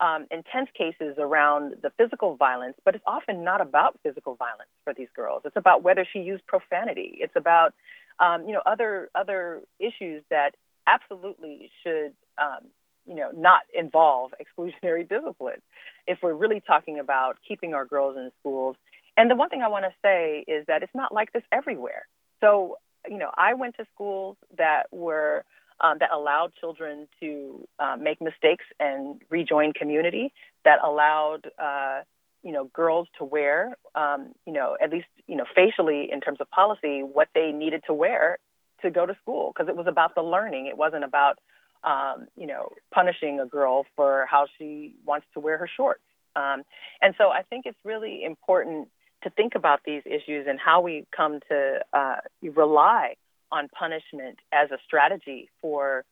um, 0.00 0.26
intense 0.30 0.68
cases 0.76 1.16
around 1.18 1.76
the 1.82 1.90
physical 1.96 2.36
violence, 2.36 2.76
but 2.84 2.94
it's 2.94 3.04
often 3.06 3.42
not 3.44 3.60
about 3.60 3.98
physical 4.02 4.34
violence 4.36 4.70
for 4.84 4.94
these 4.94 5.08
girls. 5.14 5.42
It's 5.44 5.56
about 5.56 5.82
whether 5.82 6.06
she 6.12 6.20
used 6.20 6.46
profanity. 6.46 7.18
It's 7.20 7.34
about, 7.34 7.74
um, 8.20 8.46
you 8.46 8.52
know, 8.52 8.62
other 8.64 9.10
other 9.14 9.62
issues 9.78 10.22
that 10.30 10.54
absolutely 10.86 11.70
should, 11.82 12.12
um, 12.38 12.68
you 13.06 13.16
know, 13.16 13.30
not 13.34 13.62
involve 13.74 14.32
exclusionary 14.58 15.08
discipline. 15.08 15.60
If 16.06 16.18
we're 16.22 16.34
really 16.34 16.62
talking 16.64 16.98
about 16.98 17.38
keeping 17.46 17.74
our 17.74 17.84
girls 17.84 18.16
in 18.16 18.30
schools, 18.40 18.76
and 19.18 19.28
the 19.28 19.34
one 19.34 19.48
thing 19.48 19.62
I 19.62 19.68
want 19.68 19.84
to 19.84 19.92
say 20.00 20.44
is 20.46 20.64
that 20.68 20.84
it's 20.84 20.94
not 20.94 21.12
like 21.12 21.32
this 21.32 21.42
everywhere. 21.52 22.06
So, 22.40 22.78
you 23.08 23.18
know, 23.18 23.30
I 23.36 23.54
went 23.54 23.76
to 23.78 23.86
schools 23.92 24.36
that 24.56 24.84
were 24.92 25.44
um, 25.80 25.98
that 25.98 26.10
allowed 26.12 26.52
children 26.60 27.08
to 27.20 27.66
uh, 27.80 27.96
make 28.00 28.20
mistakes 28.20 28.64
and 28.78 29.20
rejoin 29.28 29.72
community, 29.72 30.32
that 30.64 30.78
allowed 30.84 31.50
uh, 31.58 32.02
you 32.44 32.52
know 32.52 32.70
girls 32.72 33.08
to 33.18 33.24
wear, 33.24 33.76
um, 33.96 34.32
you 34.46 34.52
know, 34.52 34.76
at 34.80 34.90
least 34.90 35.08
you 35.26 35.36
know 35.36 35.44
facially 35.54 36.08
in 36.12 36.20
terms 36.20 36.38
of 36.40 36.48
policy, 36.50 37.00
what 37.02 37.28
they 37.34 37.50
needed 37.50 37.82
to 37.88 37.94
wear 37.94 38.38
to 38.82 38.90
go 38.90 39.04
to 39.04 39.16
school 39.20 39.52
because 39.52 39.68
it 39.68 39.76
was 39.76 39.86
about 39.88 40.14
the 40.14 40.22
learning. 40.22 40.66
It 40.66 40.76
wasn't 40.76 41.02
about 41.02 41.38
um, 41.82 42.26
you 42.36 42.46
know 42.46 42.70
punishing 42.92 43.40
a 43.40 43.46
girl 43.46 43.84
for 43.96 44.26
how 44.30 44.46
she 44.58 44.94
wants 45.04 45.26
to 45.34 45.40
wear 45.40 45.58
her 45.58 45.68
shorts. 45.76 46.02
Um, 46.36 46.62
and 47.02 47.14
so 47.18 47.30
I 47.30 47.42
think 47.42 47.66
it's 47.66 47.78
really 47.84 48.22
important 48.24 48.88
to 49.22 49.30
think 49.30 49.54
about 49.54 49.80
these 49.84 50.02
issues 50.04 50.46
and 50.48 50.58
how 50.58 50.80
we 50.80 51.06
come 51.14 51.40
to 51.48 51.80
uh, 51.92 52.16
rely 52.42 53.14
on 53.50 53.68
punishment 53.68 54.38
as 54.52 54.70
a 54.70 54.78
strategy 54.84 55.48
for 55.60 56.04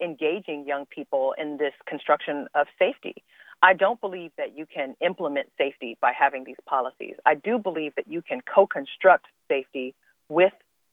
engaging 0.00 0.66
young 0.66 0.86
people 0.86 1.34
in 1.38 1.56
this 1.56 1.72
construction 1.86 2.48
of 2.54 2.66
safety. 2.78 3.22
I 3.62 3.74
don't 3.74 4.00
believe 4.00 4.32
that 4.38 4.56
you 4.56 4.66
can 4.66 4.96
implement 5.00 5.48
safety 5.58 5.98
by 6.00 6.12
having 6.18 6.44
these 6.44 6.56
policies. 6.66 7.14
I 7.26 7.34
do 7.34 7.58
believe 7.58 7.94
that 7.96 8.08
you 8.08 8.22
can 8.22 8.40
co 8.40 8.66
construct 8.66 9.26
safety 9.48 9.94
with 10.28 10.52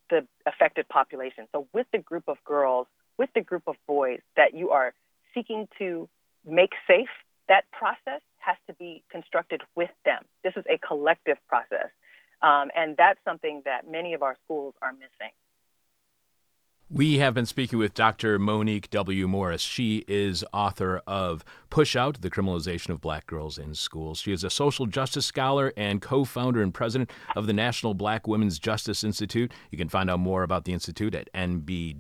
the 0.09 0.27
affected 0.45 0.87
population. 0.89 1.47
So, 1.53 1.67
with 1.73 1.87
the 1.93 1.99
group 1.99 2.25
of 2.27 2.37
girls, 2.43 2.87
with 3.17 3.29
the 3.33 3.41
group 3.41 3.63
of 3.67 3.75
boys 3.87 4.19
that 4.35 4.53
you 4.53 4.71
are 4.71 4.93
seeking 5.33 5.67
to 5.79 6.09
make 6.45 6.71
safe, 6.87 7.09
that 7.49 7.65
process 7.71 8.21
has 8.39 8.57
to 8.67 8.73
be 8.73 9.03
constructed 9.11 9.61
with 9.75 9.91
them. 10.05 10.23
This 10.43 10.53
is 10.55 10.65
a 10.69 10.77
collective 10.77 11.37
process. 11.47 11.89
Um, 12.41 12.69
and 12.75 12.95
that's 12.97 13.19
something 13.25 13.61
that 13.65 13.89
many 13.89 14.13
of 14.13 14.21
our 14.21 14.37
schools 14.45 14.75
are 14.81 14.93
missing. 14.93 15.33
We 16.89 17.17
have 17.17 17.33
been 17.33 17.45
speaking 17.45 17.79
with 17.79 17.93
Dr. 17.93 18.39
Monique 18.39 18.89
W. 18.91 19.27
Morris. 19.27 19.59
She 19.59 20.05
is 20.07 20.45
author 20.53 21.01
of 21.05 21.43
Push 21.69 21.97
Out 21.97 22.21
The 22.21 22.29
Criminalization 22.29 22.91
of 22.91 23.01
Black 23.01 23.27
Girls 23.27 23.57
in 23.57 23.73
Schools. 23.73 24.19
She 24.19 24.31
is 24.31 24.45
a 24.45 24.49
social 24.49 24.85
justice 24.85 25.25
scholar 25.25 25.73
and 25.75 26.01
co 26.01 26.23
founder 26.23 26.61
and 26.61 26.73
president 26.73 27.11
of 27.35 27.45
the 27.45 27.51
National 27.51 27.93
Black 27.93 28.25
Women's 28.25 28.57
Justice 28.57 29.03
Institute. 29.03 29.51
You 29.69 29.77
can 29.77 29.89
find 29.89 30.09
out 30.09 30.21
more 30.21 30.43
about 30.43 30.63
the 30.63 30.71
Institute 30.71 31.13
at 31.13 31.27
nbwji.org. 31.33 31.99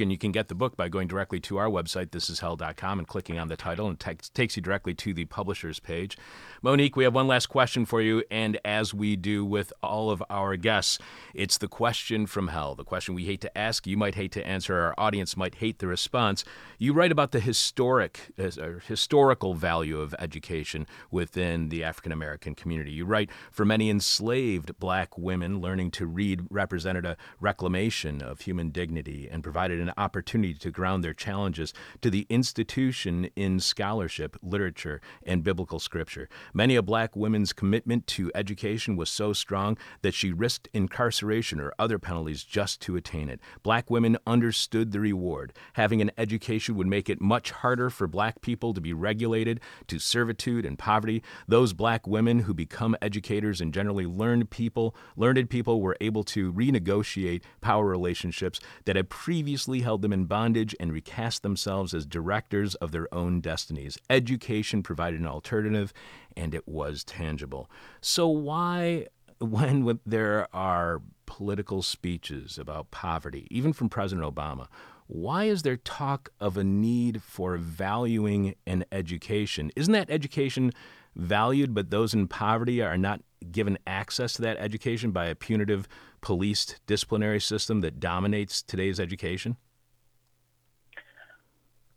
And 0.00 0.10
you 0.10 0.18
can 0.18 0.32
get 0.32 0.48
the 0.48 0.56
book 0.56 0.76
by 0.76 0.88
going 0.88 1.06
directly 1.06 1.38
to 1.38 1.58
our 1.58 1.68
website, 1.68 2.08
thisishell.com, 2.08 2.98
and 2.98 3.06
clicking 3.06 3.38
on 3.38 3.46
the 3.46 3.56
title, 3.56 3.86
and 3.86 4.04
it 4.04 4.30
takes 4.34 4.56
you 4.56 4.62
directly 4.62 4.94
to 4.94 5.14
the 5.14 5.26
publisher's 5.26 5.78
page. 5.78 6.18
Monique, 6.60 6.96
we 6.96 7.04
have 7.04 7.14
one 7.14 7.28
last 7.28 7.46
question 7.46 7.86
for 7.86 8.02
you. 8.02 8.24
And 8.32 8.58
as 8.64 8.92
we 8.92 9.14
do 9.14 9.44
with 9.44 9.72
all 9.80 10.10
of 10.10 10.24
our 10.28 10.56
guests, 10.56 10.98
it's 11.34 11.56
the 11.56 11.68
question 11.68 12.26
from 12.26 12.48
hell 12.48 12.63
the 12.72 12.84
question 12.84 13.14
we 13.14 13.24
hate 13.24 13.42
to 13.42 13.58
ask, 13.58 13.86
you 13.86 13.96
might 13.98 14.14
hate 14.14 14.32
to 14.32 14.46
answer, 14.46 14.74
our 14.78 14.94
audience 14.96 15.36
might 15.36 15.56
hate 15.56 15.80
the 15.80 15.86
response. 15.86 16.44
You 16.78 16.94
write 16.94 17.12
about 17.12 17.32
the 17.32 17.40
historic, 17.40 18.32
uh, 18.38 18.78
historical 18.86 19.54
value 19.54 20.00
of 20.00 20.14
education 20.18 20.86
within 21.10 21.68
the 21.68 21.84
African 21.84 22.12
American 22.12 22.54
community. 22.54 22.92
You 22.92 23.04
write, 23.04 23.28
for 23.50 23.64
many 23.64 23.90
enslaved 23.90 24.78
black 24.78 25.18
women, 25.18 25.60
learning 25.60 25.90
to 25.92 26.06
read 26.06 26.46
represented 26.48 27.04
a 27.04 27.16
reclamation 27.40 28.22
of 28.22 28.42
human 28.42 28.70
dignity 28.70 29.28
and 29.30 29.42
provided 29.42 29.80
an 29.80 29.92
opportunity 29.98 30.54
to 30.54 30.70
ground 30.70 31.02
their 31.02 31.12
challenges 31.12 31.74
to 32.00 32.08
the 32.08 32.26
institution 32.30 33.28
in 33.34 33.58
scholarship, 33.58 34.36
literature, 34.42 35.00
and 35.26 35.42
biblical 35.42 35.80
scripture. 35.80 36.28
Many 36.52 36.76
a 36.76 36.82
black 36.82 37.16
woman's 37.16 37.52
commitment 37.52 38.06
to 38.06 38.30
education 38.34 38.94
was 38.94 39.10
so 39.10 39.32
strong 39.32 39.76
that 40.02 40.14
she 40.14 40.32
risked 40.32 40.68
incarceration 40.72 41.60
or 41.60 41.72
other 41.78 41.98
penalties 41.98 42.44
just 42.54 42.80
to 42.80 42.94
attain 42.94 43.28
it. 43.28 43.40
Black 43.64 43.90
women 43.90 44.16
understood 44.28 44.92
the 44.92 45.00
reward. 45.00 45.52
Having 45.72 46.00
an 46.02 46.12
education 46.16 46.76
would 46.76 46.86
make 46.86 47.10
it 47.10 47.20
much 47.20 47.50
harder 47.50 47.90
for 47.90 48.06
black 48.06 48.40
people 48.42 48.72
to 48.72 48.80
be 48.80 48.92
regulated 48.92 49.60
to 49.88 49.98
servitude 49.98 50.64
and 50.64 50.78
poverty. 50.78 51.20
Those 51.48 51.72
black 51.72 52.06
women 52.06 52.38
who 52.38 52.54
become 52.54 52.94
educators 53.02 53.60
and 53.60 53.74
generally 53.74 54.06
learned 54.06 54.50
people, 54.50 54.94
learned 55.16 55.50
people 55.50 55.80
were 55.80 55.96
able 56.00 56.22
to 56.22 56.52
renegotiate 56.52 57.42
power 57.60 57.86
relationships 57.86 58.60
that 58.84 58.94
had 58.94 59.10
previously 59.10 59.80
held 59.80 60.02
them 60.02 60.12
in 60.12 60.26
bondage 60.26 60.76
and 60.78 60.92
recast 60.92 61.42
themselves 61.42 61.92
as 61.92 62.06
directors 62.06 62.76
of 62.76 62.92
their 62.92 63.12
own 63.12 63.40
destinies. 63.40 63.98
Education 64.08 64.84
provided 64.84 65.18
an 65.18 65.26
alternative 65.26 65.92
and 66.36 66.54
it 66.54 66.68
was 66.68 67.02
tangible. 67.02 67.68
So 68.00 68.28
why 68.28 69.08
when 69.44 70.00
there 70.04 70.48
are 70.54 71.02
political 71.26 71.82
speeches 71.82 72.58
about 72.58 72.90
poverty, 72.90 73.46
even 73.50 73.72
from 73.72 73.88
President 73.88 74.26
Obama, 74.26 74.68
why 75.06 75.44
is 75.44 75.62
there 75.62 75.76
talk 75.76 76.30
of 76.40 76.56
a 76.56 76.64
need 76.64 77.22
for 77.22 77.56
valuing 77.56 78.54
an 78.66 78.84
education? 78.90 79.70
Isn't 79.76 79.92
that 79.92 80.10
education 80.10 80.72
valued, 81.14 81.74
but 81.74 81.90
those 81.90 82.14
in 82.14 82.26
poverty 82.28 82.82
are 82.82 82.96
not 82.96 83.20
given 83.52 83.78
access 83.86 84.32
to 84.34 84.42
that 84.42 84.56
education 84.58 85.10
by 85.10 85.26
a 85.26 85.34
punitive 85.34 85.86
policed 86.20 86.80
disciplinary 86.86 87.40
system 87.40 87.82
that 87.82 88.00
dominates 88.00 88.62
today's 88.62 88.98
education? 88.98 89.56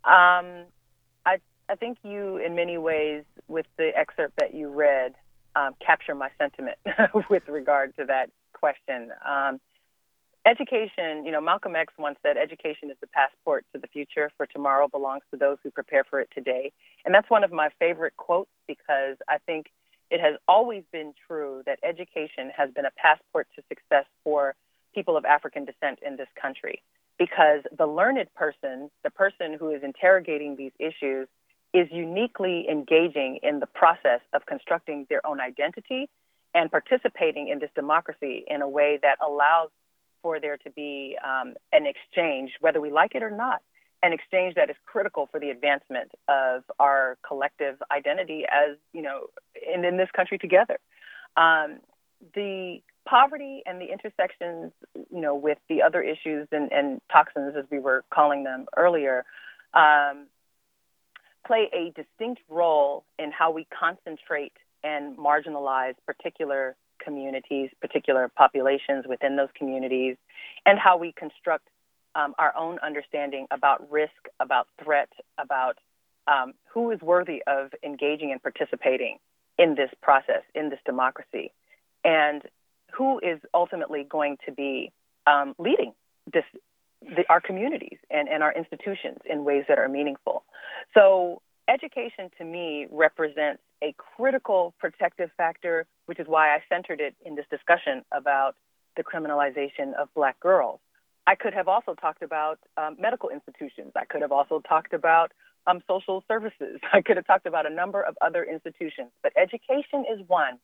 Um, 0.04 0.64
I 1.26 1.38
I 1.68 1.74
think 1.78 1.98
you, 2.02 2.36
in 2.38 2.54
many 2.54 2.78
ways, 2.78 3.24
with 3.46 3.66
the 3.76 3.90
excerpt 3.96 4.34
that 4.38 4.54
you 4.54 4.68
read, 4.68 5.14
um, 5.58 5.74
capture 5.84 6.14
my 6.14 6.30
sentiment 6.38 6.78
with 7.30 7.48
regard 7.48 7.96
to 7.96 8.04
that 8.06 8.30
question. 8.52 9.10
Um, 9.26 9.60
education, 10.46 11.24
you 11.24 11.32
know, 11.32 11.40
Malcolm 11.40 11.74
X 11.74 11.92
once 11.98 12.18
said, 12.22 12.36
education 12.36 12.90
is 12.90 12.96
the 13.00 13.08
passport 13.08 13.64
to 13.72 13.80
the 13.80 13.88
future, 13.88 14.30
for 14.36 14.46
tomorrow 14.46 14.88
belongs 14.88 15.22
to 15.32 15.36
those 15.36 15.58
who 15.62 15.70
prepare 15.70 16.04
for 16.04 16.20
it 16.20 16.28
today. 16.34 16.72
And 17.04 17.14
that's 17.14 17.28
one 17.28 17.44
of 17.44 17.52
my 17.52 17.70
favorite 17.78 18.16
quotes 18.16 18.50
because 18.66 19.16
I 19.28 19.38
think 19.46 19.66
it 20.10 20.20
has 20.20 20.36
always 20.46 20.84
been 20.92 21.12
true 21.26 21.62
that 21.66 21.78
education 21.82 22.50
has 22.56 22.70
been 22.70 22.86
a 22.86 22.92
passport 22.96 23.48
to 23.56 23.62
success 23.68 24.06
for 24.24 24.54
people 24.94 25.16
of 25.16 25.24
African 25.24 25.64
descent 25.64 25.98
in 26.06 26.16
this 26.16 26.28
country. 26.40 26.82
Because 27.18 27.62
the 27.76 27.86
learned 27.86 28.32
person, 28.34 28.90
the 29.02 29.10
person 29.10 29.54
who 29.58 29.70
is 29.70 29.82
interrogating 29.82 30.54
these 30.56 30.72
issues, 30.78 31.26
is 31.74 31.88
uniquely 31.90 32.66
engaging 32.70 33.40
in 33.42 33.60
the 33.60 33.66
process 33.66 34.20
of 34.32 34.46
constructing 34.46 35.06
their 35.08 35.24
own 35.26 35.40
identity 35.40 36.08
and 36.54 36.70
participating 36.70 37.48
in 37.48 37.58
this 37.58 37.70
democracy 37.74 38.44
in 38.46 38.62
a 38.62 38.68
way 38.68 38.98
that 39.02 39.18
allows 39.24 39.70
for 40.22 40.40
there 40.40 40.56
to 40.56 40.70
be 40.70 41.16
um, 41.24 41.54
an 41.72 41.86
exchange, 41.86 42.52
whether 42.60 42.80
we 42.80 42.90
like 42.90 43.14
it 43.14 43.22
or 43.22 43.30
not, 43.30 43.60
an 44.02 44.12
exchange 44.12 44.54
that 44.54 44.70
is 44.70 44.76
critical 44.86 45.28
for 45.30 45.40
the 45.40 45.50
advancement 45.50 46.10
of 46.28 46.62
our 46.78 47.18
collective 47.26 47.76
identity 47.90 48.44
as, 48.50 48.76
you 48.92 49.02
know, 49.02 49.26
in, 49.72 49.84
in 49.84 49.96
this 49.96 50.08
country 50.14 50.38
together. 50.38 50.78
Um, 51.36 51.78
the 52.34 52.78
poverty 53.06 53.62
and 53.66 53.80
the 53.80 53.86
intersections, 53.86 54.72
you 54.94 55.20
know, 55.20 55.34
with 55.34 55.58
the 55.68 55.82
other 55.82 56.02
issues 56.02 56.48
and, 56.52 56.70
and 56.72 57.00
toxins, 57.10 57.54
as 57.56 57.64
we 57.70 57.78
were 57.78 58.04
calling 58.12 58.44
them 58.44 58.66
earlier, 58.76 59.24
um, 59.74 60.26
play 61.48 61.70
a 61.72 61.90
distinct 62.00 62.42
role 62.50 63.04
in 63.18 63.32
how 63.32 63.50
we 63.50 63.66
concentrate 63.76 64.52
and 64.84 65.16
marginalize 65.16 65.94
particular 66.06 66.76
communities, 67.02 67.70
particular 67.80 68.30
populations 68.36 69.06
within 69.08 69.36
those 69.36 69.48
communities, 69.56 70.16
and 70.66 70.78
how 70.78 70.98
we 70.98 71.12
construct 71.12 71.66
um, 72.14 72.34
our 72.38 72.54
own 72.54 72.78
understanding 72.80 73.46
about 73.50 73.90
risk, 73.90 74.12
about 74.40 74.68
threat, 74.82 75.08
about 75.38 75.78
um, 76.26 76.52
who 76.72 76.90
is 76.90 77.00
worthy 77.00 77.42
of 77.46 77.72
engaging 77.82 78.30
and 78.30 78.42
participating 78.42 79.18
in 79.58 79.74
this 79.74 79.90
process, 80.02 80.42
in 80.54 80.68
this 80.68 80.80
democracy, 80.84 81.50
and 82.04 82.42
who 82.92 83.18
is 83.20 83.40
ultimately 83.54 84.04
going 84.04 84.36
to 84.44 84.52
be 84.52 84.92
um, 85.26 85.54
leading 85.58 85.94
this, 86.30 86.44
the, 87.02 87.24
our 87.28 87.40
communities 87.40 87.98
and, 88.10 88.28
and 88.28 88.42
our 88.42 88.52
institutions 88.52 89.18
in 89.28 89.44
ways 89.44 89.64
that 89.68 89.78
are 89.78 89.88
meaningful. 89.88 90.44
So, 90.94 91.42
education 91.68 92.30
to 92.38 92.44
me 92.44 92.86
represents 92.90 93.62
a 93.82 93.94
critical 93.96 94.74
protective 94.78 95.30
factor, 95.36 95.86
which 96.06 96.18
is 96.18 96.26
why 96.26 96.54
I 96.54 96.58
centered 96.68 97.00
it 97.00 97.14
in 97.24 97.34
this 97.34 97.44
discussion 97.50 98.04
about 98.12 98.56
the 98.96 99.04
criminalization 99.04 99.94
of 100.00 100.08
black 100.14 100.40
girls. 100.40 100.80
I 101.26 101.34
could 101.34 101.52
have 101.52 101.68
also 101.68 101.94
talked 101.94 102.22
about 102.22 102.58
um, 102.76 102.96
medical 102.98 103.28
institutions. 103.28 103.92
I 103.94 104.06
could 104.06 104.22
have 104.22 104.32
also 104.32 104.60
talked 104.66 104.94
about 104.94 105.32
um, 105.66 105.80
social 105.86 106.24
services. 106.26 106.80
I 106.92 107.02
could 107.02 107.16
have 107.16 107.26
talked 107.26 107.46
about 107.46 107.66
a 107.66 107.70
number 107.70 108.02
of 108.02 108.16
other 108.20 108.42
institutions, 108.42 109.10
but 109.22 109.32
education 109.36 110.04
is 110.10 110.26
one 110.26 110.58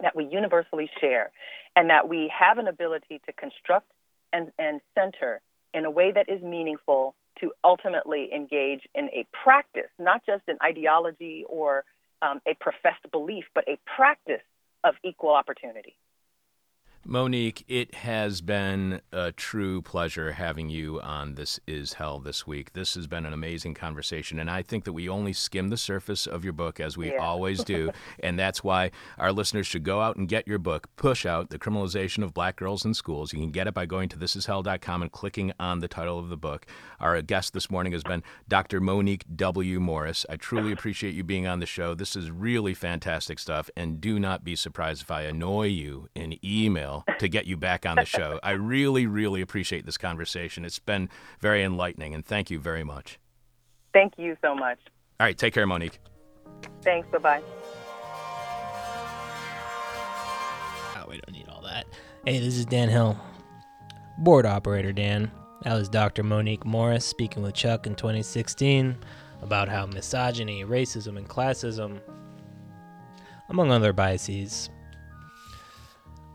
that 0.00 0.14
we 0.14 0.26
universally 0.26 0.90
share 1.00 1.30
and 1.76 1.88
that 1.90 2.08
we 2.08 2.30
have 2.36 2.58
an 2.58 2.68
ability 2.68 3.20
to 3.26 3.32
construct 3.32 3.90
and, 4.32 4.50
and 4.58 4.80
center 4.94 5.40
in 5.74 5.84
a 5.84 5.90
way 5.90 6.12
that 6.12 6.28
is 6.28 6.40
meaningful 6.42 7.14
to 7.40 7.52
ultimately 7.64 8.30
engage 8.32 8.82
in 8.94 9.06
a 9.06 9.26
practice, 9.32 9.90
not 9.98 10.24
just 10.24 10.42
an 10.48 10.56
ideology 10.62 11.44
or 11.48 11.84
um, 12.22 12.40
a 12.46 12.54
professed 12.54 13.10
belief, 13.10 13.44
but 13.54 13.64
a 13.68 13.76
practice 13.96 14.42
of 14.84 14.94
equal 15.02 15.30
opportunity. 15.30 15.96
Monique, 17.06 17.64
it 17.68 17.94
has 17.96 18.40
been 18.40 19.02
a 19.12 19.30
true 19.30 19.82
pleasure 19.82 20.32
having 20.32 20.70
you 20.70 21.02
on 21.02 21.34
This 21.34 21.60
Is 21.66 21.92
Hell 21.94 22.18
this 22.18 22.46
week. 22.46 22.72
This 22.72 22.94
has 22.94 23.06
been 23.06 23.26
an 23.26 23.34
amazing 23.34 23.74
conversation, 23.74 24.38
and 24.38 24.48
I 24.50 24.62
think 24.62 24.84
that 24.84 24.94
we 24.94 25.06
only 25.06 25.34
skim 25.34 25.68
the 25.68 25.76
surface 25.76 26.26
of 26.26 26.44
your 26.44 26.54
book, 26.54 26.80
as 26.80 26.96
we 26.96 27.12
Yeah. 27.12 27.18
always 27.18 27.62
do. 27.62 27.90
and 28.20 28.38
that's 28.38 28.64
why 28.64 28.90
our 29.18 29.32
listeners 29.32 29.66
should 29.66 29.84
go 29.84 30.00
out 30.00 30.16
and 30.16 30.26
get 30.26 30.48
your 30.48 30.58
book, 30.58 30.88
Push 30.96 31.26
Out 31.26 31.50
The 31.50 31.58
Criminalization 31.58 32.22
of 32.24 32.32
Black 32.32 32.56
Girls 32.56 32.86
in 32.86 32.94
Schools. 32.94 33.34
You 33.34 33.40
can 33.40 33.50
get 33.50 33.66
it 33.66 33.74
by 33.74 33.84
going 33.84 34.08
to 34.08 34.16
thisishell.com 34.16 35.02
and 35.02 35.12
clicking 35.12 35.52
on 35.60 35.80
the 35.80 35.88
title 35.88 36.18
of 36.18 36.30
the 36.30 36.38
book. 36.38 36.64
Our 37.00 37.20
guest 37.20 37.52
this 37.52 37.70
morning 37.70 37.92
has 37.92 38.02
been 38.02 38.22
Dr. 38.48 38.80
Monique 38.80 39.26
W. 39.36 39.78
Morris. 39.78 40.24
I 40.30 40.36
truly 40.36 40.72
appreciate 40.76 41.14
you 41.14 41.22
being 41.22 41.46
on 41.46 41.60
the 41.60 41.66
show. 41.66 41.94
This 41.94 42.16
is 42.16 42.30
really 42.30 42.72
fantastic 42.72 43.38
stuff, 43.38 43.68
and 43.76 44.00
do 44.00 44.18
not 44.18 44.42
be 44.42 44.56
surprised 44.56 45.02
if 45.02 45.10
I 45.10 45.22
annoy 45.22 45.66
you 45.66 46.08
in 46.14 46.38
email 46.42 46.93
to 47.18 47.28
get 47.28 47.46
you 47.46 47.56
back 47.56 47.86
on 47.86 47.96
the 47.96 48.04
show. 48.04 48.38
I 48.42 48.52
really, 48.52 49.06
really 49.06 49.40
appreciate 49.40 49.86
this 49.86 49.98
conversation. 49.98 50.64
It's 50.64 50.78
been 50.78 51.08
very 51.40 51.62
enlightening, 51.64 52.14
and 52.14 52.24
thank 52.24 52.50
you 52.50 52.58
very 52.58 52.84
much. 52.84 53.18
Thank 53.92 54.14
you 54.18 54.36
so 54.42 54.54
much. 54.54 54.78
All 55.18 55.26
right, 55.26 55.38
take 55.38 55.54
care, 55.54 55.66
Monique. 55.66 55.98
Thanks. 56.82 57.08
Bye 57.10 57.18
bye. 57.18 57.42
Oh, 60.96 60.96
ah, 60.96 61.04
we 61.08 61.20
don't 61.20 61.32
need 61.32 61.48
all 61.48 61.62
that. 61.62 61.86
Hey, 62.26 62.38
this 62.38 62.56
is 62.56 62.66
Dan 62.66 62.88
Hill, 62.88 63.18
board 64.18 64.46
operator 64.46 64.92
Dan. 64.92 65.30
That 65.62 65.74
was 65.74 65.88
Dr. 65.88 66.22
Monique 66.22 66.66
Morris 66.66 67.06
speaking 67.06 67.42
with 67.42 67.54
Chuck 67.54 67.86
in 67.86 67.94
2016 67.94 68.96
about 69.40 69.68
how 69.68 69.86
misogyny, 69.86 70.64
racism, 70.64 71.16
and 71.16 71.28
classism, 71.28 72.00
among 73.48 73.70
other 73.70 73.92
biases, 73.92 74.68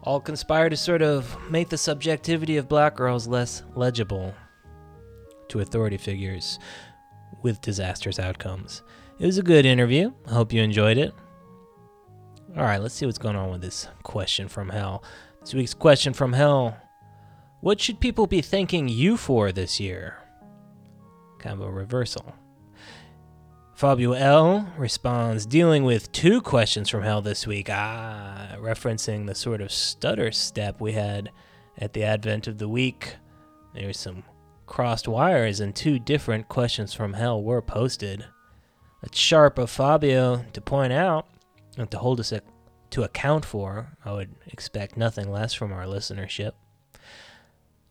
all 0.03 0.19
conspire 0.19 0.69
to 0.69 0.77
sort 0.77 1.01
of 1.01 1.37
make 1.49 1.69
the 1.69 1.77
subjectivity 1.77 2.57
of 2.57 2.69
black 2.69 2.95
girls 2.95 3.27
less 3.27 3.63
legible 3.75 4.33
to 5.49 5.59
authority 5.59 5.97
figures 5.97 6.59
with 7.41 7.61
disastrous 7.61 8.19
outcomes. 8.19 8.83
It 9.19 9.25
was 9.25 9.37
a 9.37 9.43
good 9.43 9.65
interview. 9.65 10.11
I 10.27 10.31
hope 10.31 10.53
you 10.53 10.61
enjoyed 10.61 10.97
it. 10.97 11.13
All 12.55 12.63
right, 12.63 12.81
let's 12.81 12.95
see 12.95 13.05
what's 13.05 13.17
going 13.17 13.35
on 13.35 13.51
with 13.51 13.61
this 13.61 13.87
question 14.03 14.47
from 14.47 14.69
hell. 14.69 15.03
This 15.41 15.53
week's 15.53 15.73
question 15.73 16.13
from 16.13 16.33
hell 16.33 16.77
What 17.61 17.79
should 17.79 17.99
people 17.99 18.27
be 18.27 18.41
thanking 18.41 18.87
you 18.87 19.17
for 19.17 19.51
this 19.51 19.79
year? 19.79 20.17
Kind 21.39 21.61
of 21.61 21.67
a 21.67 21.71
reversal. 21.71 22.33
Fabio 23.79 24.11
L 24.11 24.67
responds, 24.77 25.45
dealing 25.45 25.85
with 25.85 26.11
two 26.11 26.41
questions 26.41 26.89
from 26.89 27.01
hell 27.01 27.21
this 27.21 27.47
week. 27.47 27.69
Ah, 27.71 28.57
referencing 28.59 29.25
the 29.25 29.33
sort 29.33 29.61
of 29.61 29.71
stutter 29.71 30.33
step 30.33 30.81
we 30.81 30.91
had 30.91 31.31
at 31.77 31.93
the 31.93 32.03
advent 32.03 32.45
of 32.47 32.57
the 32.57 32.67
week. 32.67 33.15
There's 33.73 33.97
some 33.97 34.23
crossed 34.65 35.07
wires, 35.07 35.61
and 35.61 35.73
two 35.73 35.97
different 35.97 36.49
questions 36.49 36.93
from 36.93 37.13
hell 37.13 37.41
were 37.41 37.61
posted. 37.61 38.25
It's 39.01 39.17
sharp 39.17 39.57
of 39.57 39.69
Fabio 39.69 40.43
to 40.51 40.59
point 40.59 40.91
out 40.91 41.29
and 41.77 41.89
to 41.91 41.99
hold 41.99 42.19
us 42.19 42.33
ac- 42.33 42.43
to 42.89 43.03
account 43.03 43.45
for. 43.45 43.95
I 44.03 44.11
would 44.11 44.35
expect 44.47 44.97
nothing 44.97 45.31
less 45.31 45.53
from 45.53 45.71
our 45.71 45.85
listenership. 45.85 46.51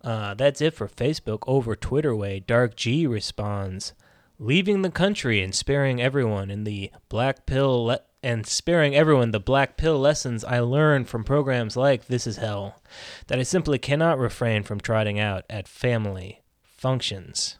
Uh, 0.05 0.35
that's 0.35 0.61
it 0.61 0.75
for 0.75 0.87
Facebook. 0.87 1.39
Over 1.47 1.75
Twitter 1.75 2.15
way, 2.15 2.41
Dark 2.41 2.77
G 2.77 3.07
responds, 3.07 3.95
leaving 4.39 4.83
the 4.83 4.91
country 4.91 5.43
and 5.43 5.55
sparing 5.55 6.01
everyone 6.01 6.51
in 6.51 6.65
the 6.65 6.91
black 7.09 7.47
pill 7.47 7.87
le- 7.87 8.01
and 8.23 8.47
sparing 8.47 8.95
everyone 8.95 9.31
the 9.31 9.41
black 9.41 9.77
pill 9.77 9.99
lessons 9.99 10.45
I 10.45 10.61
learned 10.61 11.09
from 11.09 11.25
programs 11.25 11.77
like 11.77 12.07
This 12.07 12.27
Is 12.27 12.37
Hell 12.37 12.83
that 13.29 13.39
I 13.39 13.43
simply 13.43 13.79
cannot 13.79 14.19
refrain 14.19 14.63
from 14.63 14.81
trotting 14.81 15.19
out 15.19 15.45
at 15.49 15.69
family 15.69 16.43
functions. 16.63 17.59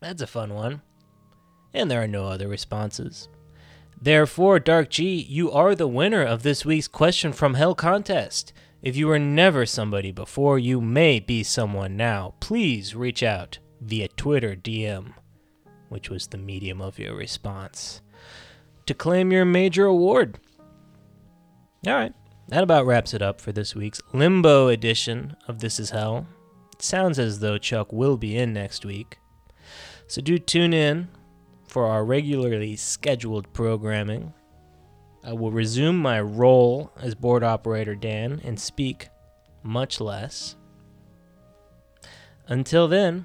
That's 0.00 0.22
a 0.22 0.26
fun 0.26 0.54
one. 0.54 0.82
And 1.72 1.90
there 1.90 2.02
are 2.02 2.08
no 2.08 2.26
other 2.26 2.48
responses. 2.48 3.28
Therefore, 4.00 4.58
Dark 4.58 4.90
G, 4.90 5.14
you 5.14 5.50
are 5.50 5.74
the 5.74 5.88
winner 5.88 6.22
of 6.22 6.42
this 6.42 6.64
week's 6.64 6.88
Question 6.88 7.32
from 7.32 7.54
Hell 7.54 7.74
contest. 7.74 8.52
If 8.82 8.94
you 8.94 9.06
were 9.06 9.18
never 9.18 9.64
somebody 9.64 10.12
before, 10.12 10.58
you 10.58 10.80
may 10.80 11.18
be 11.18 11.42
someone 11.42 11.96
now. 11.96 12.34
Please 12.40 12.94
reach 12.94 13.22
out 13.22 13.58
via 13.80 14.08
Twitter 14.08 14.54
DM, 14.54 15.14
which 15.88 16.10
was 16.10 16.26
the 16.26 16.38
medium 16.38 16.80
of 16.80 16.98
your 16.98 17.14
response, 17.14 18.00
to 18.86 18.94
claim 18.94 19.32
your 19.32 19.44
major 19.44 19.86
award. 19.86 20.38
All 21.86 21.94
right, 21.94 22.12
that 22.48 22.62
about 22.62 22.86
wraps 22.86 23.14
it 23.14 23.22
up 23.22 23.40
for 23.40 23.52
this 23.52 23.74
week's 23.74 24.00
Limbo 24.12 24.68
edition 24.68 25.36
of 25.46 25.60
This 25.60 25.78
Is 25.78 25.90
Hell. 25.90 26.26
It 26.72 26.82
sounds 26.82 27.18
as 27.18 27.40
though 27.40 27.58
Chuck 27.58 27.92
will 27.92 28.16
be 28.16 28.36
in 28.36 28.52
next 28.52 28.84
week. 28.84 29.18
So 30.06 30.20
do 30.20 30.38
tune 30.38 30.72
in 30.72 31.08
for 31.66 31.86
our 31.86 32.04
regularly 32.04 32.76
scheduled 32.76 33.52
programming. 33.52 34.32
I 35.24 35.32
will 35.32 35.50
resume 35.50 35.98
my 35.98 36.20
role 36.20 36.92
as 37.00 37.14
board 37.14 37.42
operator 37.42 37.96
Dan 37.96 38.40
and 38.44 38.60
speak 38.60 39.08
much 39.62 40.00
less. 40.00 40.54
Until 42.46 42.86
then, 42.86 43.24